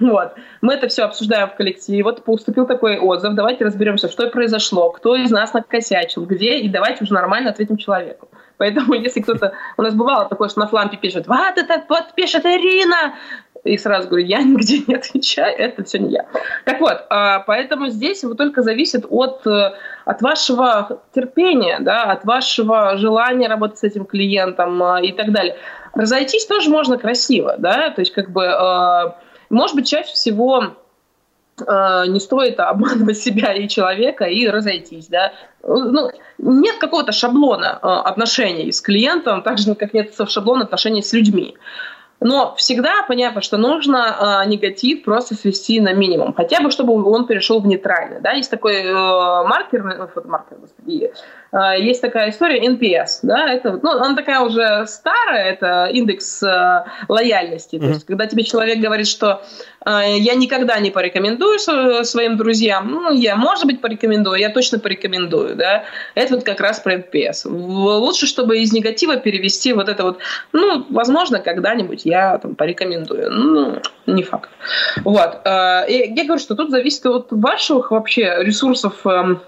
вот. 0.00 0.34
Мы 0.60 0.74
это 0.74 0.88
все 0.88 1.02
обсуждаем 1.02 1.48
в 1.48 1.56
коллективе. 1.56 2.04
Вот 2.04 2.24
поступил 2.24 2.66
такой 2.66 2.98
отзыв. 2.98 3.34
Давайте 3.34 3.64
разберемся, 3.64 4.08
что 4.08 4.28
произошло, 4.28 4.90
кто 4.90 5.16
из 5.16 5.30
нас 5.30 5.52
накосячил, 5.52 6.24
где, 6.24 6.58
и 6.58 6.68
давайте 6.68 7.04
уже 7.04 7.12
нормально 7.12 7.50
ответим 7.50 7.76
человеку. 7.76 8.28
Поэтому 8.58 8.94
если 9.06 9.20
кто-то... 9.20 9.54
У 9.76 9.82
нас 9.82 9.94
бывало 9.94 10.28
такое, 10.28 10.48
что 10.48 10.60
на 10.60 10.68
флампе 10.68 10.96
пишет, 10.96 11.26
вот 11.26 11.56
это 11.56 11.82
вот 11.88 12.14
пишет 12.14 12.46
Ирина, 12.46 13.14
и 13.64 13.76
сразу 13.76 14.08
говорю, 14.08 14.26
я 14.26 14.42
нигде 14.42 14.82
не 14.86 14.94
отвечаю, 14.94 15.56
это 15.56 15.84
все 15.84 15.98
не 15.98 16.12
я. 16.12 16.26
Так 16.64 16.80
вот, 16.80 17.04
а, 17.10 17.40
поэтому 17.40 17.88
здесь 17.88 18.24
вот 18.24 18.38
только 18.38 18.62
зависит 18.62 19.04
от, 19.08 19.46
э, 19.46 19.72
от 20.04 20.22
вашего 20.22 21.02
терпения, 21.14 21.78
да, 21.80 22.04
от 22.04 22.24
вашего 22.24 22.96
желания 22.96 23.48
работать 23.48 23.78
с 23.78 23.84
этим 23.84 24.04
клиентом 24.04 24.82
а, 24.82 25.00
и 25.00 25.12
так 25.12 25.32
далее. 25.32 25.56
Разойтись 25.94 26.46
тоже 26.46 26.70
можно 26.70 26.98
красиво, 26.98 27.56
да, 27.58 27.90
то 27.90 28.00
есть 28.00 28.12
как 28.12 28.30
бы, 28.30 28.46
а, 28.46 29.18
может 29.50 29.76
быть, 29.76 29.88
чаще 29.88 30.12
всего 30.12 30.76
не 31.58 32.20
стоит 32.20 32.58
обманывать 32.58 33.18
себя 33.18 33.52
и 33.52 33.68
человека 33.68 34.24
и 34.24 34.48
разойтись, 34.48 35.08
да. 35.08 35.34
Ну, 35.62 36.10
нет 36.38 36.78
какого-то 36.78 37.12
шаблона 37.12 37.76
отношений 38.02 38.72
с 38.72 38.80
клиентом, 38.80 39.42
так 39.42 39.58
же, 39.58 39.74
как 39.74 39.92
нет 39.92 40.14
шаблона 40.26 40.64
отношений 40.64 41.02
с 41.02 41.12
людьми. 41.12 41.58
Но 42.20 42.54
всегда 42.56 43.02
понятно, 43.08 43.40
что 43.40 43.56
нужно 43.56 44.42
э, 44.44 44.48
негатив 44.48 45.04
просто 45.04 45.34
свести 45.34 45.80
на 45.80 45.94
минимум, 45.94 46.34
хотя 46.34 46.60
бы 46.60 46.70
чтобы 46.70 47.02
он 47.02 47.26
перешел 47.26 47.60
в 47.60 47.66
нейтральный. 47.66 48.20
Да? 48.20 48.32
Есть 48.32 48.50
такой 48.50 48.84
э, 48.84 48.92
маркер, 48.92 49.82
ну, 49.82 50.06
фотомаркер, 50.06 50.58
господи, 50.58 51.04
э, 51.04 51.12
есть 51.52 52.00
такая 52.00 52.30
история 52.30 52.64
NPS, 52.66 53.20
да, 53.22 53.52
это, 53.52 53.80
ну, 53.82 53.90
она 53.90 54.14
такая 54.14 54.40
уже 54.40 54.86
старая, 54.86 55.52
это 55.52 55.86
индекс 55.86 56.42
э, 56.42 56.84
лояльности. 57.08 57.76
Mm-hmm. 57.76 57.80
То 57.80 57.86
есть, 57.86 58.06
когда 58.06 58.26
тебе 58.26 58.44
человек 58.44 58.78
говорит, 58.78 59.08
что 59.08 59.42
э, 59.84 60.18
я 60.18 60.34
никогда 60.34 60.78
не 60.78 60.90
порекомендую 60.90 61.58
своим 61.58 62.36
друзьям, 62.36 62.88
ну, 62.88 63.12
я, 63.12 63.34
может 63.34 63.66
быть, 63.66 63.80
порекомендую, 63.80 64.38
я 64.38 64.50
точно 64.50 64.78
порекомендую, 64.78 65.56
да, 65.56 65.84
это 66.14 66.36
вот 66.36 66.44
как 66.44 66.60
раз 66.60 66.80
про 66.80 66.94
NPS. 66.94 67.48
Лучше, 67.48 68.26
чтобы 68.26 68.58
из 68.58 68.72
негатива 68.72 69.16
перевести 69.16 69.72
вот 69.72 69.88
это 69.88 70.04
вот, 70.04 70.18
ну, 70.52 70.86
возможно, 70.90 71.40
когда-нибудь 71.40 72.02
я 72.04 72.38
там 72.38 72.54
порекомендую. 72.54 73.30
Ну, 73.30 73.82
не 74.06 74.22
факт. 74.22 74.50
Вот. 75.04 75.40
Э, 75.44 75.84
я 75.88 76.24
говорю, 76.24 76.38
что 76.38 76.54
тут 76.54 76.70
зависит 76.70 77.04
от 77.06 77.28
ваших 77.30 77.90
вообще 77.90 78.36
ресурсов 78.40 79.06
эм, 79.06 79.40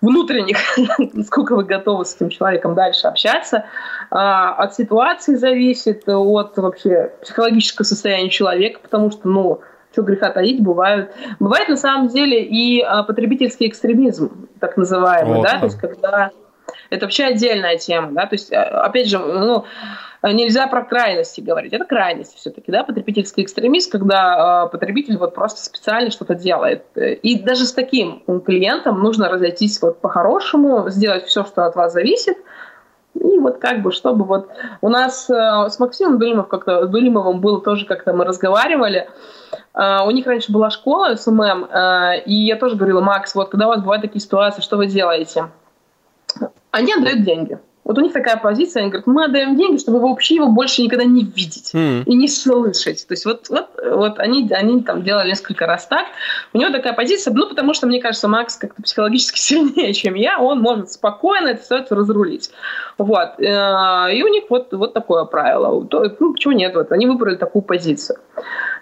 внутренних, 0.00 0.58
насколько 1.12 1.54
вы 1.54 1.64
готовы 1.64 2.04
с 2.04 2.16
этим 2.16 2.30
человеком 2.30 2.74
дальше 2.74 3.06
общаться. 3.06 3.64
А, 4.10 4.54
от 4.54 4.74
ситуации 4.74 5.34
зависит, 5.34 6.08
от 6.08 6.56
вообще 6.56 7.12
психологического 7.22 7.84
состояния 7.84 8.30
человека, 8.30 8.80
потому 8.82 9.10
что, 9.10 9.28
ну, 9.28 9.60
что 9.92 10.02
греха 10.02 10.30
таить, 10.30 10.62
бывают. 10.62 11.12
Бывает 11.38 11.68
на 11.68 11.76
самом 11.76 12.08
деле 12.08 12.44
и 12.44 12.80
а, 12.80 13.02
потребительский 13.02 13.68
экстремизм, 13.68 14.48
так 14.60 14.76
называемый, 14.76 15.38
вот, 15.38 15.46
да, 15.46 15.58
то 15.58 15.66
есть 15.66 15.78
когда 15.78 16.30
это 16.90 17.06
вообще 17.06 17.24
отдельная 17.24 17.76
тема, 17.76 18.12
да, 18.12 18.26
то 18.26 18.34
есть, 18.34 18.52
а, 18.52 18.84
опять 18.84 19.08
же, 19.08 19.18
ну, 19.18 19.64
нельзя 20.22 20.66
про 20.66 20.84
крайности 20.84 21.40
говорить. 21.40 21.72
Это 21.72 21.84
крайность 21.84 22.36
все-таки, 22.36 22.70
да, 22.70 22.84
потребительский 22.84 23.42
экстремист, 23.42 23.90
когда 23.90 24.66
э, 24.66 24.70
потребитель 24.70 25.16
вот 25.16 25.34
просто 25.34 25.62
специально 25.62 26.10
что-то 26.10 26.34
делает. 26.34 26.84
И 26.96 27.40
даже 27.40 27.64
с 27.64 27.72
таким 27.72 28.22
клиентом 28.44 29.00
нужно 29.00 29.28
разойтись 29.28 29.80
вот 29.80 30.00
по-хорошему, 30.00 30.90
сделать 30.90 31.26
все, 31.26 31.44
что 31.44 31.64
от 31.64 31.74
вас 31.74 31.92
зависит, 31.92 32.36
и 33.14 33.38
вот 33.38 33.58
как 33.58 33.82
бы, 33.82 33.92
чтобы 33.92 34.24
вот... 34.24 34.48
У 34.80 34.88
нас 34.88 35.28
э, 35.28 35.68
с 35.68 35.78
Максимом 35.78 36.18
Дулимов 36.18 36.48
как-то, 36.48 36.86
Дулимовым 36.86 37.40
было 37.40 37.60
тоже 37.60 37.84
как-то 37.84 38.12
мы 38.12 38.24
разговаривали. 38.24 39.08
Э, 39.74 40.04
у 40.06 40.10
них 40.10 40.26
раньше 40.26 40.52
была 40.52 40.70
школа 40.70 41.16
SMM, 41.16 41.64
э, 41.64 42.22
и 42.24 42.34
я 42.34 42.56
тоже 42.56 42.76
говорила, 42.76 43.00
Макс, 43.00 43.34
вот 43.34 43.50
когда 43.50 43.66
у 43.66 43.70
вас 43.70 43.80
бывают 43.80 44.02
такие 44.02 44.20
ситуации, 44.20 44.62
что 44.62 44.76
вы 44.76 44.86
делаете? 44.86 45.46
Они 46.70 46.92
отдают 46.92 47.22
деньги. 47.22 47.58
Вот 47.90 47.98
у 47.98 48.02
них 48.02 48.12
такая 48.12 48.36
позиция, 48.36 48.82
они 48.82 48.90
говорят, 48.90 49.08
мы 49.08 49.24
отдаем 49.24 49.56
деньги, 49.56 49.80
чтобы 49.80 49.98
вообще 49.98 50.36
его 50.36 50.46
больше 50.46 50.80
никогда 50.80 51.04
не 51.04 51.24
видеть 51.24 51.72
mm. 51.74 52.04
и 52.04 52.14
не 52.14 52.28
слышать. 52.28 53.04
То 53.04 53.14
есть 53.14 53.24
вот, 53.24 53.48
вот, 53.48 53.66
вот 53.84 54.20
они, 54.20 54.48
они 54.52 54.80
там 54.84 55.02
делали 55.02 55.30
несколько 55.30 55.66
раз 55.66 55.88
так. 55.88 56.06
У 56.52 56.58
него 56.58 56.70
такая 56.70 56.92
позиция, 56.92 57.34
ну, 57.34 57.48
потому 57.48 57.74
что, 57.74 57.88
мне 57.88 58.00
кажется, 58.00 58.28
Макс 58.28 58.54
как-то 58.54 58.80
психологически 58.80 59.38
сильнее, 59.40 59.92
чем 59.92 60.14
я, 60.14 60.38
он 60.38 60.60
может 60.60 60.92
спокойно 60.92 61.48
эту 61.48 61.64
ситуацию 61.64 61.98
разрулить. 61.98 62.52
Вот. 62.96 63.40
Э, 63.40 64.14
и 64.14 64.22
у 64.22 64.28
них 64.28 64.44
вот, 64.50 64.72
вот 64.72 64.94
такое 64.94 65.24
правило. 65.24 65.84
Ну, 66.20 66.32
почему 66.32 66.52
нет? 66.52 66.76
Вот 66.76 66.92
они 66.92 67.06
выбрали 67.06 67.34
такую 67.34 67.62
позицию. 67.62 68.18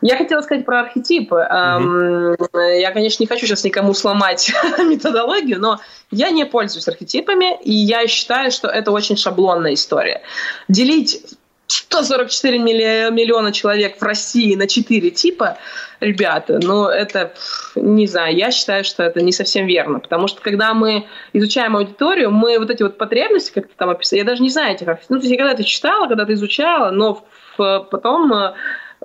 Я 0.03 0.19
хотела 0.19 0.43
сказать 0.43 0.67
про 0.67 0.81
архетипы. 0.81 1.47
Mm-hmm. 1.51 2.79
Я, 2.79 2.91
конечно, 2.93 3.23
не 3.23 3.27
хочу 3.27 3.47
сейчас 3.47 3.65
никому 3.65 3.95
сломать 3.95 4.53
методологию, 4.79 5.61
но 5.61 5.79
я 6.11 6.31
не 6.31 6.45
пользуюсь 6.45 6.89
архетипами, 6.89 7.59
и 7.63 7.73
я 7.73 8.07
считаю, 8.07 8.51
что 8.51 8.69
это 8.69 8.93
очень 8.93 9.17
шаблонная 9.17 9.75
история. 9.75 10.23
Делить 10.69 11.23
144 11.69 12.59
миллиона 12.59 13.53
человек 13.53 13.99
в 13.99 14.03
России 14.03 14.55
на 14.55 14.67
4 14.67 15.11
типа, 15.11 15.59
ребята, 16.01 16.59
ну 16.63 16.87
это, 16.87 17.35
не 17.77 18.07
знаю, 18.07 18.35
я 18.35 18.51
считаю, 18.51 18.85
что 18.85 19.03
это 19.03 19.21
не 19.21 19.33
совсем 19.33 19.67
верно, 19.67 20.01
потому 20.01 20.29
что 20.29 20.41
когда 20.41 20.73
мы 20.73 21.07
изучаем 21.35 21.77
аудиторию, 21.77 22.31
мы 22.31 22.59
вот 22.59 22.71
эти 22.71 22.83
вот 22.83 22.97
потребности, 22.97 23.53
как 23.53 23.69
ты 23.69 23.75
там 23.77 23.91
описал, 23.91 24.17
я 24.17 24.25
даже 24.25 24.43
не 24.43 24.49
знаю 24.49 24.75
этих, 24.75 24.87
ну, 25.11 25.19
то 25.19 25.23
есть 25.23 25.31
я 25.31 25.37
когда-то 25.37 25.63
читала, 25.63 26.09
когда-то 26.09 26.33
изучала, 26.33 26.91
но 26.91 27.23
потом 27.57 28.33
э, 28.33 28.55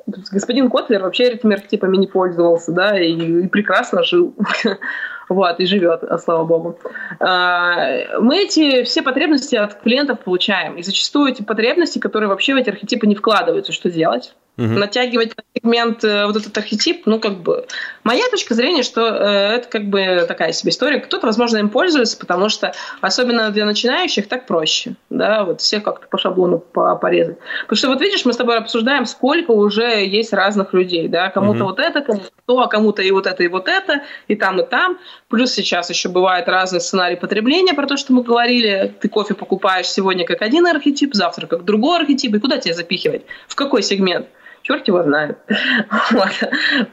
господин 0.06 0.70
Котлер 0.70 1.02
вообще 1.02 1.26
этими 1.26 1.56
архетипами 1.56 1.98
не 1.98 2.08
пользовался, 2.08 2.72
да, 2.72 2.98
и, 2.98 3.14
и 3.44 3.48
прекрасно 3.48 4.04
жил. 4.04 4.34
Вот, 5.34 5.60
и 5.60 5.66
живет, 5.66 6.04
слава 6.24 6.44
богу. 6.44 6.80
А, 7.20 8.20
мы 8.20 8.44
эти 8.44 8.84
все 8.84 9.02
потребности 9.02 9.56
от 9.56 9.82
клиентов 9.82 10.20
получаем. 10.20 10.76
И 10.76 10.84
зачастую 10.84 11.32
эти 11.32 11.42
потребности, 11.42 12.00
которые 12.00 12.30
вообще 12.30 12.54
в 12.54 12.58
эти 12.58 12.70
архетипы 12.70 13.08
не 13.08 13.16
вкладываются, 13.16 13.72
что 13.72 13.90
делать? 13.90 14.36
Угу. 14.56 14.68
Натягивать 14.68 15.36
на 15.36 15.44
сегмент 15.56 16.04
э, 16.04 16.28
вот 16.28 16.36
этот 16.36 16.56
архетип, 16.56 17.08
ну, 17.08 17.20
как 17.20 17.40
бы... 17.40 17.66
Моя 18.04 18.30
точка 18.30 18.54
зрения, 18.54 18.84
что 18.84 19.02
э, 19.02 19.56
это 19.56 19.68
как 19.68 19.90
бы 19.90 20.26
такая 20.28 20.52
себе 20.52 20.70
история. 20.70 21.00
Кто-то, 21.00 21.26
возможно, 21.26 21.58
им 21.58 21.70
пользуется, 21.70 22.18
потому 22.18 22.50
что, 22.50 22.72
особенно 23.02 23.50
для 23.50 23.66
начинающих, 23.66 24.28
так 24.28 24.46
проще, 24.46 24.94
да, 25.10 25.44
вот 25.44 25.62
все 25.62 25.80
как-то 25.80 26.06
по 26.08 26.20
шаблону 26.20 26.60
порезать. 26.60 27.38
Потому 27.64 27.78
что 27.78 27.88
вот 27.88 28.02
видишь, 28.02 28.26
мы 28.26 28.34
с 28.34 28.38
тобой 28.38 28.58
обсуждаем, 28.58 29.08
сколько 29.08 29.50
уже 29.52 30.06
есть 30.06 30.34
разных 30.34 30.74
людей, 30.74 31.08
да, 31.08 31.32
кому-то 31.32 31.64
угу. 31.64 31.70
вот 31.70 31.80
это, 31.80 32.02
кому-то 32.02 32.30
то, 32.46 32.60
а 32.60 32.68
кому-то 32.68 33.02
и 33.02 33.10
вот 33.10 33.26
это, 33.26 33.42
и 33.42 33.48
вот 33.48 33.68
это, 33.68 34.04
и 34.28 34.36
там, 34.36 34.62
и 34.62 34.68
там. 34.68 35.00
Плюс 35.30 35.52
сейчас 35.52 35.90
еще 35.90 36.10
бывает 36.10 36.48
разный 36.48 36.80
сценарий 36.80 37.16
потребления, 37.16 37.74
про 37.74 37.88
то, 37.88 37.98
что 37.98 38.14
мы 38.14 38.22
говорили. 38.22 38.94
Ты 39.00 39.10
кофе 39.10 39.34
покупаешь 39.34 39.88
сегодня 39.88 40.26
как 40.26 40.44
один 40.44 40.68
архетип, 40.68 41.16
завтра 41.16 41.48
как 41.48 41.66
другой 41.66 41.98
архетип, 41.98 42.36
и 42.36 42.40
куда 42.40 42.60
тебе 42.60 42.76
запихивать? 42.76 43.24
В 43.48 43.56
какой 43.56 43.82
сегмент? 43.82 44.28
Черт 44.64 44.88
его 44.88 45.04
знает. 45.04 45.38
Вот. 46.12 46.32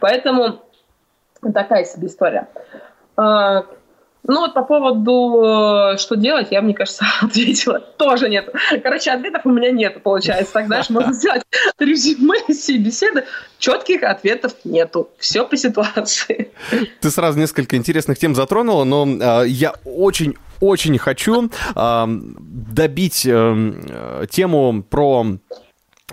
Поэтому 0.01 0.62
такая 1.55 1.85
себе 1.85 2.09
история. 2.09 2.49
А, 3.16 3.64
ну 4.27 4.41
вот 4.41 4.55
по 4.55 4.62
поводу, 4.62 5.97
что 5.99 6.14
делать, 6.16 6.49
я, 6.51 6.61
мне 6.61 6.75
кажется, 6.75 7.05
ответила. 7.23 7.81
Тоже 7.81 8.29
нет. 8.29 8.53
Короче, 8.83 9.11
ответов 9.11 9.47
у 9.47 9.51
меня 9.51 9.71
нет, 9.71 10.03
получается. 10.03 10.53
Так, 10.53 10.66
знаешь, 10.66 10.91
можно 10.91 11.12
сделать 11.14 11.43
резюме 11.79 12.39
всей 12.49 12.79
беседы. 12.79 13.25
Четких 13.59 14.03
ответов 14.03 14.53
нету. 14.64 15.09
Все 15.18 15.47
по 15.47 15.57
ситуации. 15.57 16.51
Ты 17.01 17.11
сразу 17.11 17.39
несколько 17.39 17.77
интересных 17.77 18.18
тем 18.18 18.35
затронула, 18.35 18.85
но 18.85 19.07
э, 19.07 19.49
я 19.49 19.75
очень 19.85 20.37
очень 20.61 20.99
хочу 20.99 21.51
э, 21.75 22.05
добить 22.07 23.25
э, 23.27 24.27
тему 24.31 24.83
про 24.83 25.25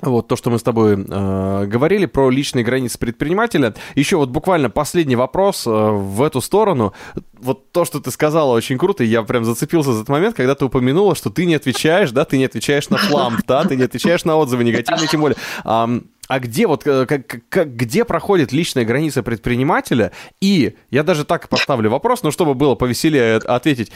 вот 0.01 0.27
то, 0.27 0.35
что 0.35 0.49
мы 0.49 0.59
с 0.59 0.63
тобой 0.63 0.93
э, 0.93 1.65
говорили 1.65 2.05
про 2.05 2.29
личные 2.29 2.63
границы 2.63 2.97
предпринимателя. 2.97 3.73
Еще 3.95 4.17
вот 4.17 4.29
буквально 4.29 4.69
последний 4.69 5.15
вопрос 5.15 5.65
э, 5.65 5.69
в 5.69 6.21
эту 6.21 6.41
сторону. 6.41 6.93
Вот 7.39 7.71
то, 7.71 7.85
что 7.85 7.99
ты 7.99 8.11
сказала, 8.11 8.53
очень 8.53 8.77
круто. 8.77 9.03
Я 9.03 9.23
прям 9.23 9.45
зацепился 9.45 9.93
за 9.93 10.01
этот 10.01 10.09
момент, 10.09 10.35
когда 10.35 10.55
ты 10.55 10.65
упомянула, 10.65 11.15
что 11.15 11.29
ты 11.29 11.45
не 11.45 11.55
отвечаешь, 11.55 12.11
да, 12.11 12.25
ты 12.25 12.37
не 12.37 12.45
отвечаешь 12.45 12.89
на 12.89 12.97
фламп, 12.97 13.41
да, 13.47 13.63
ты 13.63 13.75
не 13.75 13.83
отвечаешь 13.83 14.25
на 14.25 14.35
отзывы 14.37 14.63
негативные, 14.63 15.07
тем 15.07 15.21
более. 15.21 15.37
А, 15.63 15.89
а 16.27 16.39
где 16.39 16.67
вот 16.67 16.85
э, 16.85 17.05
как, 17.05 17.39
как, 17.49 17.75
где 17.75 18.03
проходит 18.03 18.51
личная 18.51 18.85
граница 18.85 19.23
предпринимателя? 19.23 20.11
И 20.41 20.75
я 20.91 21.03
даже 21.03 21.23
так 21.23 21.47
поставлю 21.47 21.89
вопрос, 21.89 22.21
но 22.23 22.31
чтобы 22.31 22.53
было 22.53 22.75
повеселее 22.75 23.37
ответить 23.37 23.91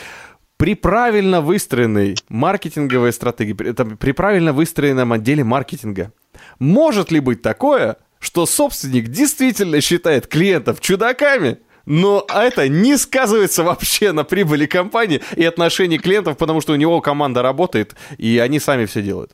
при 0.61 0.75
правильно 0.75 1.41
выстроенной 1.41 2.15
маркетинговой 2.29 3.11
стратегии, 3.13 3.53
при, 3.53 3.71
там, 3.71 3.97
при 3.97 4.11
правильно 4.11 4.53
выстроенном 4.53 5.11
отделе 5.11 5.43
маркетинга, 5.43 6.13
может 6.59 7.11
ли 7.11 7.19
быть 7.19 7.41
такое, 7.41 7.97
что 8.19 8.45
собственник 8.45 9.07
действительно 9.07 9.81
считает 9.81 10.27
клиентов 10.27 10.79
чудаками, 10.79 11.57
но 11.87 12.27
это 12.29 12.67
не 12.67 12.95
сказывается 12.97 13.63
вообще 13.63 14.11
на 14.11 14.23
прибыли 14.23 14.67
компании 14.67 15.23
и 15.35 15.43
отношении 15.43 15.97
клиентов, 15.97 16.37
потому 16.37 16.61
что 16.61 16.73
у 16.73 16.75
него 16.75 17.01
команда 17.01 17.41
работает, 17.41 17.95
и 18.19 18.37
они 18.37 18.59
сами 18.59 18.85
все 18.85 19.01
делают? 19.01 19.31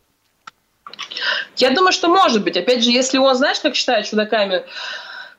Я 1.57 1.71
думаю, 1.71 1.91
что 1.91 2.07
может 2.07 2.41
быть. 2.41 2.55
Опять 2.55 2.85
же, 2.85 2.91
если 2.91 3.17
он, 3.17 3.35
знаешь, 3.35 3.59
как 3.59 3.75
считает 3.75 4.05
чудаками, 4.05 4.63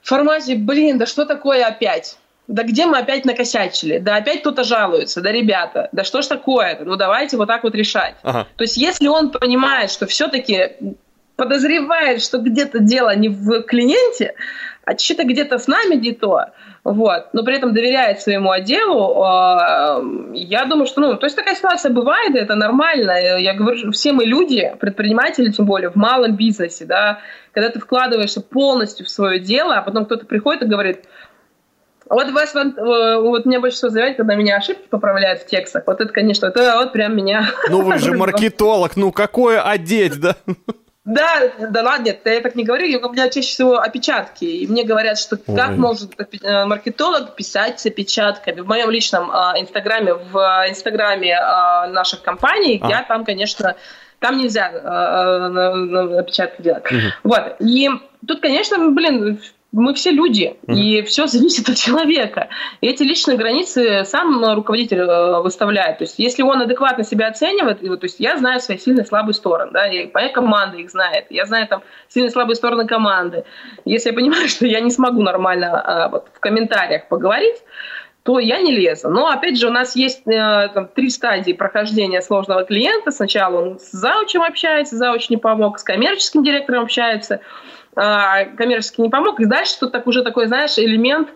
в 0.03 0.09
формате, 0.09 0.55
блин, 0.55 0.99
да 0.99 1.07
что 1.07 1.25
такое 1.25 1.65
опять? 1.65 2.19
Да 2.49 2.63
где 2.63 2.87
мы 2.87 2.99
опять 2.99 3.27
накосячили, 3.27 3.99
да 3.99 4.17
опять 4.17 4.41
кто-то 4.41 4.65
жалуется, 4.65 5.21
да 5.21 5.31
ребята, 5.31 5.91
да 5.93 6.03
что 6.03 6.23
ж 6.23 6.27
такое-то, 6.27 6.85
ну 6.85 6.97
давайте 6.97 7.37
вот 7.37 7.47
так 7.47 7.63
вот 7.63 7.75
решать. 7.75 8.15
Ага. 8.23 8.47
То 8.57 8.65
есть 8.65 8.77
если 8.79 9.07
он 9.07 9.31
понимает, 9.31 9.91
что 9.91 10.07
все-таки 10.07 10.71
подозревает, 11.37 12.23
что 12.23 12.39
где-то 12.39 12.81
дело 12.81 13.15
не 13.15 13.29
в 13.29 13.63
клиенте, 13.63 14.35
а 14.85 14.97
что-то 14.97 15.25
где-то 15.25 15.59
с 15.59 15.69
нами 15.69 15.95
не 15.95 16.13
то, 16.13 16.47
вот, 16.83 17.29
но 17.35 17.45
при 17.45 17.57
этом 17.57 17.75
доверяет 17.75 18.23
своему 18.23 18.51
отделу, 18.51 19.23
а, 19.23 20.01
я 20.33 20.65
думаю, 20.65 20.87
что, 20.87 21.03
ну, 21.03 21.17
то 21.17 21.27
есть 21.27 21.37
такая 21.37 21.55
ситуация 21.55 21.93
бывает, 21.93 22.35
это 22.35 22.55
нормально. 22.55 23.39
Я 23.39 23.53
говорю, 23.53 23.93
все 23.93 24.13
мы 24.13 24.25
люди, 24.25 24.75
предприниматели, 24.81 25.51
тем 25.51 25.67
более 25.67 25.91
в 25.91 25.97
малом 25.97 26.35
бизнесе, 26.35 26.87
да, 26.87 27.19
когда 27.53 27.69
ты 27.69 27.79
вкладываешься 27.79 28.41
полностью 28.41 29.05
в 29.05 29.11
свое 29.11 29.39
дело, 29.39 29.75
а 29.75 29.83
потом 29.83 30.07
кто-то 30.07 30.25
приходит 30.25 30.63
и 30.63 30.67
говорит, 30.67 31.05
вот, 32.11 32.31
вас, 32.31 32.55
э, 32.55 33.17
вот 33.21 33.47
мне 33.47 33.59
больше 33.59 33.77
всего 33.77 33.91
заявляют, 33.91 34.17
когда 34.17 34.35
меня 34.35 34.57
ошибки 34.57 34.87
поправляют 34.89 35.43
в 35.43 35.47
текстах. 35.47 35.85
Вот 35.87 36.01
это, 36.01 36.13
конечно, 36.13 36.47
это 36.47 36.77
вот 36.77 36.93
прям 36.93 37.17
меня... 37.17 37.49
Ну 37.69 37.83
вы 37.83 37.99
же 37.99 38.13
маркетолог, 38.13 38.97
ну 38.97 39.13
какое 39.13 39.61
одеть, 39.63 40.21
да? 40.21 40.37
Да, 41.09 41.41
да 41.59 41.83
ладно, 41.83 42.05
нет, 42.05 42.21
я 42.27 42.41
так 42.43 42.55
не 42.55 42.65
говорю, 42.65 42.85
у 42.85 43.13
меня 43.13 43.31
чаще 43.31 43.49
всего 43.49 43.79
опечатки, 43.79 44.45
и 44.45 44.67
мне 44.67 44.85
говорят, 44.85 45.19
что 45.19 45.39
Ой. 45.47 45.57
как 45.57 45.71
может 45.71 46.13
э, 46.21 46.65
маркетолог 46.67 47.35
писать 47.35 47.81
с 47.81 47.87
опечатками. 47.87 48.61
В 48.61 48.67
моем 48.67 48.91
личном 48.91 49.31
э, 49.31 49.61
инстаграме, 49.61 50.13
в 50.13 50.67
инстаграме 50.69 51.31
э, 51.31 51.87
наших 51.93 52.21
компаний, 52.21 52.79
а. 52.83 52.91
я 52.91 53.03
там, 53.05 53.25
конечно, 53.25 53.75
там 54.19 54.37
нельзя 54.37 54.71
э, 54.71 54.77
э, 54.77 56.19
опечатки 56.19 56.61
делать. 56.61 56.85
Угу. 56.85 57.01
Вот, 57.25 57.57
и 57.61 57.89
тут, 58.27 58.41
конечно, 58.41 58.91
блин, 58.91 59.41
мы 59.71 59.93
все 59.93 60.11
люди, 60.11 60.57
mm-hmm. 60.67 60.75
и 60.75 61.03
все 61.03 61.27
зависит 61.27 61.69
от 61.69 61.77
человека. 61.77 62.49
И 62.81 62.87
эти 62.87 63.03
личные 63.03 63.37
границы 63.37 64.05
сам 64.05 64.43
руководитель 64.55 65.01
э, 65.01 65.43
выставляет. 65.43 65.99
То 65.99 66.05
есть, 66.05 66.19
если 66.19 66.43
он 66.43 66.63
адекватно 66.63 67.05
себя 67.05 67.29
оценивает, 67.29 67.81
то 67.81 68.05
есть 68.05 68.19
я 68.19 68.39
знаю 68.39 68.61
свои 68.61 68.79
сильные 68.79 69.05
и 69.05 69.07
слабые 69.07 69.35
стороны, 69.35 69.71
да, 69.73 69.87
и 69.87 70.11
моя 70.13 70.31
команда 70.31 70.79
их 70.79 70.91
знает, 70.91 71.27
я 71.29 71.45
знаю 71.45 71.69
там 71.69 71.83
сильные 72.09 72.31
и 72.31 72.33
слабые 72.33 72.57
стороны 72.57 72.87
команды. 72.87 73.45
Если 73.85 74.09
я 74.09 74.15
понимаю, 74.15 74.49
что 74.49 74.67
я 74.67 74.81
не 74.81 74.91
смогу 74.91 75.23
нормально 75.23 75.81
а, 75.81 76.09
вот, 76.09 76.29
в 76.33 76.41
комментариях 76.41 77.09
поговорить, 77.09 77.57
то 78.23 78.39
я 78.39 78.61
не 78.61 78.73
лезу. 78.73 79.11
Но, 79.11 79.29
опять 79.29 79.59
же, 79.59 79.69
у 79.69 79.71
нас 79.71 79.97
есть 79.97 80.27
э, 80.27 80.69
там, 80.75 80.89
три 80.89 81.11
стадии 81.11 81.53
прохождения 81.53 82.21
сложного 82.21 82.65
клиента. 82.65 83.11
Сначала 83.11 83.61
он 83.61 83.79
с 83.79 83.91
заучем 83.91 84.43
общается, 84.43 84.97
зауч 84.97 85.29
не 85.31 85.37
помог, 85.37 85.79
с 85.79 85.83
коммерческим 85.83 86.43
директором 86.43 86.85
общается– 86.85 87.41
коммерчески 88.57 89.01
не 89.01 89.09
помог. 89.09 89.41
И 89.41 89.47
дальше 89.47 89.79
тут 89.79 89.93
так 89.93 90.07
уже 90.07 90.23
такой, 90.23 90.47
знаешь, 90.47 90.79
элемент, 90.79 91.29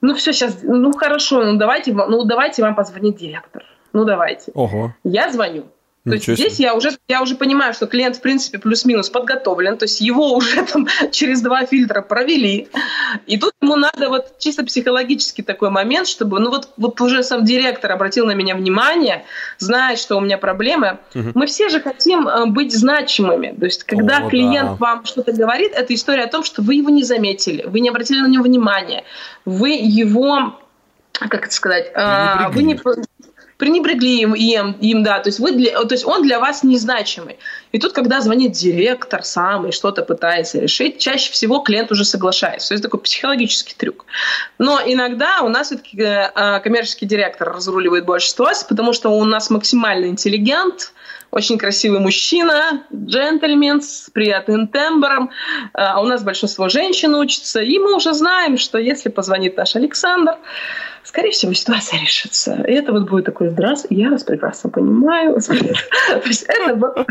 ну 0.00 0.14
все, 0.14 0.32
сейчас, 0.32 0.60
ну 0.62 0.92
хорошо, 0.92 1.44
ну 1.44 1.58
давайте, 1.58 1.92
ну 1.92 2.24
давайте 2.24 2.62
вам 2.62 2.74
позвонит 2.74 3.16
директор. 3.16 3.64
Ну 3.92 4.04
давайте. 4.04 4.52
Ого. 4.54 4.94
Я 5.04 5.30
звоню. 5.32 5.64
То 6.06 6.14
есть 6.14 6.28
здесь 6.28 6.60
я 6.60 6.74
уже, 6.74 6.90
я 7.08 7.20
уже 7.20 7.34
понимаю, 7.34 7.74
что 7.74 7.86
клиент, 7.86 8.16
в 8.16 8.20
принципе, 8.20 8.58
плюс-минус 8.58 9.10
подготовлен, 9.10 9.76
то 9.76 9.86
есть 9.86 10.00
его 10.00 10.32
уже 10.36 10.62
там 10.64 10.86
через 11.10 11.42
два 11.42 11.66
фильтра 11.66 12.00
провели. 12.00 12.68
И 13.26 13.36
тут 13.38 13.52
ему 13.60 13.74
надо 13.76 14.08
вот 14.08 14.38
чисто 14.38 14.64
психологический 14.64 15.42
такой 15.42 15.70
момент, 15.70 16.06
чтобы, 16.06 16.38
ну 16.38 16.50
вот, 16.50 16.68
вот 16.76 17.00
уже 17.00 17.24
сам 17.24 17.44
директор 17.44 17.90
обратил 17.90 18.26
на 18.26 18.32
меня 18.32 18.54
внимание, 18.54 19.24
знает, 19.58 19.98
что 19.98 20.16
у 20.16 20.20
меня 20.20 20.38
проблемы. 20.38 20.98
Угу. 21.14 21.30
Мы 21.34 21.46
все 21.46 21.68
же 21.68 21.80
хотим 21.80 22.28
э, 22.28 22.46
быть 22.46 22.72
значимыми. 22.72 23.56
То 23.58 23.64
есть 23.64 23.82
когда 23.82 24.18
о, 24.18 24.30
клиент 24.30 24.70
да. 24.70 24.74
вам 24.74 25.04
что-то 25.04 25.32
говорит, 25.32 25.72
это 25.74 25.92
история 25.92 26.22
о 26.24 26.28
том, 26.28 26.44
что 26.44 26.62
вы 26.62 26.74
его 26.76 26.90
не 26.90 27.02
заметили, 27.02 27.64
вы 27.66 27.80
не 27.80 27.88
обратили 27.88 28.20
на 28.20 28.28
него 28.28 28.44
внимания, 28.44 29.02
вы 29.44 29.70
его 29.70 30.56
как 31.18 31.46
это 31.46 31.54
сказать, 31.54 31.90
а, 31.94 32.50
вы 32.50 32.62
не, 32.62 32.78
пренебрегли 33.56 34.20
им, 34.20 34.34
им, 34.34 34.72
им 34.72 35.02
да, 35.02 35.20
то 35.20 35.28
есть, 35.28 35.38
вы 35.38 35.52
для, 35.52 35.72
то 35.82 35.94
есть 35.94 36.04
он 36.04 36.22
для 36.22 36.38
вас 36.38 36.62
незначимый. 36.62 37.38
И 37.72 37.78
тут, 37.78 37.92
когда 37.92 38.20
звонит 38.20 38.52
директор 38.52 39.22
сам 39.22 39.68
и 39.68 39.72
что-то 39.72 40.02
пытается 40.02 40.58
решить, 40.58 40.98
чаще 40.98 41.32
всего 41.32 41.60
клиент 41.60 41.90
уже 41.90 42.04
соглашается. 42.04 42.68
То 42.68 42.74
есть 42.74 42.82
такой 42.82 43.00
психологический 43.00 43.74
трюк. 43.76 44.04
Но 44.58 44.80
иногда 44.84 45.40
у 45.42 45.48
нас 45.48 45.68
все-таки 45.68 46.00
э, 46.00 46.30
а, 46.34 46.60
коммерческий 46.60 47.06
директор 47.06 47.52
разруливает 47.52 48.04
больше 48.04 48.28
ситуаций, 48.28 48.66
потому 48.68 48.92
что 48.92 49.10
у 49.10 49.24
нас 49.24 49.48
максимально 49.48 50.06
интеллигент, 50.06 50.92
очень 51.36 51.58
красивый 51.58 52.00
мужчина, 52.00 52.82
джентльмен 52.94 53.82
с 53.82 54.08
приятным 54.10 54.68
тембром. 54.68 55.30
А 55.74 56.00
у 56.00 56.06
нас 56.06 56.24
большинство 56.24 56.70
женщин 56.70 57.14
учатся, 57.14 57.60
и 57.60 57.78
мы 57.78 57.94
уже 57.94 58.14
знаем, 58.14 58.56
что 58.56 58.78
если 58.78 59.10
позвонит 59.10 59.54
наш 59.54 59.76
Александр, 59.76 60.36
скорее 61.04 61.32
всего, 61.32 61.52
ситуация 61.52 62.00
решится. 62.00 62.64
И 62.66 62.72
это 62.72 62.92
вот 62.92 63.10
будет 63.10 63.26
такой 63.26 63.50
«Здравствуйте, 63.50 64.02
я 64.02 64.10
вас 64.10 64.24
прекрасно 64.24 64.70
понимаю». 64.70 65.38
То 66.08 66.22
есть 66.24 66.44
это 66.48 66.74
вот 66.74 67.06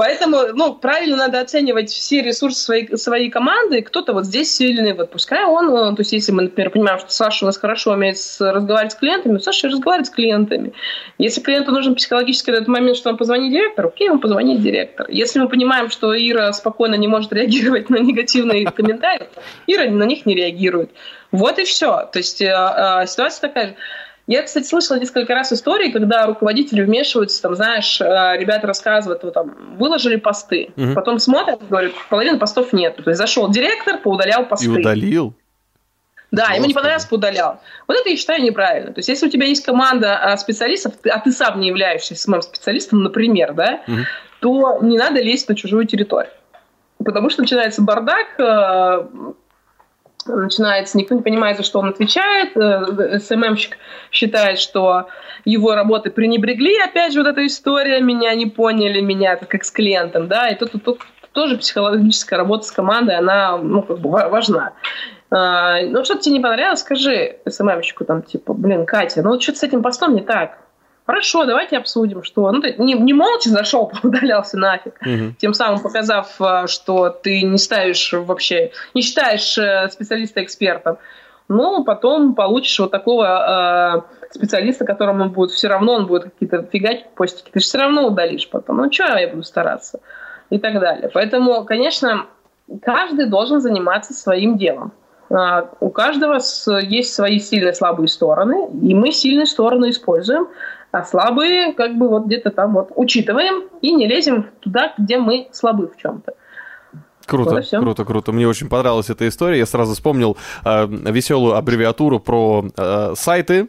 Поэтому, 0.00 0.54
ну, 0.54 0.72
правильно 0.76 1.14
надо 1.14 1.40
оценивать 1.40 1.90
все 1.90 2.22
ресурсы 2.22 2.58
своей, 2.58 2.96
своей 2.96 3.28
команды. 3.28 3.82
Кто-то 3.82 4.14
вот 4.14 4.24
здесь 4.24 4.50
сильный, 4.50 4.94
вот 4.94 5.10
пускай 5.10 5.44
он, 5.44 5.68
э, 5.68 5.94
то 5.94 6.00
есть 6.00 6.14
если 6.14 6.32
мы, 6.32 6.44
например, 6.44 6.70
понимаем, 6.70 6.98
что 7.00 7.10
Саша 7.10 7.44
у 7.44 7.46
нас 7.46 7.58
хорошо 7.58 7.92
умеет 7.92 8.16
разговаривать 8.40 8.92
с 8.92 8.94
клиентами, 8.94 9.36
Саша 9.36 9.68
разговаривает 9.68 10.06
с 10.06 10.10
клиентами. 10.10 10.72
Если 11.18 11.42
клиенту 11.42 11.72
нужен 11.72 11.96
психологический 11.96 12.50
этот 12.50 12.68
момент, 12.68 12.96
что 12.96 13.10
он 13.10 13.18
позвонит 13.18 13.52
директору, 13.52 13.88
окей, 13.88 14.08
он 14.08 14.20
позвонит 14.20 14.62
директору. 14.62 15.12
Если 15.12 15.38
мы 15.38 15.50
понимаем, 15.50 15.90
что 15.90 16.16
Ира 16.16 16.50
спокойно 16.54 16.94
не 16.94 17.06
может 17.06 17.30
реагировать 17.34 17.90
на 17.90 17.98
негативные 17.98 18.64
комментарии, 18.70 19.28
Ира 19.66 19.84
на 19.90 20.04
них 20.04 20.24
не 20.24 20.34
реагирует. 20.34 20.92
Вот 21.30 21.58
и 21.58 21.64
все. 21.64 22.08
То 22.10 22.20
есть 22.20 22.40
э, 22.40 22.46
э, 22.46 23.06
ситуация 23.06 23.48
такая 23.48 23.66
же. 23.66 23.74
Я, 24.30 24.44
кстати, 24.44 24.64
слышала 24.64 24.96
несколько 24.96 25.34
раз 25.34 25.52
истории, 25.52 25.90
когда 25.90 26.24
руководители 26.24 26.82
вмешиваются, 26.82 27.42
там, 27.42 27.56
знаешь, 27.56 28.00
э, 28.00 28.04
ребята 28.38 28.68
рассказывают, 28.68 29.24
вот, 29.24 29.34
там, 29.34 29.76
выложили 29.76 30.14
посты, 30.14 30.70
угу. 30.76 30.94
потом 30.94 31.18
смотрят, 31.18 31.66
говорят, 31.68 31.90
половины 32.08 32.38
постов 32.38 32.72
нет. 32.72 32.94
То 32.94 33.10
есть 33.10 33.18
зашел 33.18 33.50
директор, 33.50 33.98
поудалял 33.98 34.46
посты. 34.46 34.66
И 34.66 34.68
удалил? 34.68 35.34
Да, 36.30 36.42
Господи. 36.42 36.58
ему 36.58 36.66
не 36.68 36.74
понравилось, 36.74 37.06
поудалял. 37.06 37.60
Вот 37.88 37.96
это 37.96 38.08
я 38.08 38.16
считаю 38.16 38.44
неправильно. 38.44 38.92
То 38.92 39.00
есть, 39.00 39.08
если 39.08 39.26
у 39.26 39.30
тебя 39.30 39.46
есть 39.46 39.64
команда 39.64 40.16
а, 40.16 40.36
специалистов, 40.36 40.94
а 41.10 41.18
ты 41.18 41.32
сам 41.32 41.58
не 41.58 41.66
являешься 41.66 42.14
самым 42.14 42.42
специалистом, 42.42 43.02
например, 43.02 43.52
да, 43.54 43.80
угу. 43.88 43.96
то 44.38 44.78
не 44.80 44.96
надо 44.96 45.20
лезть 45.20 45.48
на 45.48 45.56
чужую 45.56 45.86
территорию. 45.86 46.30
Потому 47.04 47.30
что 47.30 47.42
начинается 47.42 47.82
бардак, 47.82 48.38
э, 48.38 49.32
начинается, 50.26 50.98
никто 50.98 51.14
не 51.14 51.22
понимает, 51.22 51.56
за 51.56 51.62
что 51.62 51.78
он 51.78 51.88
отвечает, 51.88 52.56
э, 52.56 53.18
СММщик 53.18 53.78
считает, 54.10 54.58
что 54.58 55.08
его 55.44 55.74
работы 55.74 56.10
пренебрегли, 56.10 56.78
опять 56.78 57.12
же, 57.12 57.20
вот 57.20 57.28
эта 57.28 57.46
история, 57.46 58.00
меня 58.00 58.34
не 58.34 58.46
поняли, 58.46 59.00
меня 59.00 59.36
как 59.36 59.64
с 59.64 59.70
клиентом, 59.70 60.28
да, 60.28 60.48
и 60.48 60.54
тут, 60.54 60.72
тут, 60.72 60.84
тут 60.84 61.00
тоже 61.32 61.56
психологическая 61.56 62.38
работа 62.38 62.66
с 62.66 62.72
командой, 62.72 63.16
она, 63.16 63.56
ну, 63.58 63.82
как 63.82 63.98
бы 63.98 64.10
важна. 64.10 64.72
А, 65.30 65.80
ну, 65.82 66.04
что-то 66.04 66.22
тебе 66.22 66.34
не 66.34 66.40
понравилось, 66.40 66.80
скажи 66.80 67.36
СММщику, 67.48 68.04
там, 68.04 68.22
типа, 68.22 68.52
блин, 68.52 68.86
Катя, 68.86 69.22
ну, 69.22 69.40
что-то 69.40 69.58
с 69.58 69.62
этим 69.62 69.82
постом 69.82 70.14
не 70.14 70.22
так, 70.22 70.58
Хорошо, 71.10 71.44
давайте 71.44 71.76
обсудим, 71.76 72.22
что... 72.22 72.52
Ну, 72.52 72.60
ты 72.60 72.76
не, 72.78 72.94
не 72.94 73.12
молча 73.12 73.50
зашел, 73.50 73.90
удалялся 74.04 74.56
нафиг, 74.56 74.94
угу. 75.00 75.34
тем 75.38 75.54
самым 75.54 75.80
показав, 75.80 76.40
э, 76.40 76.68
что 76.68 77.08
ты 77.08 77.42
не 77.42 77.58
ставишь 77.58 78.12
вообще, 78.12 78.70
не 78.94 79.02
считаешь 79.02 79.58
э, 79.58 79.88
специалиста 79.90 80.44
экспертом. 80.44 80.98
Ну, 81.48 81.82
потом 81.82 82.36
получишь 82.36 82.78
вот 82.78 82.92
такого 82.92 84.04
э, 84.22 84.32
специалиста, 84.32 84.84
которому 84.84 85.30
будет 85.30 85.50
все 85.50 85.66
равно, 85.66 85.94
он 85.94 86.06
будет 86.06 86.24
какие-то 86.24 86.62
фигать 86.62 87.10
постики, 87.16 87.50
ты 87.50 87.58
же 87.58 87.64
все 87.64 87.78
равно 87.78 88.06
удалишь 88.06 88.48
потом. 88.48 88.76
Ну, 88.76 88.92
что 88.92 89.18
я 89.18 89.26
буду 89.26 89.42
стараться? 89.42 89.98
И 90.48 90.60
так 90.60 90.78
далее. 90.78 91.10
Поэтому, 91.12 91.64
конечно, 91.64 92.26
каждый 92.82 93.26
должен 93.26 93.60
заниматься 93.60 94.14
своим 94.14 94.58
делом. 94.58 94.92
А, 95.28 95.70
у 95.80 95.90
каждого 95.90 96.38
есть 96.80 97.14
свои 97.14 97.40
сильные 97.40 97.72
и 97.72 97.74
слабые 97.74 98.08
стороны, 98.08 98.68
и 98.82 98.94
мы 98.94 99.10
сильные 99.12 99.46
стороны 99.46 99.90
используем 99.90 100.46
а 100.92 101.04
слабые 101.04 101.72
как 101.72 101.96
бы 101.96 102.08
вот 102.08 102.26
где-то 102.26 102.50
там 102.50 102.74
вот 102.74 102.92
учитываем 102.96 103.68
и 103.80 103.92
не 103.92 104.06
лезем 104.06 104.46
туда, 104.60 104.92
где 104.98 105.18
мы 105.18 105.48
слабы 105.52 105.88
в 105.88 105.96
чем-то. 105.96 106.34
Круто, 107.26 107.56
вот 107.56 107.68
круто, 107.68 108.04
круто. 108.04 108.32
Мне 108.32 108.48
очень 108.48 108.68
понравилась 108.68 109.08
эта 109.08 109.28
история. 109.28 109.58
Я 109.58 109.66
сразу 109.66 109.94
вспомнил 109.94 110.36
э, 110.64 110.86
веселую 110.88 111.54
аббревиатуру 111.54 112.18
про 112.18 112.64
э, 112.76 113.14
сайты 113.16 113.68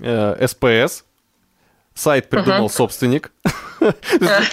э, 0.00 0.46
СПС. 0.46 1.04
Сайт 1.92 2.30
придумал 2.30 2.66
uh-huh. 2.66 2.72
собственник. 2.72 3.30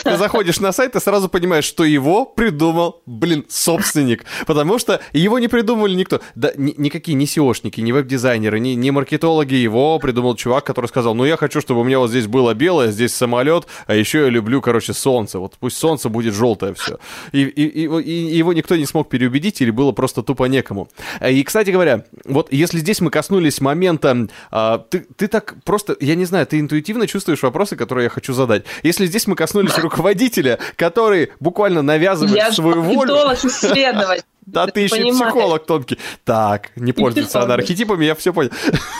Ты 0.03 0.17
заходишь 0.17 0.59
на 0.59 0.71
сайт 0.71 0.95
и 0.95 0.99
сразу 0.99 1.29
понимаешь, 1.29 1.65
что 1.65 1.83
его 1.83 2.25
придумал, 2.25 3.01
блин, 3.05 3.45
собственник. 3.49 4.25
Потому 4.45 4.79
что 4.79 5.01
его 5.13 5.39
не 5.39 5.47
придумывали 5.47 5.95
никто. 5.95 6.21
Да, 6.35 6.51
ни, 6.55 6.73
никакие 6.77 7.15
не 7.15 7.25
SEOшники, 7.25 7.81
не 7.81 7.93
веб-дизайнеры, 7.93 8.59
не, 8.59 8.75
не 8.75 8.91
маркетологи. 8.91 9.55
Его 9.55 9.99
придумал 9.99 10.35
чувак, 10.35 10.65
который 10.65 10.87
сказал, 10.87 11.15
ну 11.15 11.25
я 11.25 11.37
хочу, 11.37 11.61
чтобы 11.61 11.81
у 11.81 11.83
меня 11.83 11.99
вот 11.99 12.09
здесь 12.09 12.27
было 12.27 12.53
белое, 12.53 12.91
здесь 12.91 13.13
самолет, 13.13 13.67
а 13.87 13.95
еще 13.95 14.21
я 14.21 14.29
люблю, 14.29 14.61
короче, 14.61 14.93
солнце. 14.93 15.39
Вот 15.39 15.55
пусть 15.59 15.77
солнце 15.77 16.09
будет 16.09 16.33
желтое 16.33 16.73
все. 16.73 16.99
И, 17.31 17.39
его 17.39 18.53
никто 18.53 18.75
не 18.75 18.85
смог 18.85 19.09
переубедить 19.09 19.61
или 19.61 19.71
было 19.71 19.91
просто 19.91 20.23
тупо 20.23 20.45
некому. 20.45 20.89
И, 21.25 21.43
кстати 21.43 21.69
говоря, 21.69 22.05
вот 22.25 22.51
если 22.51 22.79
здесь 22.79 23.01
мы 23.01 23.09
коснулись 23.09 23.61
момента, 23.61 24.27
а, 24.51 24.77
ты 24.79 25.27
так 25.27 25.55
просто, 25.63 25.95
я 25.99 26.15
не 26.15 26.25
знаю, 26.25 26.45
ты 26.47 26.59
интуитивно 26.59 27.07
чувствуешь 27.07 27.43
вопросы, 27.43 27.75
которые 27.75 28.05
я 28.05 28.09
хочу 28.09 28.33
задать. 28.33 28.63
Если 28.83 29.05
здесь 29.05 29.20
мы 29.27 29.35
коснулись 29.35 29.77
руководителя, 29.77 30.59
который 30.75 31.31
буквально 31.39 31.81
навязывает 31.81 32.35
я 32.35 32.51
свою 32.51 32.81
волю. 32.81 33.15
Я 33.15 33.33
исследовать. 33.33 34.25
Да 34.43 34.65
ты, 34.65 34.81
еще 34.81 34.95
понимаешь. 34.95 35.33
психолог 35.33 35.65
тонкий. 35.65 35.99
Так, 36.25 36.71
не 36.75 36.93
пользуется 36.93 37.43
она 37.43 37.53
архетипами, 37.53 38.05
я 38.05 38.15
все 38.15 38.33
понял. 38.33 38.49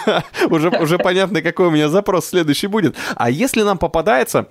уже, 0.50 0.70
уже 0.70 1.00
понятно, 1.00 1.42
какой 1.42 1.68
у 1.68 1.72
меня 1.72 1.90
запрос 1.90 2.28
следующий 2.28 2.68
будет. 2.68 2.96
А 3.16 3.30
если 3.30 3.64
нам 3.64 3.80
попадается 3.80 4.48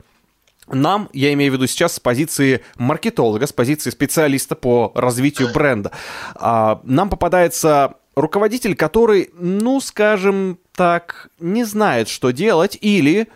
нам, 0.68 1.08
я 1.12 1.32
имею 1.32 1.52
в 1.52 1.54
виду 1.54 1.66
сейчас 1.66 1.94
с 1.94 2.00
позиции 2.00 2.62
маркетолога, 2.76 3.46
с 3.46 3.52
позиции 3.52 3.90
специалиста 3.90 4.56
по 4.56 4.92
развитию 4.94 5.52
бренда, 5.52 5.92
а, 6.34 6.80
нам 6.84 7.08
попадается 7.08 7.94
руководитель, 8.14 8.74
который, 8.74 9.30
ну, 9.34 9.80
скажем 9.80 10.58
так, 10.74 11.30
не 11.38 11.64
знает, 11.64 12.08
что 12.08 12.30
делать, 12.30 12.76
или 12.80 13.28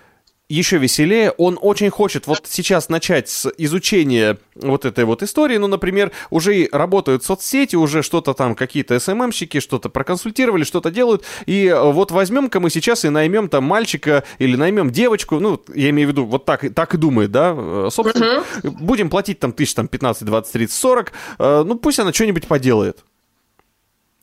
еще 0.48 0.76
веселее, 0.76 1.30
он 1.32 1.58
очень 1.60 1.88
хочет 1.88 2.26
вот 2.26 2.42
сейчас 2.46 2.90
начать 2.90 3.30
с 3.30 3.50
изучения 3.56 4.36
вот 4.54 4.84
этой 4.84 5.04
вот 5.06 5.22
истории, 5.22 5.56
ну, 5.56 5.68
например, 5.68 6.12
уже 6.30 6.68
работают 6.70 7.24
соцсети, 7.24 7.76
уже 7.76 8.02
что-то 8.02 8.34
там, 8.34 8.54
какие-то 8.54 8.98
СММщики, 8.98 9.60
что-то 9.60 9.88
проконсультировали, 9.88 10.64
что-то 10.64 10.90
делают, 10.90 11.24
и 11.46 11.66
э, 11.66 11.92
вот 11.92 12.10
возьмем-ка 12.10 12.60
мы 12.60 12.68
сейчас 12.68 13.06
и 13.06 13.08
наймем 13.08 13.48
там 13.48 13.64
мальчика 13.64 14.24
или 14.38 14.56
наймем 14.56 14.90
девочку, 14.90 15.40
ну, 15.40 15.62
я 15.74 15.90
имею 15.90 16.08
в 16.08 16.12
виду, 16.12 16.26
вот 16.26 16.44
так, 16.44 16.74
так 16.74 16.94
и 16.94 16.98
думает, 16.98 17.30
да, 17.30 17.54
э, 17.56 17.88
собственно, 17.90 18.44
uh-huh. 18.62 18.70
будем 18.70 19.08
платить 19.08 19.40
там 19.40 19.52
тысяч 19.52 19.74
там 19.74 19.88
15, 19.88 20.24
20, 20.24 20.52
30, 20.52 20.76
40, 20.76 21.12
ну, 21.38 21.74
пусть 21.76 21.98
она 21.98 22.12
что-нибудь 22.12 22.46
поделает. 22.46 22.98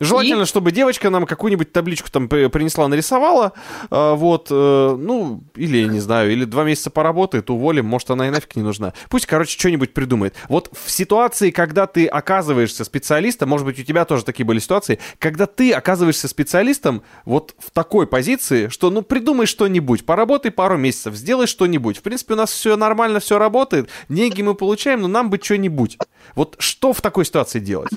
Желательно, 0.01 0.43
и? 0.43 0.45
чтобы 0.45 0.71
девочка 0.71 1.11
нам 1.11 1.27
какую-нибудь 1.27 1.71
табличку 1.71 2.09
там 2.11 2.27
принесла, 2.27 2.87
нарисовала, 2.87 3.53
э, 3.89 4.13
вот, 4.15 4.47
э, 4.49 4.95
ну, 4.99 5.43
или, 5.55 5.77
я 5.77 5.87
не 5.87 5.99
знаю, 5.99 6.31
или 6.33 6.43
два 6.45 6.63
месяца 6.63 6.89
поработает, 6.89 7.51
уволим, 7.51 7.85
может, 7.85 8.09
она 8.09 8.27
и 8.27 8.31
нафиг 8.31 8.55
не 8.55 8.63
нужна. 8.63 8.93
Пусть, 9.09 9.27
короче, 9.27 9.57
что-нибудь 9.57 9.93
придумает. 9.93 10.33
Вот 10.49 10.71
в 10.73 10.89
ситуации, 10.89 11.51
когда 11.51 11.85
ты 11.85 12.07
оказываешься 12.07 12.83
специалистом, 12.83 13.49
может 13.49 13.65
быть, 13.65 13.79
у 13.79 13.83
тебя 13.83 14.05
тоже 14.05 14.25
такие 14.25 14.43
были 14.43 14.57
ситуации, 14.57 14.97
когда 15.19 15.45
ты 15.45 15.71
оказываешься 15.71 16.27
специалистом 16.27 17.03
вот 17.25 17.53
в 17.59 17.69
такой 17.69 18.07
позиции, 18.07 18.69
что, 18.69 18.89
ну, 18.89 19.03
придумай 19.03 19.45
что-нибудь, 19.45 20.03
поработай 20.03 20.49
пару 20.49 20.77
месяцев, 20.77 21.13
сделай 21.13 21.45
что-нибудь. 21.45 21.97
В 21.97 22.01
принципе, 22.01 22.33
у 22.33 22.37
нас 22.37 22.51
все 22.51 22.75
нормально, 22.75 23.19
все 23.19 23.37
работает, 23.37 23.87
деньги 24.09 24.41
мы 24.41 24.55
получаем, 24.55 25.01
но 25.01 25.07
нам 25.07 25.29
бы 25.29 25.39
что-нибудь. 25.41 25.99
Вот 26.33 26.55
что 26.57 26.91
в 26.91 27.01
такой 27.01 27.25
ситуации 27.25 27.59
делать? 27.59 27.91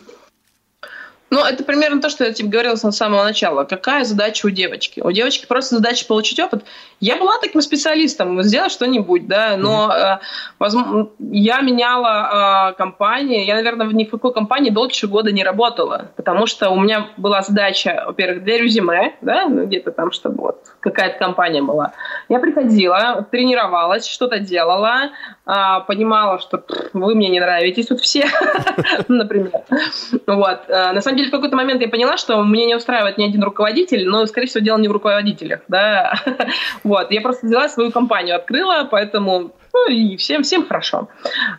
Ну, 1.31 1.45
это 1.45 1.65
примерно 1.65 2.01
то, 2.01 2.11
что 2.11 2.25
я 2.25 2.33
тебе 2.33 2.49
говорила 2.49 2.77
с 2.77 2.91
самого 2.93 3.25
начала. 3.25 3.65
Какая 3.65 4.05
задача 4.05 4.47
у 4.47 4.51
девочки? 4.51 5.01
У 5.01 5.11
девочки 5.11 5.47
просто 5.47 5.77
задача 5.77 6.07
получить 6.07 6.39
опыт. 6.39 6.65
Я 7.01 7.17
была 7.17 7.39
таким 7.41 7.61
специалистом, 7.61 8.43
сделать 8.43 8.71
что-нибудь, 8.71 9.27
да, 9.27 9.57
но 9.57 9.91
mm-hmm. 9.91 10.17
э, 10.17 10.19
возможно, 10.59 11.09
я 11.19 11.61
меняла 11.61 12.71
э, 12.71 12.75
компании. 12.75 13.45
Я, 13.45 13.57
наверное, 13.57 13.87
ни 13.89 14.05
в 14.05 14.11
какой 14.11 14.33
компании 14.33 14.71
дольше 14.71 15.09
года 15.09 15.33
не 15.33 15.43
работала, 15.43 16.13
потому 16.17 16.47
что 16.47 16.71
у 16.71 16.81
меня 16.81 17.09
была 17.17 17.43
задача, 17.43 18.05
во-первых, 18.07 18.45
для 18.45 18.59
резюме, 18.59 19.15
да, 19.21 19.47
ну, 19.49 19.67
где-то 19.67 19.91
там, 19.91 20.13
чтобы 20.13 20.43
вот 20.43 20.65
какая-то 20.81 21.19
компания 21.19 21.63
была. 21.63 21.93
Я 22.29 22.39
приходила, 22.39 23.27
тренировалась, 23.31 24.07
что-то 24.07 24.39
делала, 24.39 25.11
э, 25.47 25.53
понимала, 25.87 26.39
что 26.39 26.63
вы 26.93 27.15
мне 27.15 27.29
не 27.29 27.41
нравитесь 27.41 27.87
тут 27.87 28.01
все, 28.01 28.27
например. 29.09 29.63
Вот. 30.27 30.61
Э, 30.69 30.93
на 30.93 31.01
самом 31.01 31.14
деле, 31.17 31.29
в 31.29 31.33
какой-то 31.33 31.57
момент 31.57 31.81
я 31.83 31.89
поняла, 31.89 32.17
что 32.17 32.43
мне 32.43 32.67
не 32.67 32.75
устраивает 32.75 33.19
ни 33.19 33.25
один 33.25 33.43
руководитель, 33.43 34.07
но, 34.07 34.27
скорее 34.27 34.47
всего, 34.47 34.65
дело 34.65 34.79
не 34.79 34.89
в 34.89 34.93
руководителях, 34.93 35.61
да. 35.69 36.15
Вот, 36.85 37.11
я 37.11 37.21
просто 37.21 37.47
взяла 37.47 37.69
свою 37.69 37.91
компанию, 37.91 38.37
открыла, 38.37 38.87
поэтому, 38.91 39.53
ну, 39.73 39.89
и 39.89 40.17
всем, 40.17 40.43
всем 40.43 40.67
хорошо. 40.67 41.09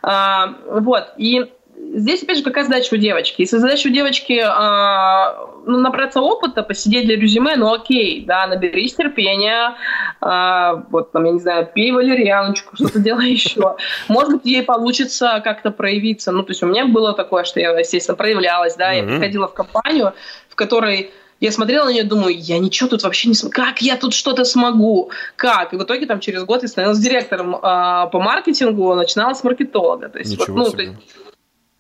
А, 0.01 0.56
вот, 0.68 1.14
и 1.18 1.51
здесь, 1.95 2.23
опять 2.23 2.37
же, 2.37 2.43
какая 2.43 2.65
задача 2.65 2.93
у 2.93 2.97
девочки? 2.97 3.41
Если 3.41 3.57
задача 3.57 3.87
у 3.87 3.91
девочки 3.91 4.41
а, 4.45 5.49
ну, 5.65 5.77
набраться 5.79 6.21
опыта, 6.21 6.61
посидеть 6.63 7.05
для 7.05 7.15
резюме, 7.15 7.55
ну 7.55 7.73
окей, 7.73 8.23
да, 8.25 8.45
наберись 8.47 8.95
терпения, 8.95 9.75
а, 10.21 10.83
вот 10.89 11.11
там, 11.11 11.25
я 11.25 11.31
не 11.31 11.39
знаю, 11.39 11.69
пей 11.73 11.91
валерьяночку, 11.91 12.75
что-то 12.75 12.99
делай 12.99 13.31
еще. 13.31 13.77
Может 14.07 14.33
быть, 14.33 14.45
ей 14.45 14.63
получится 14.63 15.41
как-то 15.43 15.71
проявиться. 15.71 16.31
Ну, 16.31 16.43
то 16.43 16.51
есть 16.51 16.63
у 16.63 16.67
меня 16.67 16.85
было 16.85 17.13
такое, 17.13 17.43
что 17.45 17.59
я, 17.59 17.71
естественно, 17.77 18.15
проявлялась, 18.15 18.75
да, 18.75 18.91
я 18.91 19.03
приходила 19.03 19.47
в 19.47 19.53
компанию, 19.53 20.13
в 20.49 20.55
которой 20.55 21.11
Я 21.41 21.51
смотрела 21.51 21.85
на 21.85 21.89
нее, 21.89 22.03
думаю, 22.03 22.33
я 22.37 22.59
ничего 22.59 22.89
тут 22.89 23.03
вообще 23.03 23.27
не 23.27 23.35
смогу. 23.35 23.53
Как 23.53 23.81
я 23.81 23.97
тут 23.97 24.13
что-то 24.13 24.45
смогу? 24.45 25.11
Как? 25.35 25.73
И 25.73 25.75
в 25.75 25.83
итоге 25.83 26.05
там 26.05 26.21
через 26.21 26.43
год 26.45 26.61
я 26.61 26.69
становилась 26.69 26.99
директором 26.99 27.55
э, 27.55 27.59
по 27.59 28.19
маркетингу, 28.21 28.95
начинала 28.95 29.33
с 29.33 29.43
маркетолога. 29.43 30.07
То 30.07 30.19
есть, 30.19 30.31
Ничего 30.31 30.55
вот, 30.55 30.63
ну, 30.63 30.65
себе. 30.71 30.77
то 30.77 30.83
есть, 30.83 31.24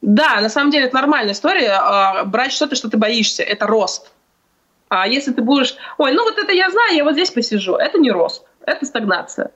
да, 0.05 0.39
на 0.39 0.49
самом 0.49 0.69
деле 0.69 0.85
это 0.85 0.95
нормальная 0.95 1.33
история. 1.33 1.79
Э, 1.79 2.25
брать 2.25 2.51
что-то, 2.51 2.75
что 2.75 2.89
ты 2.89 2.97
боишься, 2.97 3.41
это 3.41 3.65
рост. 3.65 4.11
А 4.87 5.07
если 5.07 5.33
ты 5.33 5.41
будешь, 5.41 5.75
ой, 5.97 6.13
ну 6.13 6.23
вот 6.23 6.37
это 6.37 6.51
я 6.53 6.69
знаю, 6.69 6.95
я 6.95 7.03
вот 7.03 7.13
здесь 7.13 7.31
посижу, 7.31 7.75
это 7.75 7.97
не 7.97 8.11
рост, 8.11 8.45
это 8.65 8.85
стагнация. 8.85 9.51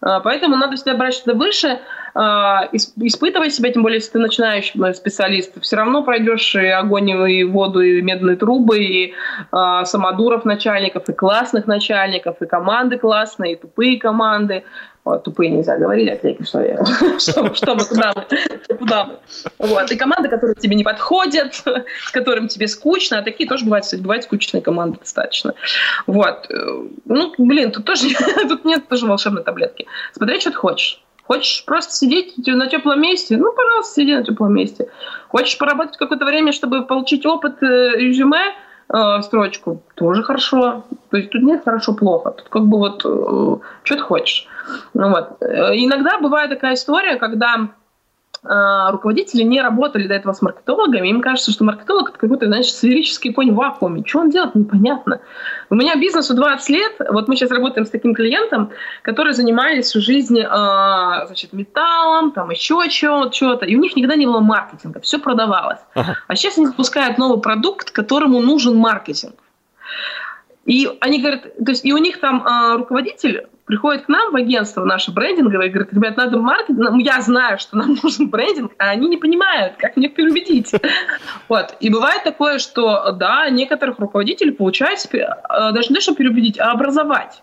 А, 0.00 0.20
Поэтому 0.20 0.56
надо 0.56 0.76
всегда 0.76 0.94
брать 0.94 1.14
что-то 1.14 1.34
выше, 1.38 1.80
а, 2.14 2.66
ис- 2.72 2.92
испытывать 2.96 3.54
себя, 3.54 3.72
тем 3.72 3.82
более, 3.82 3.98
если 3.98 4.10
ты 4.12 4.18
начинающий 4.18 4.80
э, 4.84 4.94
специалист, 4.94 5.60
все 5.62 5.76
равно 5.76 6.02
пройдешь 6.02 6.54
и 6.56 6.66
огонь, 6.66 7.10
и 7.10 7.44
воду, 7.44 7.80
и 7.80 8.02
медные 8.02 8.36
трубы, 8.36 8.78
и 8.78 9.14
а, 9.52 9.84
самодуров 9.84 10.44
начальников, 10.44 11.08
и 11.08 11.12
классных 11.12 11.66
начальников, 11.66 12.42
и 12.42 12.46
команды 12.46 12.98
классные, 12.98 13.52
и 13.52 13.56
тупые 13.56 13.98
команды. 13.98 14.64
О, 15.04 15.18
тупые 15.18 15.50
нельзя 15.50 15.76
говорить, 15.76 16.08
отвлеки, 16.08 16.44
что 16.44 16.62
я... 16.62 16.82
Что 17.18 17.42
мы, 17.42 17.50
куда 17.50 17.74
мы, 17.74 18.76
куда 18.78 19.04
мы. 19.04 19.18
Вот. 19.58 19.90
И 19.92 19.96
команды, 19.96 20.30
которые 20.30 20.54
тебе 20.56 20.76
не 20.76 20.84
подходят, 20.84 21.54
с 21.54 22.10
которым 22.10 22.48
тебе 22.48 22.68
скучно, 22.68 23.18
а 23.18 23.22
такие 23.22 23.46
тоже 23.46 23.64
бывают, 23.64 23.84
кстати, 23.84 24.00
бывают 24.00 24.24
скучные 24.24 24.62
команды 24.62 24.98
достаточно. 24.98 25.54
Вот. 26.06 26.46
Э, 26.50 26.88
Ну, 27.04 27.34
блин, 27.36 27.70
тут 27.70 27.84
тоже 27.84 28.08
тут 28.48 28.64
нет 28.64 28.88
тоже 28.88 29.06
волшебной 29.06 29.44
таблетки. 29.44 29.86
Смотри, 30.12 30.40
что 30.40 30.50
ты 30.50 30.56
хочешь. 30.56 31.02
Хочешь 31.26 31.64
просто 31.66 31.92
сидеть 31.92 32.34
на 32.38 32.66
теплом 32.66 33.00
месте? 33.00 33.36
Ну, 33.36 33.52
пожалуйста, 33.52 33.94
сиди 33.94 34.14
на 34.14 34.24
теплом 34.24 34.54
месте. 34.54 34.88
Хочешь 35.28 35.58
поработать 35.58 35.98
какое-то 35.98 36.24
время, 36.24 36.52
чтобы 36.52 36.86
получить 36.86 37.26
опыт, 37.26 37.62
э, 37.62 37.96
резюме, 37.96 38.54
э, 38.92 39.22
строчку? 39.22 39.82
Тоже 39.94 40.22
хорошо. 40.22 40.84
То 41.10 41.16
есть 41.16 41.30
тут 41.30 41.42
нет 41.42 41.62
хорошо-плохо. 41.64 42.30
Тут 42.30 42.48
как 42.48 42.66
бы 42.66 42.78
вот 42.78 43.04
э, 43.04 43.56
что 43.82 43.94
ты 43.94 44.00
хочешь. 44.00 44.46
Ну, 44.94 45.10
вот. 45.10 45.36
Э, 45.40 45.72
Иногда 45.74 46.18
бывает 46.18 46.50
такая 46.50 46.74
история, 46.74 47.16
когда 47.16 47.68
руководители 48.44 49.42
не 49.42 49.60
работали 49.60 50.06
до 50.06 50.14
этого 50.14 50.32
с 50.32 50.42
маркетологами, 50.42 51.08
им 51.08 51.20
кажется, 51.20 51.50
что 51.50 51.64
маркетолог 51.64 52.10
это 52.10 52.18
какой-то, 52.18 52.46
знаешь, 52.46 52.66
сферический 52.66 53.32
конь 53.32 53.52
в 53.52 53.54
вакууме. 53.54 54.02
Что 54.06 54.20
он 54.20 54.30
делает, 54.30 54.54
непонятно. 54.54 55.20
У 55.70 55.74
меня 55.74 55.96
бизнесу 55.96 56.34
20 56.34 56.68
лет, 56.70 56.92
вот 57.10 57.28
мы 57.28 57.36
сейчас 57.36 57.50
работаем 57.50 57.86
с 57.86 57.90
таким 57.90 58.14
клиентом, 58.14 58.70
который 59.02 59.32
занимались 59.32 59.86
всю 59.86 60.00
жизнь 60.00 60.38
э, 60.38 60.46
значит, 61.26 61.52
металлом, 61.52 62.32
там 62.32 62.50
еще 62.50 62.82
чего-то, 62.88 63.64
и 63.64 63.76
у 63.76 63.80
них 63.80 63.96
никогда 63.96 64.16
не 64.16 64.26
было 64.26 64.40
маркетинга, 64.40 65.00
все 65.00 65.18
продавалось. 65.18 65.80
Ага. 65.94 66.16
А 66.26 66.36
сейчас 66.36 66.58
они 66.58 66.66
запускают 66.66 67.18
новый 67.18 67.40
продукт, 67.40 67.90
которому 67.90 68.40
нужен 68.40 68.76
маркетинг. 68.76 69.34
И 70.66 70.88
они 71.00 71.20
говорят, 71.20 71.42
то 71.42 71.70
есть 71.70 71.84
и 71.84 71.92
у 71.92 71.98
них 71.98 72.20
там 72.20 72.46
э, 72.46 72.76
руководитель 72.78 73.46
приходит 73.66 74.04
к 74.04 74.08
нам 74.08 74.32
в 74.32 74.36
агентство 74.36 74.84
наше 74.84 75.10
брендинговое 75.10 75.66
и 75.66 75.70
говорит, 75.70 75.92
ребят, 75.92 76.16
надо 76.16 76.38
маркетинг, 76.38 77.00
я 77.00 77.20
знаю, 77.20 77.58
что 77.58 77.76
нам 77.76 77.98
нужен 78.02 78.28
брендинг, 78.28 78.72
а 78.78 78.90
они 78.90 79.08
не 79.08 79.16
понимают, 79.16 79.74
как 79.78 79.96
мне 79.96 80.08
переубедить. 80.08 80.72
Вот. 81.48 81.76
И 81.80 81.90
бывает 81.90 82.24
такое, 82.24 82.58
что, 82.58 83.12
да, 83.12 83.50
некоторых 83.50 83.98
руководителей 83.98 84.52
получается 84.52 85.08
э, 85.12 85.72
даже 85.72 85.88
не 85.88 85.96
то, 85.96 86.00
что 86.00 86.14
переубедить, 86.14 86.58
а 86.58 86.72
образовать. 86.72 87.42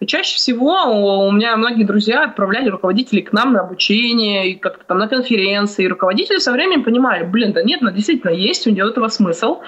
И 0.00 0.06
чаще 0.06 0.36
всего 0.36 1.26
у 1.26 1.30
меня 1.30 1.54
многие 1.56 1.84
друзья 1.84 2.24
отправляли 2.24 2.70
руководителей 2.70 3.20
к 3.20 3.32
нам 3.32 3.52
на 3.52 3.60
обучение, 3.60 4.50
и 4.50 4.54
как-то 4.54 4.82
там 4.84 4.98
на 4.98 5.08
конференции. 5.08 5.84
И 5.84 5.88
руководители 5.88 6.38
со 6.38 6.52
временем 6.52 6.84
понимали, 6.84 7.24
блин, 7.24 7.52
да 7.52 7.62
нет, 7.62 7.82
ну, 7.82 7.90
действительно 7.90 8.30
есть 8.30 8.66
у 8.66 8.70
него 8.70 8.88
этого 8.88 9.08
смысл. 9.08 9.60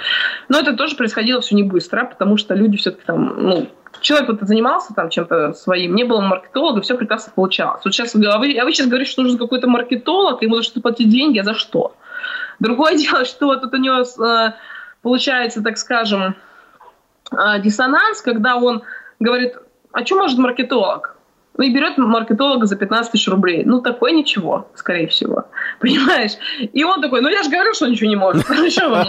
Но 0.49 0.59
это 0.59 0.74
тоже 0.74 0.97
происходило 0.97 1.43
все 1.43 1.55
не 1.55 1.62
быстро, 1.62 2.05
потому 2.05 2.39
что 2.39 2.55
люди 2.55 2.78
все-таки 2.78 3.05
там, 3.05 3.35
ну, 3.37 3.68
человек 4.01 4.30
вот 4.30 4.41
занимался 4.41 4.95
там 4.95 5.11
чем-то 5.11 5.53
своим, 5.53 5.95
не 5.95 6.05
было 6.05 6.22
маркетолога, 6.22 6.80
все 6.80 6.97
прекрасно 6.97 7.33
получалось. 7.35 7.83
Вот 7.85 7.93
сейчас 7.93 8.14
вы, 8.14 8.24
а 8.26 8.39
вы, 8.39 8.57
а 8.59 8.64
вы 8.64 8.72
сейчас 8.72 8.87
говорите, 8.87 9.11
что 9.11 9.22
нужен 9.22 9.37
какой-то 9.37 9.68
маркетолог, 9.68 10.41
ему 10.43 10.57
за 10.57 10.62
что 10.62 10.80
платить 10.80 11.11
деньги, 11.11 11.41
а 11.41 11.45
за 11.45 11.53
что? 11.53 11.95
Другое 12.59 12.95
дело, 12.97 13.26
что 13.26 13.55
тут 13.57 13.74
у 13.74 13.76
него 13.76 14.01
э, 14.01 14.53
получается, 15.03 15.62
так 15.62 15.76
скажем, 15.76 16.37
э, 17.33 17.61
диссонанс, 17.61 18.22
когда 18.22 18.57
он 18.57 18.83
говорит, 19.20 19.57
а 19.93 20.05
что 20.05 20.16
может 20.16 20.38
маркетолог? 20.38 21.16
Ну 21.57 21.64
и 21.64 21.70
берет 21.70 21.99
маркетолога 21.99 22.66
за 22.66 22.76
15 22.76 23.12
тысяч 23.12 23.28
рублей. 23.28 23.62
Ну, 23.64 23.82
такое 23.82 24.12
ничего, 24.12 24.68
скорее 24.74 25.07
всего. 25.09 25.47
Понимаешь? 25.80 26.32
И 26.59 26.82
он 26.82 27.01
такой, 27.03 27.20
ну 27.20 27.28
я 27.28 27.43
же 27.43 27.51
говорю, 27.51 27.74
что 27.74 27.86
ничего 27.86 28.09
не 28.09 28.16
может. 28.16 28.45
Ну? 28.53 29.07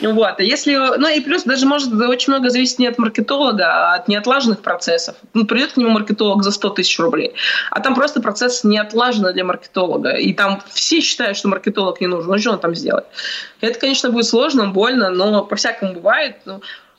Вот, 0.14 0.38
а 0.38 0.42
если, 0.42 0.74
ну 0.74 1.08
и 1.08 1.20
плюс 1.20 1.42
даже 1.42 1.66
может 1.66 1.92
очень 1.92 2.32
много 2.32 2.48
зависеть 2.48 2.78
не 2.78 2.86
от 2.86 2.96
маркетолога, 2.96 3.66
а 3.66 3.94
от 3.96 4.08
неотлаженных 4.08 4.60
процессов. 4.60 5.16
Ну, 5.34 5.44
придет 5.44 5.72
к 5.72 5.76
нему 5.76 5.90
маркетолог 5.90 6.42
за 6.42 6.52
100 6.52 6.70
тысяч 6.70 6.98
рублей, 6.98 7.34
а 7.70 7.80
там 7.80 7.94
просто 7.94 8.22
процесс 8.22 8.64
не 8.64 8.78
отлажен 8.78 9.30
для 9.32 9.44
маркетолога, 9.44 10.12
и 10.12 10.32
там 10.32 10.62
все 10.70 11.00
считают, 11.00 11.36
что 11.36 11.48
маркетолог 11.48 12.00
не 12.00 12.06
нужен, 12.06 12.30
ну 12.30 12.38
что 12.38 12.52
он 12.52 12.60
там 12.60 12.74
сделает? 12.74 13.06
Это, 13.60 13.78
конечно, 13.78 14.10
будет 14.10 14.26
сложно, 14.26 14.68
больно, 14.68 15.10
но 15.10 15.44
по-всякому 15.44 15.92
бывает. 15.94 16.36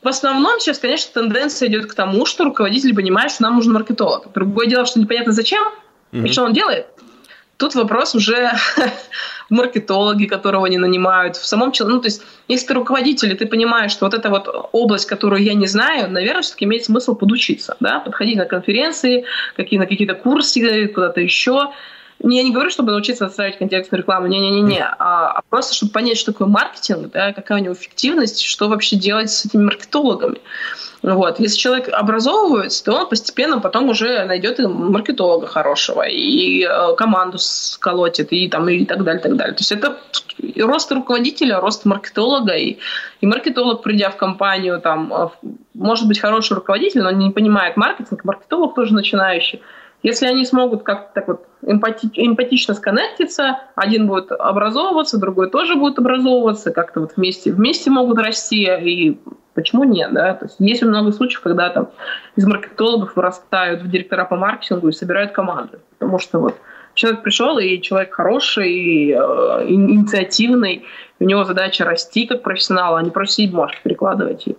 В 0.03 0.07
основном 0.07 0.59
сейчас, 0.59 0.79
конечно, 0.79 1.11
тенденция 1.21 1.69
идет 1.69 1.85
к 1.85 1.93
тому, 1.93 2.25
что 2.25 2.43
руководитель 2.43 2.95
понимает, 2.95 3.31
что 3.31 3.43
нам 3.43 3.55
нужен 3.55 3.73
маркетолог. 3.73 4.31
Другое 4.33 4.67
дело, 4.67 4.85
что 4.85 4.99
непонятно 4.99 5.31
зачем 5.31 5.63
Мгм. 6.11 6.25
и 6.25 6.31
что 6.31 6.43
он 6.43 6.53
делает. 6.53 6.87
Тут 7.57 7.75
вопрос 7.75 8.15
уже 8.15 8.49
в 9.49 9.53
маркетологе, 9.53 10.27
которого 10.27 10.65
они 10.65 10.79
нанимают, 10.79 11.35
в 11.35 11.45
самом 11.45 11.71
человеке. 11.71 11.95
Ну, 11.95 12.01
то 12.01 12.07
есть, 12.07 12.23
если 12.47 12.67
ты 12.67 12.73
руководитель, 12.73 13.31
и 13.31 13.35
ты 13.35 13.45
понимаешь, 13.45 13.91
что 13.91 14.05
вот 14.05 14.15
эта 14.15 14.29
вот 14.29 14.47
область, 14.71 15.05
которую 15.05 15.43
я 15.43 15.53
не 15.53 15.67
знаю, 15.67 16.09
наверное, 16.09 16.41
все-таки 16.41 16.65
имеет 16.65 16.85
смысл 16.85 17.13
подучиться, 17.13 17.77
да, 17.79 17.99
подходить 17.99 18.37
на 18.37 18.45
конференции, 18.45 19.25
какие, 19.55 19.79
на 19.79 19.85
какие-то 19.85 20.15
курсы, 20.15 20.87
куда-то 20.87 21.21
еще. 21.21 21.71
Я 22.23 22.43
не 22.43 22.51
говорю, 22.51 22.69
чтобы 22.69 22.91
научиться 22.91 23.29
ставить 23.29 23.57
контекстную 23.57 24.01
рекламу, 24.01 24.27
не-не-не, 24.27 24.83
а, 24.83 25.31
а 25.31 25.41
просто, 25.49 25.73
чтобы 25.73 25.91
понять, 25.91 26.17
что 26.17 26.31
такое 26.31 26.47
маркетинг, 26.47 27.11
да, 27.11 27.33
какая 27.33 27.59
у 27.59 27.63
него 27.63 27.73
эффективность, 27.73 28.41
что 28.41 28.69
вообще 28.69 28.95
делать 28.95 29.31
с 29.31 29.45
этими 29.45 29.63
маркетологами. 29.63 30.39
Вот. 31.01 31.39
Если 31.39 31.57
человек 31.57 31.89
образовывается, 31.91 32.83
то 32.83 32.93
он 32.93 33.09
постепенно 33.09 33.59
потом 33.59 33.89
уже 33.89 34.23
найдет 34.25 34.59
и 34.59 34.67
маркетолога 34.67 35.47
хорошего, 35.47 36.03
и 36.03 36.63
э, 36.63 36.95
команду 36.95 37.39
сколотит, 37.39 38.31
и, 38.31 38.47
там, 38.47 38.69
и 38.69 38.85
так 38.85 39.03
далее, 39.03 39.21
так 39.21 39.35
далее. 39.35 39.55
То 39.55 39.61
есть 39.61 39.71
это 39.71 39.97
рост 40.57 40.91
руководителя, 40.91 41.59
рост 41.59 41.85
маркетолога, 41.85 42.53
и, 42.53 42.77
и 43.19 43.25
маркетолог, 43.25 43.81
придя 43.81 44.11
в 44.11 44.17
компанию, 44.17 44.79
там, 44.79 45.11
э, 45.11 45.29
может 45.73 46.07
быть 46.07 46.19
хороший 46.19 46.53
руководитель, 46.53 47.01
но 47.01 47.09
не 47.09 47.31
понимает 47.31 47.77
маркетинг, 47.77 48.23
маркетолог 48.23 48.75
тоже 48.75 48.93
начинающий. 48.93 49.59
Если 50.03 50.25
они 50.25 50.45
смогут 50.45 50.83
как-то 50.83 51.11
так 51.13 51.27
вот 51.27 51.45
эмпати- 51.61 52.11
эмпатично 52.15 52.73
сконнектиться, 52.73 53.59
один 53.75 54.07
будет 54.07 54.31
образовываться, 54.31 55.19
другой 55.19 55.49
тоже 55.49 55.75
будет 55.75 55.99
образовываться, 55.99 56.71
как-то 56.71 57.01
вот 57.01 57.13
вместе, 57.17 57.51
вместе 57.51 57.91
могут 57.91 58.17
расти, 58.17 58.67
и 58.81 59.19
почему 59.53 59.83
нет, 59.83 60.11
да? 60.11 60.33
То 60.33 60.45
есть 60.45 60.55
есть 60.59 60.81
много 60.81 61.11
случаев, 61.11 61.41
когда 61.41 61.69
там 61.69 61.89
из 62.35 62.45
маркетологов 62.45 63.15
вырастают 63.15 63.81
в 63.83 63.89
директора 63.89 64.25
по 64.25 64.35
маркетингу 64.35 64.89
и 64.89 64.91
собирают 64.91 65.33
команды, 65.33 65.79
потому 65.99 66.17
что 66.17 66.39
вот 66.39 66.55
человек 66.95 67.21
пришел, 67.21 67.59
и 67.59 67.79
человек 67.81 68.13
хороший, 68.13 68.71
и, 68.71 69.11
э, 69.11 69.65
инициативный, 69.67 70.85
у 71.19 71.25
него 71.25 71.43
задача 71.43 71.85
расти 71.85 72.25
как 72.25 72.41
профессионал, 72.41 72.95
а 72.95 73.03
не 73.03 73.11
просто 73.11 73.35
сидеть 73.35 73.51
бумажки 73.51 73.79
перекладывать 73.83 74.47
и 74.47 74.57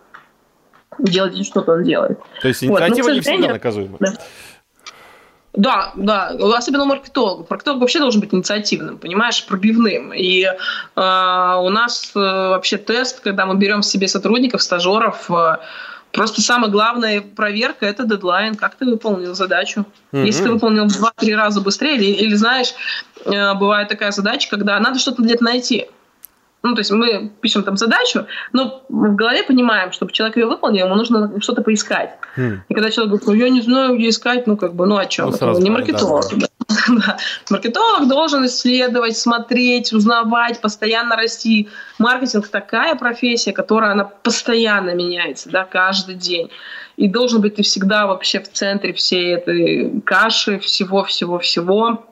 делать 0.99 1.45
что-то 1.45 1.72
он 1.72 1.84
делает. 1.84 2.18
То 2.40 2.49
есть 2.49 2.62
Вот, 2.62 2.80
инициатива 2.80 3.09
к 3.09 3.12
не 3.14 3.20
всегда 3.20 3.49
наказуема. 3.49 3.97
да. 3.99 4.12
Да, 5.55 5.92
да, 5.96 6.28
особенно 6.57 6.84
у 6.84 6.86
маркетологов. 6.86 7.50
Маркетолог 7.50 7.80
вообще 7.80 7.98
должен 7.98 8.20
быть 8.20 8.32
инициативным, 8.32 8.96
понимаешь, 8.96 9.44
пробивным. 9.44 10.12
И 10.14 10.44
э, 10.44 10.50
у 10.96 11.68
нас 11.68 12.12
э, 12.14 12.18
вообще 12.18 12.78
тест, 12.78 13.20
когда 13.20 13.44
мы 13.44 13.57
берем 13.57 13.82
себе 13.82 14.09
сотрудников, 14.09 14.62
стажеров, 14.62 15.30
э, 15.30 15.59
просто 16.11 16.40
самая 16.40 16.70
главная 16.70 17.20
проверка– 17.20 17.84
это 17.86 18.05
дедлайн, 18.05 18.55
как 18.55 18.76
ты 18.76 18.86
выполнил 18.86 19.34
задачу. 19.34 19.84
Мгм. 20.12 20.24
Если 20.24 20.44
ты 20.44 20.53
выполнил 20.53 20.88
в 20.88 20.92
2-3 20.92 21.34
раза 21.36 21.61
быстрее, 21.61 21.96
или, 21.96 22.07
или 22.07 22.34
знаешь, 22.34 22.72
э, 23.26 23.55
бывает 23.55 23.88
такая 23.88 24.11
задача, 24.11 24.48
когда 24.48 24.80
надо 24.80 24.98
что-то 24.98 25.22
где-то 25.22 25.44
найти. 25.44 25.86
Ну, 26.63 26.75
то 26.75 26.81
есть 26.81 26.93
мы 26.93 27.31
пишем 27.41 27.65
там 27.65 27.77
задачу, 27.77 28.27
но 28.53 28.85
в 28.89 29.17
голове 29.17 29.43
понимаем, 29.43 29.91
чтобы 29.91 30.13
человек 30.13 30.37
ее 30.37 30.47
выполнил, 30.47 30.87
ему 30.87 30.95
нужно 30.95 31.41
что-то 31.41 31.63
поискать. 31.63 32.17
Хм. 32.37 32.63
И 32.69 32.75
когда 32.75 32.91
человек 32.91 33.11
говорит, 33.11 33.27
ну 33.27 33.35
я 33.35 33.51
не 33.51 33.61
знаю, 33.61 33.97
где 33.97 34.09
искать, 34.09 34.47
ну 34.47 34.57
как 34.57 34.75
бы, 34.75 34.87
ну 34.87 34.97
о 34.97 35.07
чем? 35.07 35.27
Ну, 35.27 35.33
сразу 35.33 35.61
не 35.61 35.71
понятно, 35.71 35.93
маркетолог. 35.93 36.25
да. 36.31 36.37
да. 36.39 36.47
Да. 36.89 37.17
Маркетолог 37.51 38.09
должен 38.09 38.47
исследовать, 38.47 39.17
смотреть, 39.17 39.93
узнавать, 39.93 40.61
постоянно 40.61 41.17
расти. 41.17 41.69
Маркетинг 41.99 42.49
такая 42.49 42.95
профессия, 42.95 43.53
которая 43.53 43.93
она 43.93 44.05
постоянно 44.05 44.95
меняется, 44.95 45.51
да, 45.51 45.65
каждый 45.65 46.15
день. 46.15 46.51
И 46.97 47.09
должен 47.09 47.41
быть 47.41 47.57
ты 47.57 47.63
всегда 47.63 48.07
вообще 48.07 48.41
в 48.41 48.51
центре 48.51 48.93
всей 48.93 49.35
этой 49.35 50.01
каши, 50.03 50.59
всего-всего-всего 50.59 52.05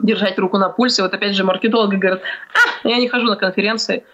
держать 0.00 0.38
руку 0.38 0.58
на 0.58 0.68
пульсе. 0.68 1.02
Вот 1.02 1.14
опять 1.14 1.34
же 1.34 1.44
маркетологи 1.44 1.96
говорят, 1.96 2.22
а, 2.54 2.88
я 2.88 2.98
не 2.98 3.08
хожу 3.08 3.26
на 3.26 3.36
конференции. 3.36 4.04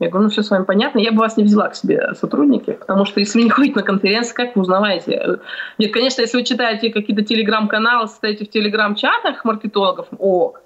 Я 0.00 0.10
говорю, 0.10 0.24
ну 0.24 0.30
все 0.30 0.42
с 0.42 0.50
вами 0.50 0.64
понятно, 0.64 1.00
я 1.00 1.10
бы 1.10 1.18
вас 1.18 1.36
не 1.36 1.42
взяла 1.42 1.68
к 1.68 1.74
себе 1.74 2.14
сотрудники, 2.14 2.72
потому 2.72 3.04
что 3.04 3.18
если 3.18 3.38
вы 3.38 3.44
не 3.44 3.50
ходите 3.50 3.74
на 3.74 3.82
конференции, 3.82 4.32
как 4.32 4.54
вы 4.54 4.62
узнаваете? 4.62 5.40
Нет, 5.78 5.92
конечно, 5.92 6.20
если 6.20 6.36
вы 6.36 6.44
читаете 6.44 6.90
какие-то 6.90 7.24
телеграм-каналы, 7.24 8.06
состоите 8.06 8.44
в 8.44 8.50
телеграм-чатах 8.50 9.44
маркетологов, 9.44 10.06
ок. 10.18 10.62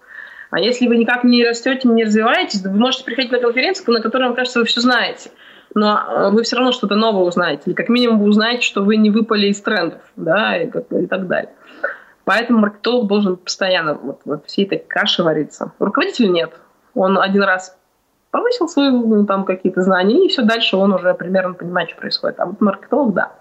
А 0.51 0.61
если 0.61 0.87
вы 0.87 0.99
никак 0.99 1.25
не 1.25 1.43
растете, 1.47 1.89
не 1.89 2.05
развиваетесь, 2.05 2.62
вы 2.62 2.79
можете 2.79 3.05
приходить 3.05 3.33
на 3.33 3.39
конференцию, 3.39 3.95
на 3.95 4.03
которой 4.03 4.25
вам 4.25 4.35
кажется, 4.35 4.59
вы 4.59 4.66
все 4.66 4.83
знаете. 4.83 5.31
Но 5.75 5.99
э, 5.99 6.31
вы 6.31 6.43
все 6.43 6.57
равно 6.57 6.73
что-то 6.73 6.95
новое 6.95 7.25
узнаете. 7.25 7.62
Или 7.64 7.73
как 7.73 7.89
минимум 7.89 8.18
вы 8.18 8.29
узнаете, 8.29 8.61
что 8.61 8.83
вы 8.83 8.97
не 8.97 9.09
выпали 9.09 9.47
из 9.47 9.62
трендов, 9.62 10.03
да, 10.16 10.59
и, 10.59 10.66
и 10.66 11.07
так 11.07 11.27
далее. 11.27 11.49
Поэтому 12.25 12.61
маркетолог 12.61 13.09
должен 13.09 13.37
постоянно 13.37 13.95
вот, 13.95 14.20
вот 14.25 14.47
всей 14.47 14.64
этой 14.64 14.79
каши 14.79 15.23
вариться. 15.23 15.73
Руководитель 15.79 16.31
нет. 16.31 16.53
Он 16.95 17.18
один 17.18 17.43
раз 17.43 17.77
повысил 18.31 18.68
свои 18.68 18.91
ну, 18.91 19.27
там 19.27 19.45
какие-то 19.45 19.83
знания, 19.83 20.25
и 20.25 20.29
все 20.29 20.43
дальше 20.43 20.77
он 20.77 20.93
уже 20.95 21.14
примерно 21.14 21.55
понимает, 21.55 21.91
что 21.91 22.01
происходит. 22.01 22.39
А 22.41 22.47
вот 22.47 22.61
маркетолог, 22.61 23.14
да. 23.14 23.33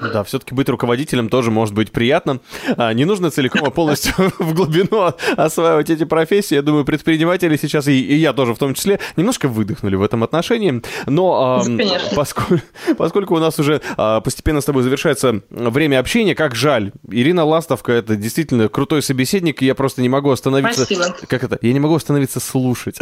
Да, 0.00 0.24
все-таки 0.24 0.54
быть 0.54 0.68
руководителем 0.68 1.28
тоже 1.28 1.50
может 1.50 1.74
быть 1.74 1.90
приятно. 1.90 2.40
А, 2.76 2.92
не 2.92 3.04
нужно 3.04 3.30
целиком 3.30 3.66
и 3.66 3.70
полностью 3.70 4.14
в 4.38 4.54
глубину 4.54 5.12
осваивать 5.36 5.90
эти 5.90 6.04
профессии. 6.04 6.54
Я 6.54 6.62
думаю, 6.62 6.84
предприниматели 6.84 7.56
сейчас, 7.56 7.88
и, 7.88 8.00
и 8.00 8.14
я 8.14 8.32
тоже 8.32 8.54
в 8.54 8.58
том 8.58 8.74
числе, 8.74 9.00
немножко 9.16 9.48
выдохнули 9.48 9.96
в 9.96 10.02
этом 10.02 10.22
отношении. 10.22 10.82
Но 11.06 11.60
а, 11.60 12.14
поскольку, 12.14 12.62
поскольку 12.96 13.36
у 13.36 13.38
нас 13.38 13.58
уже 13.58 13.80
а, 13.96 14.20
постепенно 14.20 14.60
с 14.60 14.64
тобой 14.64 14.82
завершается 14.82 15.42
время 15.50 15.98
общения, 15.98 16.34
как 16.34 16.54
жаль. 16.54 16.92
Ирина 17.10 17.44
Ластовка— 17.44 17.92
это 17.94 18.16
действительно 18.16 18.68
крутой 18.68 19.02
собеседник, 19.02 19.62
и 19.62 19.66
я 19.66 19.74
просто 19.74 20.02
не 20.02 20.08
могу 20.08 20.30
остановиться... 20.30 20.84
Спасибо. 20.84 21.16
Как 21.26 21.44
это? 21.44 21.58
Я 21.62 21.72
не 21.72 21.80
могу 21.80 21.94
остановиться 21.94 22.40
слушать. 22.40 22.98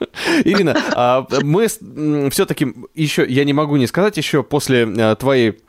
Ирина, 0.44 1.26
мы 1.42 1.66
все-таки 2.30 2.74
еще, 2.94 3.26
я 3.26 3.44
не 3.44 3.52
могу 3.52 3.76
не 3.76 3.86
сказать 3.86 4.16
еще 4.16 4.42
после 4.42 5.16
твоей 5.16 5.60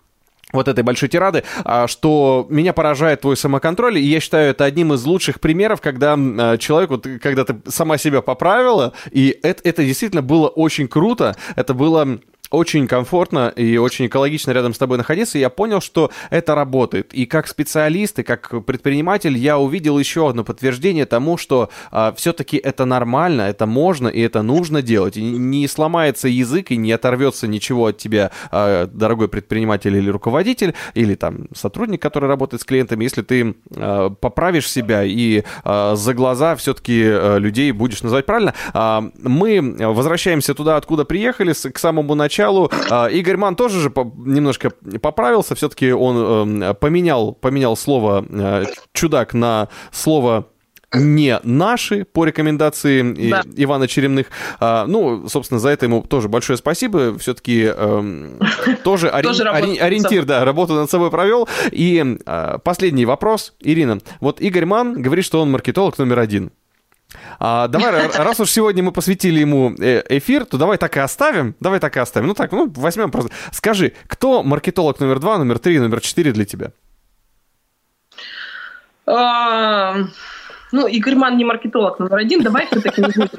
вот 0.54 0.68
этой 0.68 0.84
большой 0.84 1.10
тирады, 1.10 1.44
а, 1.64 1.88
что 1.88 2.48
меня 2.50 2.74
поражает 2.74 3.22
твой 3.22 3.38
самоконтроль, 3.38 3.98
и 3.98 4.04
я 4.04 4.20
считаю 4.20 4.52
это 4.52 4.66
одним 4.66 4.94
из 4.94 5.04
лучших 5.04 5.40
примеров, 5.40 5.82
когда 5.82 6.16
человек, 6.58 6.90
вот, 6.90 7.08
когда 7.22 7.46
ты 7.46 7.56
сама 7.68 7.98
себя 7.98 8.22
поправила, 8.22 8.94
и 9.12 9.38
это, 9.44 9.62
это 9.64 9.84
действительно 9.84 10.22
было 10.22 10.48
очень 10.48 10.88
круто, 10.88 11.36
это 11.56 11.74
было 11.74 12.20
очень 12.52 12.88
комфортно 12.88 13.52
и 13.56 13.78
очень 13.78 14.08
экологично 14.08 14.52
рядом 14.52 14.74
с 14.74 14.78
тобой 14.78 14.98
находиться, 14.98 15.40
я 15.40 15.50
понял, 15.50 15.82
что 15.82 16.12
это 16.30 16.54
работает. 16.54 17.14
И 17.14 17.26
как 17.26 17.48
специалист, 17.48 18.20
и 18.20 18.24
как 18.24 18.66
предприниматель 18.66 19.38
я 19.38 19.58
увидел 19.58 19.98
еще 19.98 20.30
одно 20.30 20.44
подтверждение 20.44 21.06
тому, 21.06 21.38
что 21.38 21.70
а, 21.92 22.14
все-таки 22.16 22.58
это 22.58 22.86
нормально, 22.86 23.44
это 23.44 23.66
можно 23.66 24.10
и 24.10 24.20
это 24.20 24.42
нужно 24.42 24.82
делать. 24.82 25.16
И 25.16 25.22
не 25.22 25.68
сломается 25.68 26.28
язык 26.28 26.72
и 26.72 26.78
не 26.78 26.92
оторвется 26.92 27.48
ничего 27.48 27.88
от 27.88 27.98
тебя, 27.98 28.32
а, 28.52 28.86
дорогой 28.88 29.30
предприниматель 29.30 29.96
или 29.96 30.10
руководитель, 30.10 30.76
или 30.94 31.16
там 31.16 31.48
сотрудник, 31.56 32.02
который 32.02 32.28
работает 32.28 32.62
с 32.62 32.66
клиентами, 32.66 33.06
если 33.06 33.22
ты 33.22 33.56
а, 33.78 34.10
поправишь 34.10 34.70
себя 34.70 35.04
и 35.06 35.44
а, 35.64 35.96
за 35.96 36.14
глаза 36.14 36.58
все-таки 36.58 37.02
а, 37.06 37.38
людей 37.38 37.72
будешь 37.72 38.04
называть 38.04 38.26
правильно. 38.26 38.54
А, 38.74 39.06
мы 39.24 39.78
возвращаемся 39.80 40.54
туда, 40.54 40.76
откуда 40.76 41.06
приехали, 41.06 41.54
к 41.54 41.80
самому 41.80 42.14
началу 42.16 42.41
поначалу. 42.42 42.72
А, 42.90 43.08
Игорь 43.08 43.38
Ман 43.38 43.56
тоже 43.56 43.80
же 43.80 43.92
немножко 44.16 44.72
поправился, 45.02 45.56
все-таки 45.56 45.92
он 45.92 46.62
эм, 46.64 46.76
поменял, 46.76 47.34
поменял 47.34 47.76
слово 47.78 48.26
э, 48.30 48.66
«чудак» 48.94 49.34
на 49.34 49.70
слово 49.92 50.48
не 50.94 51.40
наши 51.44 52.04
по 52.04 52.26
рекомендации 52.26 53.30
да. 53.30 53.44
Ивана 53.56 53.88
Черемных. 53.88 54.28
А, 54.60 54.86
ну, 54.88 55.30
собственно, 55.30 55.60
за 55.60 55.70
это 55.70 55.86
ему 55.86 56.02
тоже 56.02 56.28
большое 56.28 56.58
спасибо. 56.58 57.18
Все-таки 57.18 57.64
эм, 57.64 58.38
тоже, 58.84 59.08
ори... 59.08 59.26
тоже 59.26 59.44
ори... 59.44 59.78
ориентир, 59.78 60.26
да, 60.26 60.44
работу 60.44 60.74
над 60.74 60.90
собой 60.90 61.10
провел. 61.10 61.48
И 61.72 62.18
э, 62.26 62.58
последний 62.64 63.06
вопрос, 63.06 63.54
Ирина. 63.62 64.00
Вот 64.20 64.42
Игорь 64.42 64.66
Ман 64.66 65.02
говорит, 65.02 65.24
что 65.24 65.42
он 65.42 65.52
маркетолог 65.52 65.98
номер 65.98 66.20
один. 66.20 66.52
А, 67.40 67.68
давай, 67.68 68.08
раз 68.18 68.40
уж 68.40 68.50
сегодня 68.50 68.84
мы 68.84 68.92
посвятили 68.92 69.40
ему 69.40 69.74
э, 69.80 70.04
эфир, 70.10 70.46
то 70.46 70.58
давай 70.58 70.78
так 70.78 70.96
и 70.98 71.00
оставим. 71.00 71.56
Давай 71.60 71.80
так 71.80 71.96
и 71.98 72.00
оставим. 72.00 72.28
Ну 72.28 72.34
так, 72.34 72.52
ну, 72.52 72.72
возьмем 72.76 73.12
просто. 73.12 73.32
Скажи, 73.52 73.94
кто 74.08 74.44
маркетолог 74.44 75.00
номер 75.00 75.20
два, 75.20 75.38
номер 75.38 75.60
три, 75.60 75.80
номер 75.80 76.02
четыре 76.02 76.32
для 76.32 76.46
тебя? 76.46 76.72
Ну, 80.72 80.88
Игорь 80.88 81.16
Ман 81.16 81.38
не 81.38 81.46
маркетолог 81.46 82.00
номер 82.00 82.18
один, 82.18 82.42
давай 82.42 82.66
все-таки 82.68 83.02
не 83.02 83.08
будем 83.08 83.30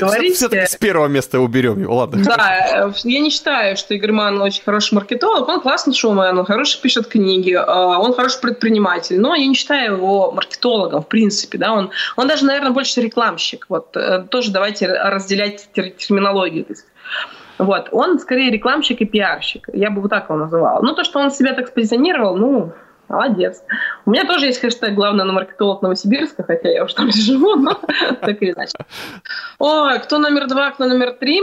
говорить. 0.00 0.34
Все-таки 0.34 0.66
с 0.66 0.76
первого 0.76 1.06
места 1.06 1.40
уберем 1.40 1.80
его, 1.80 1.96
ладно. 1.96 2.22
Да, 2.24 2.88
э, 2.88 2.92
я 3.04 3.20
не 3.20 3.30
считаю, 3.30 3.76
что 3.76 3.94
Игорь 3.94 4.12
Ман 4.12 4.40
очень 4.40 4.62
хороший 4.64 4.94
маркетолог, 4.94 5.48
он 5.48 5.60
классный 5.60 5.94
шоумен, 5.94 6.38
он 6.38 6.44
хороший 6.44 6.80
пишет 6.80 7.06
книги, 7.06 7.52
э, 7.52 7.62
он 7.64 8.12
хороший 8.14 8.40
предприниматель, 8.40 9.20
но 9.20 9.34
я 9.34 9.46
не 9.46 9.54
считаю 9.54 9.96
его 9.96 10.32
маркетологом, 10.32 11.02
в 11.02 11.08
принципе, 11.08 11.58
да, 11.58 11.72
он, 11.72 11.90
он 12.16 12.28
даже, 12.28 12.44
наверное, 12.44 12.72
больше 12.72 13.00
рекламщик, 13.00 13.66
вот, 13.68 13.96
э, 13.96 14.24
тоже 14.28 14.50
давайте 14.50 14.88
разделять 14.88 15.68
терминологию, 15.72 16.64
то 16.64 16.72
есть 16.72 16.86
вот. 17.58 17.88
Он 17.92 18.18
скорее 18.18 18.50
рекламщик 18.50 19.02
и 19.02 19.04
пиарщик. 19.04 19.68
Я 19.74 19.90
бы 19.90 20.00
вот 20.00 20.08
так 20.08 20.30
его 20.30 20.38
называла. 20.38 20.80
Ну, 20.82 20.94
то, 20.94 21.04
что 21.04 21.18
он 21.18 21.30
себя 21.30 21.52
так 21.52 21.68
спозиционировал, 21.68 22.38
ну, 22.38 22.72
Молодец. 23.10 23.64
У 24.06 24.12
меня 24.12 24.24
тоже 24.24 24.46
есть 24.46 24.60
хэштег 24.60 24.94
«Главный 24.94 25.24
на 25.24 25.32
маркетолог 25.32 25.82
Новосибирска», 25.82 26.44
хотя 26.44 26.68
я 26.68 26.84
уж 26.84 26.94
там 26.94 27.06
не 27.06 27.20
живу, 27.20 27.56
но 27.56 27.74
так 28.20 28.40
или 28.40 28.52
иначе. 28.52 28.78
Ой, 29.58 29.98
кто 29.98 30.18
номер 30.18 30.46
два, 30.46 30.70
кто 30.70 30.86
номер 30.86 31.14
три? 31.14 31.42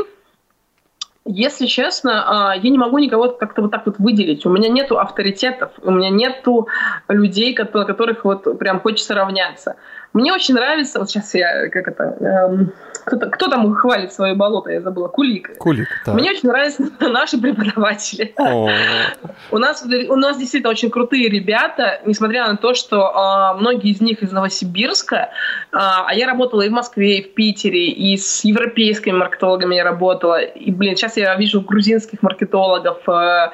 Если 1.25 1.65
честно, 1.65 2.51
а, 2.51 2.55
я 2.55 2.69
не 2.69 2.77
могу 2.77 2.99
никого 2.99 3.27
как-то 3.27 3.61
вот 3.61 3.71
так 3.71 3.85
вот 3.85 3.99
выделить. 3.99 4.45
У 4.45 4.49
меня 4.49 4.69
нету 4.69 4.97
авторитетов, 4.97 5.71
у 5.81 5.91
меня 5.91 6.09
нету 6.09 6.69
людей, 7.09 7.53
которых 7.53 8.23
вот 8.23 8.57
прям 8.57 8.79
хочется 8.79 9.13
равняться. 9.13 9.75
Мне 10.13 10.31
очень 10.31 10.55
нравится, 10.55 10.99
вот 10.99 11.09
сейчас 11.09 11.33
я, 11.35 11.67
как 11.67 11.89
это, 11.89 12.03
эм, 12.21 12.71
кто, 13.07 13.17
кто 13.29 13.47
там 13.47 13.73
хвалит 13.73 14.11
свое 14.11 14.35
болото, 14.35 14.69
я 14.69 14.81
забыла, 14.81 15.07
Кулик. 15.07 15.57
Кулик, 15.57 15.87
да. 16.05 16.13
Мне 16.13 16.31
очень 16.31 16.49
нравятся 16.49 16.83
наши 16.99 17.37
преподаватели. 17.37 18.35
У 19.51 19.57
нас, 19.57 19.85
у 19.85 20.15
нас 20.15 20.37
действительно 20.37 20.71
очень 20.71 20.89
крутые 20.89 21.29
ребята, 21.29 22.01
несмотря 22.05 22.47
на 22.47 22.57
то, 22.57 22.73
что 22.73 23.53
э, 23.55 23.59
многие 23.59 23.91
из 23.91 24.01
них 24.01 24.21
из 24.23 24.31
Новосибирска, 24.31 25.15
э, 25.15 25.27
а 25.71 26.13
я 26.13 26.27
работала 26.27 26.63
и 26.63 26.69
в 26.69 26.73
Москве, 26.73 27.19
и 27.19 27.23
в 27.23 27.33
Питере, 27.33 27.87
и 27.87 28.17
с 28.17 28.43
европейскими 28.43 29.15
маркетологами 29.15 29.75
я 29.75 29.85
работала, 29.85 30.41
и, 30.41 30.71
блин, 30.71 30.97
сейчас 30.97 31.15
я 31.15 31.33
вижу 31.35 31.61
грузинских 31.61 32.21
маркетологов, 32.21 33.07
э, 33.07 33.51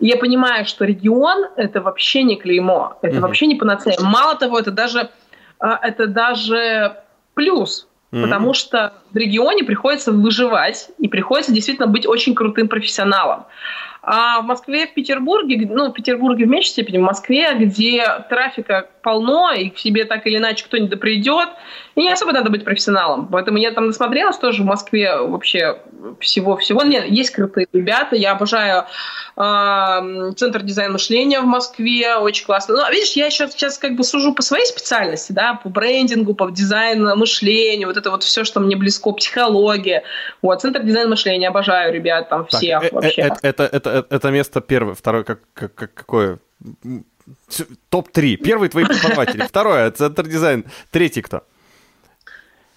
и 0.00 0.08
я 0.08 0.16
понимаю, 0.16 0.66
что 0.66 0.84
регион— 0.84 1.46
это 1.56 1.80
вообще 1.80 2.24
не 2.24 2.36
клеймо, 2.36 2.98
это 3.02 3.20
вообще 3.20 3.46
не 3.46 3.54
панацея. 3.54 3.96
Мало 4.00 4.34
того, 4.34 4.58
это 4.58 4.72
даже 4.72 5.10
а, 5.58 5.78
это 5.82 6.06
даже 6.06 6.96
плюс, 7.34 7.88
mm-hmm. 8.16 8.22
потому 8.22 8.54
что 8.54 8.94
в 9.12 9.16
регионе 9.16 9.64
приходится 9.64 10.12
выживать 10.12 10.90
и 10.98 11.08
приходится 11.08 11.52
действительно 11.52 11.86
быть 11.86 12.06
очень 12.06 12.34
крутым 12.34 12.68
профессионалом. 12.68 13.44
А 14.02 14.40
в 14.40 14.44
Москве, 14.44 14.86
в 14.86 14.94
Петербурге, 14.94 15.68
ну, 15.68 15.90
в 15.90 15.92
Петербурге 15.92 16.46
в 16.46 16.48
меньшей 16.48 16.68
степени, 16.68 16.98
в 16.98 17.02
Москве, 17.02 17.54
где 17.54 18.04
трафика 18.28 18.88
полно, 19.06 19.52
и 19.52 19.70
к 19.70 19.78
себе 19.78 20.04
так 20.04 20.26
или 20.26 20.38
иначе 20.38 20.64
кто-нибудь 20.64 20.98
придет, 20.98 21.48
и 21.94 22.02
не 22.02 22.10
особо 22.10 22.32
надо 22.32 22.50
быть 22.50 22.64
профессионалом. 22.64 23.28
Поэтому 23.28 23.56
я 23.56 23.70
там 23.70 23.86
насмотрелась 23.86 24.36
тоже 24.36 24.64
в 24.64 24.66
Москве 24.66 25.16
вообще 25.16 25.78
всего-всего. 26.18 26.82
Нет, 26.82 27.04
есть 27.08 27.30
крутые 27.30 27.68
ребята, 27.72 28.16
я 28.16 28.32
обожаю 28.32 28.86
э, 29.36 30.32
Центр 30.36 30.62
дизайн 30.62 30.90
мышления 30.90 31.40
в 31.40 31.44
Москве, 31.44 32.16
очень 32.16 32.44
классно. 32.46 32.74
Ну, 32.74 32.90
видишь, 32.90 33.12
я 33.12 33.26
еще 33.26 33.46
сейчас 33.46 33.78
как 33.78 33.94
бы 33.94 34.02
сужу 34.02 34.34
по 34.34 34.42
своей 34.42 34.66
специальности, 34.66 35.30
да, 35.30 35.54
по 35.54 35.68
брендингу, 35.68 36.34
по 36.34 36.50
дизайну 36.50 37.14
мышлению, 37.14 37.86
вот 37.86 37.96
это 37.96 38.10
вот 38.10 38.24
все, 38.24 38.42
что 38.42 38.58
мне 38.58 38.74
близко, 38.74 39.12
психология. 39.12 40.02
Вот, 40.42 40.62
Центр 40.62 40.82
дизайн 40.82 41.08
мышления, 41.08 41.46
обожаю 41.46 41.94
ребят 41.94 42.28
там 42.28 42.44
всех 42.46 42.82
так, 42.82 42.92
э, 42.92 42.94
вообще. 42.96 43.22
Это, 43.22 43.38
это, 43.42 43.62
это, 43.62 44.06
это 44.10 44.30
место 44.32 44.60
первое, 44.60 44.94
второе, 44.94 45.22
как, 45.22 45.42
как, 45.54 45.94
какое? 45.94 46.40
Топ-3. 47.90 48.36
Первый 48.36 48.68
твои 48.68 48.84
преподаватели. 48.84 49.42
Второе, 49.42 49.90
центр 49.90 50.26
дизайн. 50.26 50.64
Третий 50.90 51.22
кто? 51.22 51.42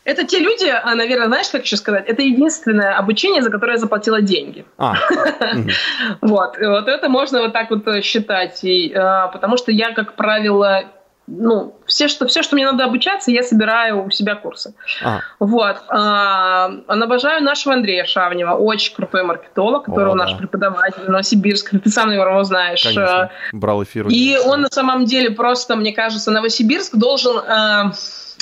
Это 0.05 0.25
те 0.25 0.39
люди, 0.39 0.65
а, 0.65 0.95
наверное, 0.95 1.27
знаешь, 1.27 1.49
как 1.49 1.63
еще 1.63 1.77
сказать, 1.77 2.05
это 2.07 2.23
единственное 2.23 2.97
обучение, 2.97 3.43
за 3.43 3.51
которое 3.51 3.73
я 3.73 3.77
заплатила 3.77 4.21
деньги. 4.21 4.65
А. 4.77 4.95
Вот, 6.21 6.57
вот 6.57 6.87
это 6.87 7.09
можно 7.09 7.41
вот 7.41 7.53
так 7.53 7.69
вот 7.69 7.87
э, 7.87 8.01
считать, 8.01 8.63
и, 8.63 8.91
а, 8.93 9.27
потому 9.27 9.57
что 9.57 9.71
я, 9.71 9.93
как 9.93 10.15
правило, 10.15 10.85
ну, 11.29 11.75
все, 11.85 12.07
что, 12.07 12.27
все, 12.27 12.41
что 12.41 12.55
мне 12.55 12.65
надо 12.65 12.85
обучаться, 12.85 13.31
я 13.31 13.43
собираю 13.43 14.05
у 14.05 14.09
себя 14.09 14.35
курсы. 14.35 14.73
А. 15.03 15.21
Вот. 15.39 15.77
А, 15.89 16.71
обожаю 16.87 17.43
нашего 17.43 17.75
Андрея 17.75 18.05
Шавнева, 18.05 18.53
очень 18.53 18.95
крутой 18.95 19.23
маркетолог, 19.23 19.85
который 19.85 20.11
О, 20.11 20.15
наш 20.15 20.31
да. 20.31 20.37
преподаватель 20.37 21.03
в 21.03 21.09
Новосибирске, 21.09 21.79
ты 21.79 21.89
сам 21.89 22.11
его 22.11 22.43
знаешь. 22.43 22.83
Конечно. 22.83 23.31
Брал 23.53 23.83
эфир. 23.83 24.07
И 24.09 24.37
он 24.37 24.61
на 24.61 24.69
самом 24.69 25.05
деле 25.05 25.31
просто, 25.31 25.75
мне 25.75 25.93
кажется, 25.93 26.31
Новосибирск 26.31 26.95
должен 26.95 27.37
э, 27.37 27.91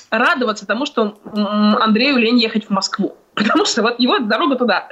радоваться 0.10 0.66
тому, 0.66 0.86
что 0.86 1.20
Андрею 1.34 2.18
лень 2.18 2.40
ехать 2.40 2.66
в 2.66 2.70
Москву. 2.70 3.18
потому 3.38 3.66
что 3.66 3.84
вот 3.84 4.00
его 4.00 4.18
дорога 4.20 4.56
туда. 4.56 4.88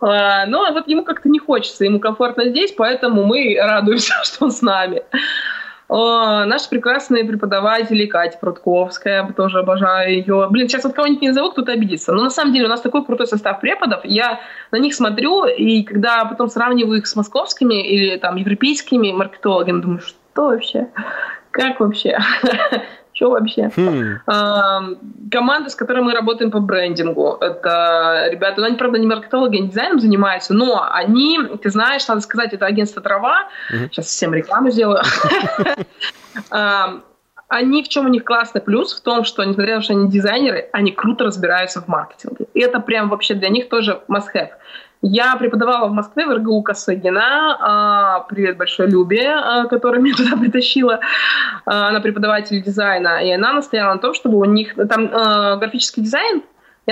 А, 0.00 0.46
но 0.46 0.72
вот 0.72 0.86
ему 0.86 1.04
как-то 1.04 1.28
не 1.28 1.40
хочется, 1.40 1.84
ему 1.84 1.98
комфортно 1.98 2.48
здесь, 2.48 2.72
поэтому 2.72 3.24
мы 3.24 3.56
радуемся, 3.60 4.14
что 4.22 4.44
он 4.44 4.52
с 4.52 4.62
нами. 4.62 5.02
О, 5.86 6.44
наши 6.46 6.68
прекрасные 6.70 7.24
преподаватели, 7.24 8.06
Катя 8.06 8.38
Прудковская, 8.40 9.30
тоже 9.36 9.58
обожаю 9.60 10.14
ее. 10.14 10.48
Блин, 10.50 10.68
сейчас 10.68 10.84
вот 10.84 10.94
кого-нибудь 10.94 11.22
не 11.22 11.28
назову, 11.28 11.50
кто-то 11.50 11.72
обидится. 11.72 12.12
Но 12.12 12.22
на 12.22 12.30
самом 12.30 12.54
деле 12.54 12.66
у 12.66 12.70
нас 12.70 12.80
такой 12.80 13.04
крутой 13.04 13.26
состав 13.26 13.60
преподов. 13.60 14.00
Я 14.04 14.40
на 14.70 14.76
них 14.76 14.94
смотрю, 14.94 15.44
и 15.44 15.82
когда 15.82 16.24
потом 16.24 16.48
сравниваю 16.48 16.98
их 16.98 17.06
с 17.06 17.14
московскими 17.16 17.86
или 17.86 18.16
там 18.16 18.36
европейскими 18.36 19.12
маркетологами, 19.12 19.80
думаю, 19.80 20.00
что 20.00 20.46
вообще? 20.46 20.88
Как 21.50 21.80
вообще? 21.80 22.18
Что 23.14 23.30
вообще? 23.30 23.70
Хм. 23.76 24.18
А, 24.26 24.82
команда, 25.30 25.70
с 25.70 25.76
которой 25.76 26.02
мы 26.02 26.12
работаем 26.14 26.50
по 26.50 26.58
брендингу, 26.58 27.38
это 27.40 28.28
ребята, 28.30 28.60
ну, 28.60 28.66
они, 28.66 28.76
правда, 28.76 28.98
не 28.98 29.06
маркетологи, 29.06 29.56
не 29.56 29.68
дизайном 29.68 30.00
занимаются, 30.00 30.52
но 30.52 30.86
они, 30.90 31.38
ты 31.62 31.70
знаешь, 31.70 32.06
надо 32.08 32.20
сказать, 32.20 32.52
это 32.52 32.66
агентство 32.66 33.00
«Трава», 33.00 33.48
угу. 33.70 33.84
сейчас 33.90 34.06
всем 34.06 34.34
рекламу 34.34 34.70
сделаю, 34.70 35.02
они 37.48 37.82
в 37.84 37.88
чем 37.88 38.06
у 38.06 38.08
них 38.08 38.24
классный 38.24 38.60
плюс? 38.60 38.94
В 38.94 39.02
том, 39.02 39.22
что, 39.22 39.44
несмотря 39.44 39.74
на 39.74 39.80
то, 39.80 39.84
что 39.84 39.92
они 39.92 40.10
дизайнеры, 40.10 40.68
они 40.72 40.90
круто 40.90 41.24
разбираются 41.24 41.80
в 41.80 41.88
маркетинге. 41.88 42.46
И 42.52 42.60
это 42.60 42.80
прям 42.80 43.08
вообще 43.08 43.34
для 43.34 43.48
них 43.48 43.68
тоже 43.68 44.00
must-have. 44.08 44.50
Я 45.06 45.36
преподавала 45.36 45.88
в 45.88 45.92
Москве 45.92 46.24
в 46.26 46.30
РГУ 46.30 46.62
Косыгина. 46.62 47.58
А, 47.60 48.20
привет 48.20 48.56
большой 48.56 48.86
Любе, 48.86 49.28
а, 49.28 49.66
которая 49.66 50.00
меня 50.02 50.16
туда 50.16 50.34
притащила. 50.34 51.00
А, 51.66 51.88
она 51.88 52.00
преподаватель 52.00 52.62
дизайна. 52.62 53.22
И 53.22 53.30
она 53.30 53.52
настояла 53.52 53.92
на 53.92 54.00
том, 54.00 54.14
чтобы 54.14 54.38
у 54.38 54.46
них... 54.46 54.74
Там 54.88 55.08
графический 55.58 56.02
дизайн 56.02 56.42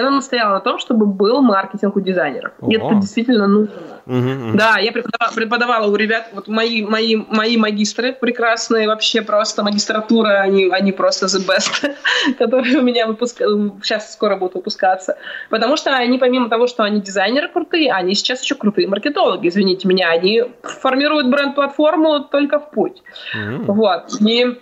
она 0.01 0.11
настояла 0.11 0.55
на 0.55 0.61
том, 0.61 0.79
чтобы 0.79 1.07
был 1.07 1.43
маркетинг 1.43 1.97
у 1.97 2.01
дизайнеров. 2.01 2.53
И 2.67 2.75
это 2.75 2.95
действительно 2.95 3.47
нужно. 3.47 3.75
Угу. 4.07 4.57
Да, 4.57 4.79
я 4.79 4.91
преподавала, 4.91 5.35
преподавала 5.35 5.87
у 5.87 5.97
ребят, 5.97 6.31
вот 6.33 6.49
мои, 6.49 6.83
мои, 6.83 7.17
мои 7.17 7.57
магистры 7.57 8.13
прекрасные, 8.13 8.89
вообще 8.89 9.23
просто 9.23 9.63
магистратура, 9.63 10.41
они, 10.41 10.71
они 10.71 10.93
просто 10.93 11.27
the 11.27 11.47
best, 11.47 11.95
которые 12.39 12.79
у 12.79 12.83
меня 12.83 13.07
выпускают, 13.07 13.75
сейчас 13.83 14.13
скоро 14.13 14.37
будут 14.37 14.55
выпускаться. 14.55 15.19
Потому 15.51 15.77
что 15.77 15.95
они, 15.95 16.19
помимо 16.19 16.49
того, 16.49 16.67
что 16.67 16.85
они 16.85 17.01
дизайнеры 17.01 17.49
крутые, 17.49 17.93
они 17.93 18.15
сейчас 18.15 18.43
еще 18.43 18.55
крутые 18.55 18.89
маркетологи, 18.89 19.49
извините 19.49 19.87
меня, 19.87 20.11
они 20.11 20.45
формируют 20.63 21.29
бренд-платформу 21.29 22.21
только 22.21 22.59
в 22.59 22.71
путь. 22.71 23.03
Угу. 23.35 23.73
Вот. 23.73 24.21
И 24.21 24.59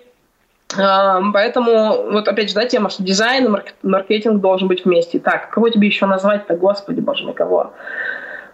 Поэтому, 0.77 2.13
вот 2.13 2.29
опять 2.29 2.51
же, 2.51 2.55
да, 2.55 2.65
тема, 2.65 2.91
что 2.91 3.03
дизайн 3.03 3.47
и 3.47 3.49
маркетинг 3.83 4.41
должен 4.41 4.69
быть 4.69 4.85
вместе. 4.85 5.19
Так, 5.19 5.51
кого 5.51 5.69
тебе 5.69 5.89
еще 5.89 6.07
назвать-то, 6.07 6.55
господи, 6.57 7.01
боже 7.01 7.25
мой, 7.25 7.35
кого? 7.35 7.73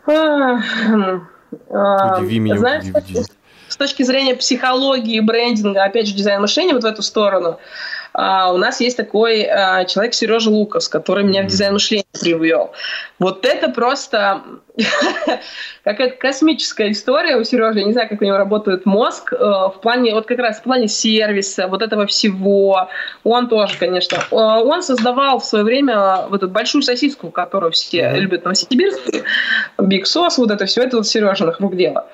Удиви 0.06 1.20
меня, 2.38 2.56
Знаешь, 2.56 2.84
удиви. 2.84 3.20
С 3.68 3.76
точки 3.76 4.04
зрения 4.04 4.34
психологии, 4.34 5.20
брендинга, 5.20 5.84
опять 5.84 6.06
же, 6.06 6.14
дизайн 6.14 6.40
мышления 6.40 6.72
вот 6.72 6.84
в 6.84 6.86
эту 6.86 7.02
сторону, 7.02 7.58
а, 8.18 8.50
у 8.50 8.56
нас 8.56 8.80
есть 8.80 8.96
такой 8.96 9.42
а, 9.42 9.84
человек 9.84 10.14
Сережа 10.14 10.48
Лукас, 10.48 10.88
который 10.88 11.22
меня 11.22 11.42
в 11.42 11.48
дизайн 11.48 11.74
мышления 11.74 12.04
привел. 12.18 12.72
Вот 13.18 13.44
это 13.44 13.68
просто 13.68 14.42
какая-то 15.84 16.16
космическая 16.16 16.90
история 16.90 17.36
у 17.36 17.44
Сережи. 17.44 17.80
Я 17.80 17.84
не 17.84 17.92
знаю, 17.92 18.08
как 18.08 18.20
у 18.20 18.24
него 18.24 18.36
работает 18.36 18.84
мозг 18.84 19.32
э, 19.32 19.36
в 19.36 19.76
плане, 19.82 20.14
вот 20.14 20.26
как 20.26 20.38
раз 20.38 20.58
в 20.58 20.62
плане 20.62 20.88
сервиса, 20.88 21.66
вот 21.66 21.80
этого 21.80 22.06
всего. 22.06 22.88
Он 23.24 23.48
тоже, 23.48 23.78
конечно. 23.78 24.18
Э, 24.30 24.34
он 24.34 24.82
создавал 24.82 25.38
в 25.38 25.44
свое 25.44 25.64
время 25.64 26.26
вот 26.28 26.42
эту 26.42 26.48
большую 26.48 26.82
сосиску, 26.82 27.30
которую 27.30 27.72
все 27.72 28.12
любят 28.16 28.42
в 28.42 28.44
Новосибирске. 28.44 29.24
Big 29.78 30.02
Sauce, 30.02 30.34
вот 30.36 30.50
это 30.50 30.66
все, 30.66 30.82
это 30.82 30.98
вот 30.98 31.06
Сережиных 31.06 31.60
рук 31.60 31.76
дело. 31.76 32.06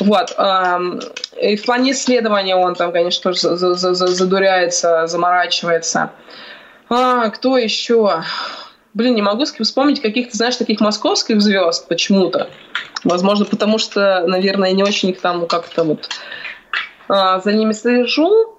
Вот. 0.00 0.34
Эм, 0.38 1.00
и 1.40 1.56
в 1.56 1.64
плане 1.66 1.92
исследования 1.92 2.56
он 2.56 2.74
там, 2.74 2.92
конечно, 2.92 3.32
тоже 3.32 3.56
задуряется, 3.56 5.06
заморачивается. 5.46 6.12
А, 6.88 7.30
кто 7.30 7.58
еще? 7.58 8.22
Блин, 8.94 9.14
не 9.14 9.22
могу 9.22 9.44
вспомнить 9.44 10.00
каких-то, 10.00 10.36
знаешь, 10.36 10.56
таких 10.56 10.80
московских 10.80 11.40
звезд 11.40 11.88
почему-то. 11.88 12.48
Возможно, 13.04 13.44
потому 13.44 13.78
что, 13.78 14.24
наверное, 14.26 14.72
не 14.72 14.82
очень 14.82 15.10
их 15.10 15.20
там 15.20 15.46
как-то 15.46 15.84
вот 15.84 16.08
а, 17.08 17.40
за 17.40 17.52
ними 17.52 17.72
слежу. 17.72 18.55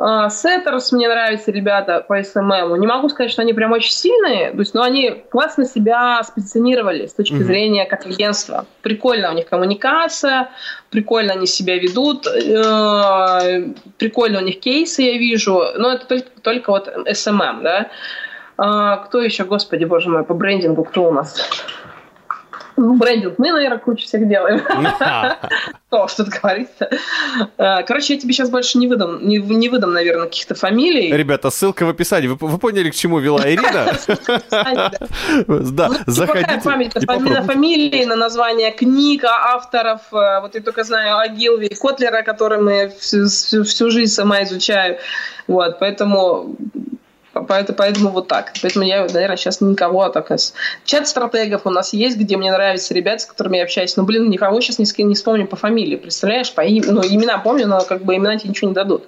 А, 0.00 0.30
Сеттерс 0.30 0.92
мне 0.92 1.08
нравятся 1.08 1.50
ребята 1.50 2.04
по 2.06 2.20
SMM. 2.20 2.78
Не 2.78 2.86
могу 2.86 3.08
сказать, 3.08 3.32
что 3.32 3.42
они 3.42 3.52
прям 3.52 3.72
очень 3.72 3.90
сильные, 3.90 4.52
то 4.52 4.60
есть, 4.60 4.72
но 4.72 4.82
они 4.82 5.24
классно 5.30 5.64
себя 5.64 6.22
спозиционировали 6.22 7.06
с 7.06 7.14
точки 7.14 7.34
mm-hmm. 7.34 7.44
зрения 7.44 7.84
как 7.84 8.06
агентства. 8.06 8.66
Прикольно 8.82 9.32
у 9.32 9.34
них 9.34 9.48
коммуникация, 9.48 10.50
прикольно 10.90 11.32
они 11.32 11.48
себя 11.48 11.76
ведут, 11.76 12.28
э, 12.28 13.72
прикольно 13.98 14.38
у 14.38 14.42
них 14.42 14.60
кейсы 14.60 15.02
я 15.02 15.18
вижу, 15.18 15.64
но 15.76 15.94
это 15.94 16.06
только, 16.06 16.28
только 16.42 16.70
вот 16.70 16.88
SMM, 16.88 17.62
да. 17.62 17.90
А, 18.56 18.98
кто 18.98 19.20
еще, 19.20 19.44
господи, 19.44 19.84
боже 19.84 20.10
мой, 20.10 20.22
по 20.22 20.34
брендингу, 20.34 20.84
кто 20.84 21.08
у 21.08 21.10
нас? 21.10 21.36
Ну, 22.78 22.94
брендинг 22.94 23.38
мы, 23.38 23.50
наверное, 23.50 23.78
кучу 23.78 24.06
всех 24.06 24.28
делаем. 24.28 24.62
То, 25.90 26.06
что 26.08 26.24
тут 26.24 26.34
говорится. 26.34 26.88
А, 27.56 27.82
короче, 27.82 28.14
я 28.14 28.20
тебе 28.20 28.32
сейчас 28.32 28.50
больше 28.50 28.78
не 28.78 28.86
выдам, 28.86 29.26
не, 29.26 29.38
не 29.38 29.68
выдам, 29.68 29.92
наверное, 29.92 30.26
каких-то 30.26 30.54
фамилий. 30.54 31.12
Ребята, 31.12 31.50
ссылка 31.50 31.84
в 31.84 31.88
описании. 31.88 32.28
Вы, 32.28 32.36
вы 32.36 32.58
поняли, 32.58 32.90
к 32.90 32.94
чему 32.94 33.18
вела 33.18 33.40
Ирина? 33.50 33.92
Да, 35.78 35.90
заходите 36.06 36.60
память 36.64 36.94
на 36.94 37.42
фамилии, 37.42 38.04
на 38.04 38.16
название 38.16 38.70
книг, 38.70 39.24
авторов. 39.24 40.00
А, 40.12 40.40
вот 40.40 40.54
я 40.54 40.60
только 40.60 40.84
знаю 40.84 41.18
о 41.18 41.28
Гилве 41.28 41.70
Котлера, 41.70 42.22
который 42.22 42.60
мы 42.60 42.92
всю 43.00 43.90
жизнь 43.90 44.12
сама 44.12 44.44
изучаю. 44.44 44.98
Вот, 45.48 45.78
поэтому 45.80 46.56
Поэтому, 47.46 47.76
поэтому 47.76 48.10
вот 48.10 48.28
так. 48.28 48.52
Поэтому 48.62 48.84
я, 48.84 49.06
наверное, 49.06 49.36
сейчас 49.36 49.60
никого 49.60 50.08
так... 50.08 50.28
Чат 50.84 51.08
стратегов 51.08 51.62
у 51.64 51.70
нас 51.70 51.92
есть, 51.92 52.16
где 52.16 52.36
мне 52.36 52.52
нравятся 52.52 52.94
ребята, 52.94 53.22
с 53.22 53.26
которыми 53.26 53.56
я 53.56 53.64
общаюсь. 53.64 53.96
Но, 53.96 54.04
блин, 54.04 54.28
никого 54.30 54.60
сейчас 54.60 54.78
не, 54.78 55.04
не 55.04 55.14
вспомню 55.14 55.46
по 55.46 55.56
фамилии. 55.56 55.96
Представляешь? 55.96 56.52
По 56.52 56.62
им... 56.62 56.84
Ну, 56.86 57.02
имена 57.02 57.38
помню, 57.38 57.66
но 57.66 57.80
как 57.80 58.04
бы 58.04 58.16
имена 58.16 58.36
тебе 58.36 58.50
ничего 58.50 58.68
не 58.68 58.74
дадут. 58.74 59.04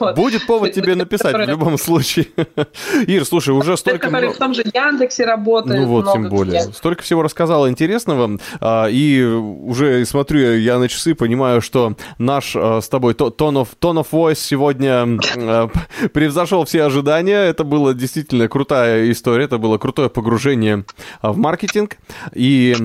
Будет 0.16 0.46
повод 0.46 0.72
тебе 0.72 0.94
написать 0.94 1.34
в 1.34 1.48
любом 1.48 1.78
случае. 1.78 2.28
Ир, 3.06 3.24
слушай, 3.24 3.50
уже 3.50 3.76
столько... 3.76 4.06
Которые 4.06 4.32
в 4.32 4.38
том 4.38 4.54
же 4.54 4.62
Яндексе 4.62 5.24
работают. 5.24 5.80
Ну 5.80 5.86
вот, 5.86 6.12
тем 6.12 6.28
более. 6.28 6.62
Столько 6.62 7.02
всего 7.02 7.22
рассказала 7.22 7.68
интересного. 7.68 8.38
А, 8.60 8.86
и 8.86 9.22
уже 9.22 10.04
смотрю 10.06 10.56
я 10.56 10.78
на 10.78 10.88
часы, 10.88 11.14
понимаю, 11.14 11.60
что 11.60 11.94
наш 12.18 12.54
а, 12.56 12.80
с 12.80 12.88
тобой 12.88 13.14
tone 13.14 13.66
of, 13.80 14.06
voice 14.10 14.36
сегодня 14.36 15.18
а, 15.36 15.68
превзошел 16.12 16.64
все 16.64 16.84
ожидания 16.84 17.07
ожидания. 17.08 17.44
Это 17.44 17.64
была 17.64 17.94
действительно 17.94 18.48
крутая 18.48 19.10
история, 19.10 19.44
это 19.44 19.58
было 19.58 19.78
крутое 19.78 20.10
погружение 20.10 20.84
а, 21.20 21.32
в 21.32 21.38
маркетинг. 21.38 21.96
И, 22.34 22.76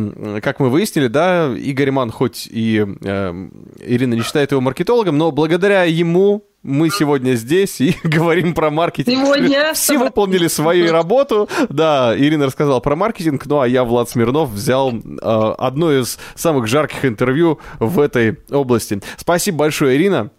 как 0.42 0.60
мы 0.60 0.70
выяснили, 0.70 1.08
да, 1.08 1.54
Игорь 1.56 1.92
Ман, 1.92 2.12
хоть 2.12 2.48
и 2.50 2.86
э, 3.02 3.50
Ирина 3.80 4.14
не 4.14 4.22
считает 4.22 4.52
его 4.52 4.62
маркетологом, 4.62 5.18
но 5.18 5.32
благодаря 5.32 5.84
ему 5.84 6.46
мы 6.64 6.90
сегодня 6.90 7.34
здесь 7.34 7.82
и 7.82 7.96
говорим 8.04 8.54
про 8.54 8.70
маркетинг. 8.70 9.18
Сегодня 9.18 9.74
все 9.74 9.98
выполнили 9.98 10.48
свою 10.60 10.92
работу. 10.92 11.50
Да, 11.70 12.16
Ирина 12.18 12.46
рассказала 12.46 12.80
про 12.80 12.96
маркетинг, 12.96 13.46
ну 13.46 13.60
а 13.60 13.68
я, 13.68 13.84
Влад 13.84 14.10
Смирнов, 14.10 14.50
взял 14.50 14.92
э, 14.92 15.54
одно 15.58 15.92
из 15.92 16.18
самых 16.36 16.68
жарких 16.68 17.04
интервью 17.06 17.60
в 17.80 18.00
этой 18.00 18.40
области. 18.50 19.02
Спасибо 19.18 19.60
большое, 19.60 19.98
Ирина. 19.98 20.32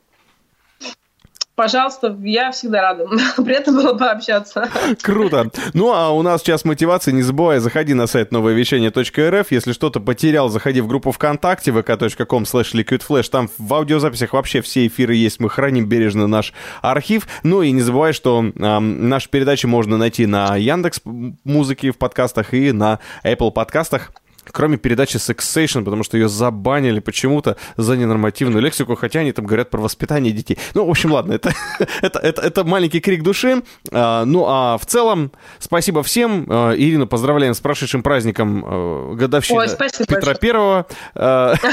Пожалуйста, 1.55 2.17
я 2.23 2.51
всегда 2.51 2.83
рада. 2.83 3.07
Приятно 3.37 3.73
было 3.73 3.95
пообщаться. 3.95 4.69
Круто. 5.03 5.51
Ну, 5.73 5.93
а 5.93 6.11
у 6.11 6.23
нас 6.23 6.43
час 6.43 6.65
мотивации. 6.65 7.13
Не 7.13 7.23
забывай, 7.23 7.61
заходи 7.61 7.95
на 7.95 8.09
сайт 8.09 8.33
нововещание.рф. 8.33 9.53
Если 9.53 9.73
что-то 9.73 10.01
потерял, 10.01 10.49
заходи 10.49 10.81
в 10.81 10.89
группу 10.89 11.13
ВКонтакте 11.13 11.71
vk.com 11.71 12.43
slash 12.43 12.75
liquidflash. 12.75 13.31
Там 13.31 13.49
в 13.57 13.73
аудиозаписях 13.73 14.33
вообще 14.33 14.63
все 14.63 14.87
эфиры 14.89 15.15
есть. 15.15 15.39
Мы 15.39 15.49
храним 15.49 15.87
бережно 15.87 16.27
наш 16.27 16.53
архив. 16.83 17.29
Ну 17.45 17.63
и 17.63 17.71
не 17.71 17.83
забывай, 17.83 18.13
что 18.13 18.45
э, 18.45 18.79
наши 18.81 19.29
передачи 19.29 19.67
можно 19.67 19.97
найти 19.97 20.27
на 20.27 20.57
Яндекс 20.57 21.03
музыке 21.05 21.93
в 21.93 21.99
подкастах 21.99 22.53
и 22.53 22.73
на 22.73 22.99
Apple 23.23 23.53
подкастах 23.53 24.11
кроме 24.51 24.77
передачи 24.77 25.17
Sexation, 25.17 25.85
потому 25.85 26.03
что 26.03 26.17
ее 26.17 26.29
забанили 26.29 27.01
почему-то 27.01 27.57
за 27.77 27.97
ненормативную 27.97 28.63
лексику, 28.63 28.95
хотя 28.95 29.21
они 29.21 29.33
там 29.33 29.47
говорят 29.47 29.71
про 29.71 29.81
воспитание 29.81 30.33
детей. 30.33 30.59
Ну, 30.75 30.87
в 30.87 30.91
общем, 30.91 31.13
ладно, 31.13 31.33
это, 31.33 31.53
это, 32.03 32.19
это, 32.19 32.43
это 32.43 32.65
маленький 32.65 33.01
крик 33.01 33.23
души. 33.23 33.63
А, 33.91 34.25
ну, 34.25 34.45
а 34.47 34.79
в 34.79 34.87
целом, 34.87 35.33
спасибо 35.59 36.03
всем. 36.03 36.47
А, 36.49 36.75
Ирину 36.75 37.07
поздравляем 37.07 37.55
с 37.55 37.61
прошедшим 37.61 38.03
праздником 38.03 38.65
а, 38.67 39.15
годовщины 39.15 39.61
Ой, 39.61 39.69
Петра 40.07 40.35
Первого. 40.35 40.87
А, 41.15 41.55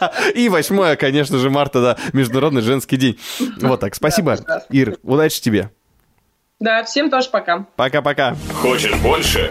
и 0.34 0.48
8, 0.48 0.96
конечно 0.96 1.38
же, 1.38 1.50
марта, 1.50 1.80
да, 1.80 1.96
Международный 2.12 2.62
женский 2.62 2.96
день. 2.96 3.18
Вот 3.60 3.80
так, 3.80 3.94
спасибо, 3.94 4.38
Ир, 4.70 4.96
удачи 5.02 5.40
тебе. 5.40 5.70
Да, 6.58 6.84
всем 6.84 7.10
тоже 7.10 7.30
пока. 7.30 7.66
Пока-пока. 7.76 8.36
Хочешь 8.60 8.94
больше? 8.96 9.50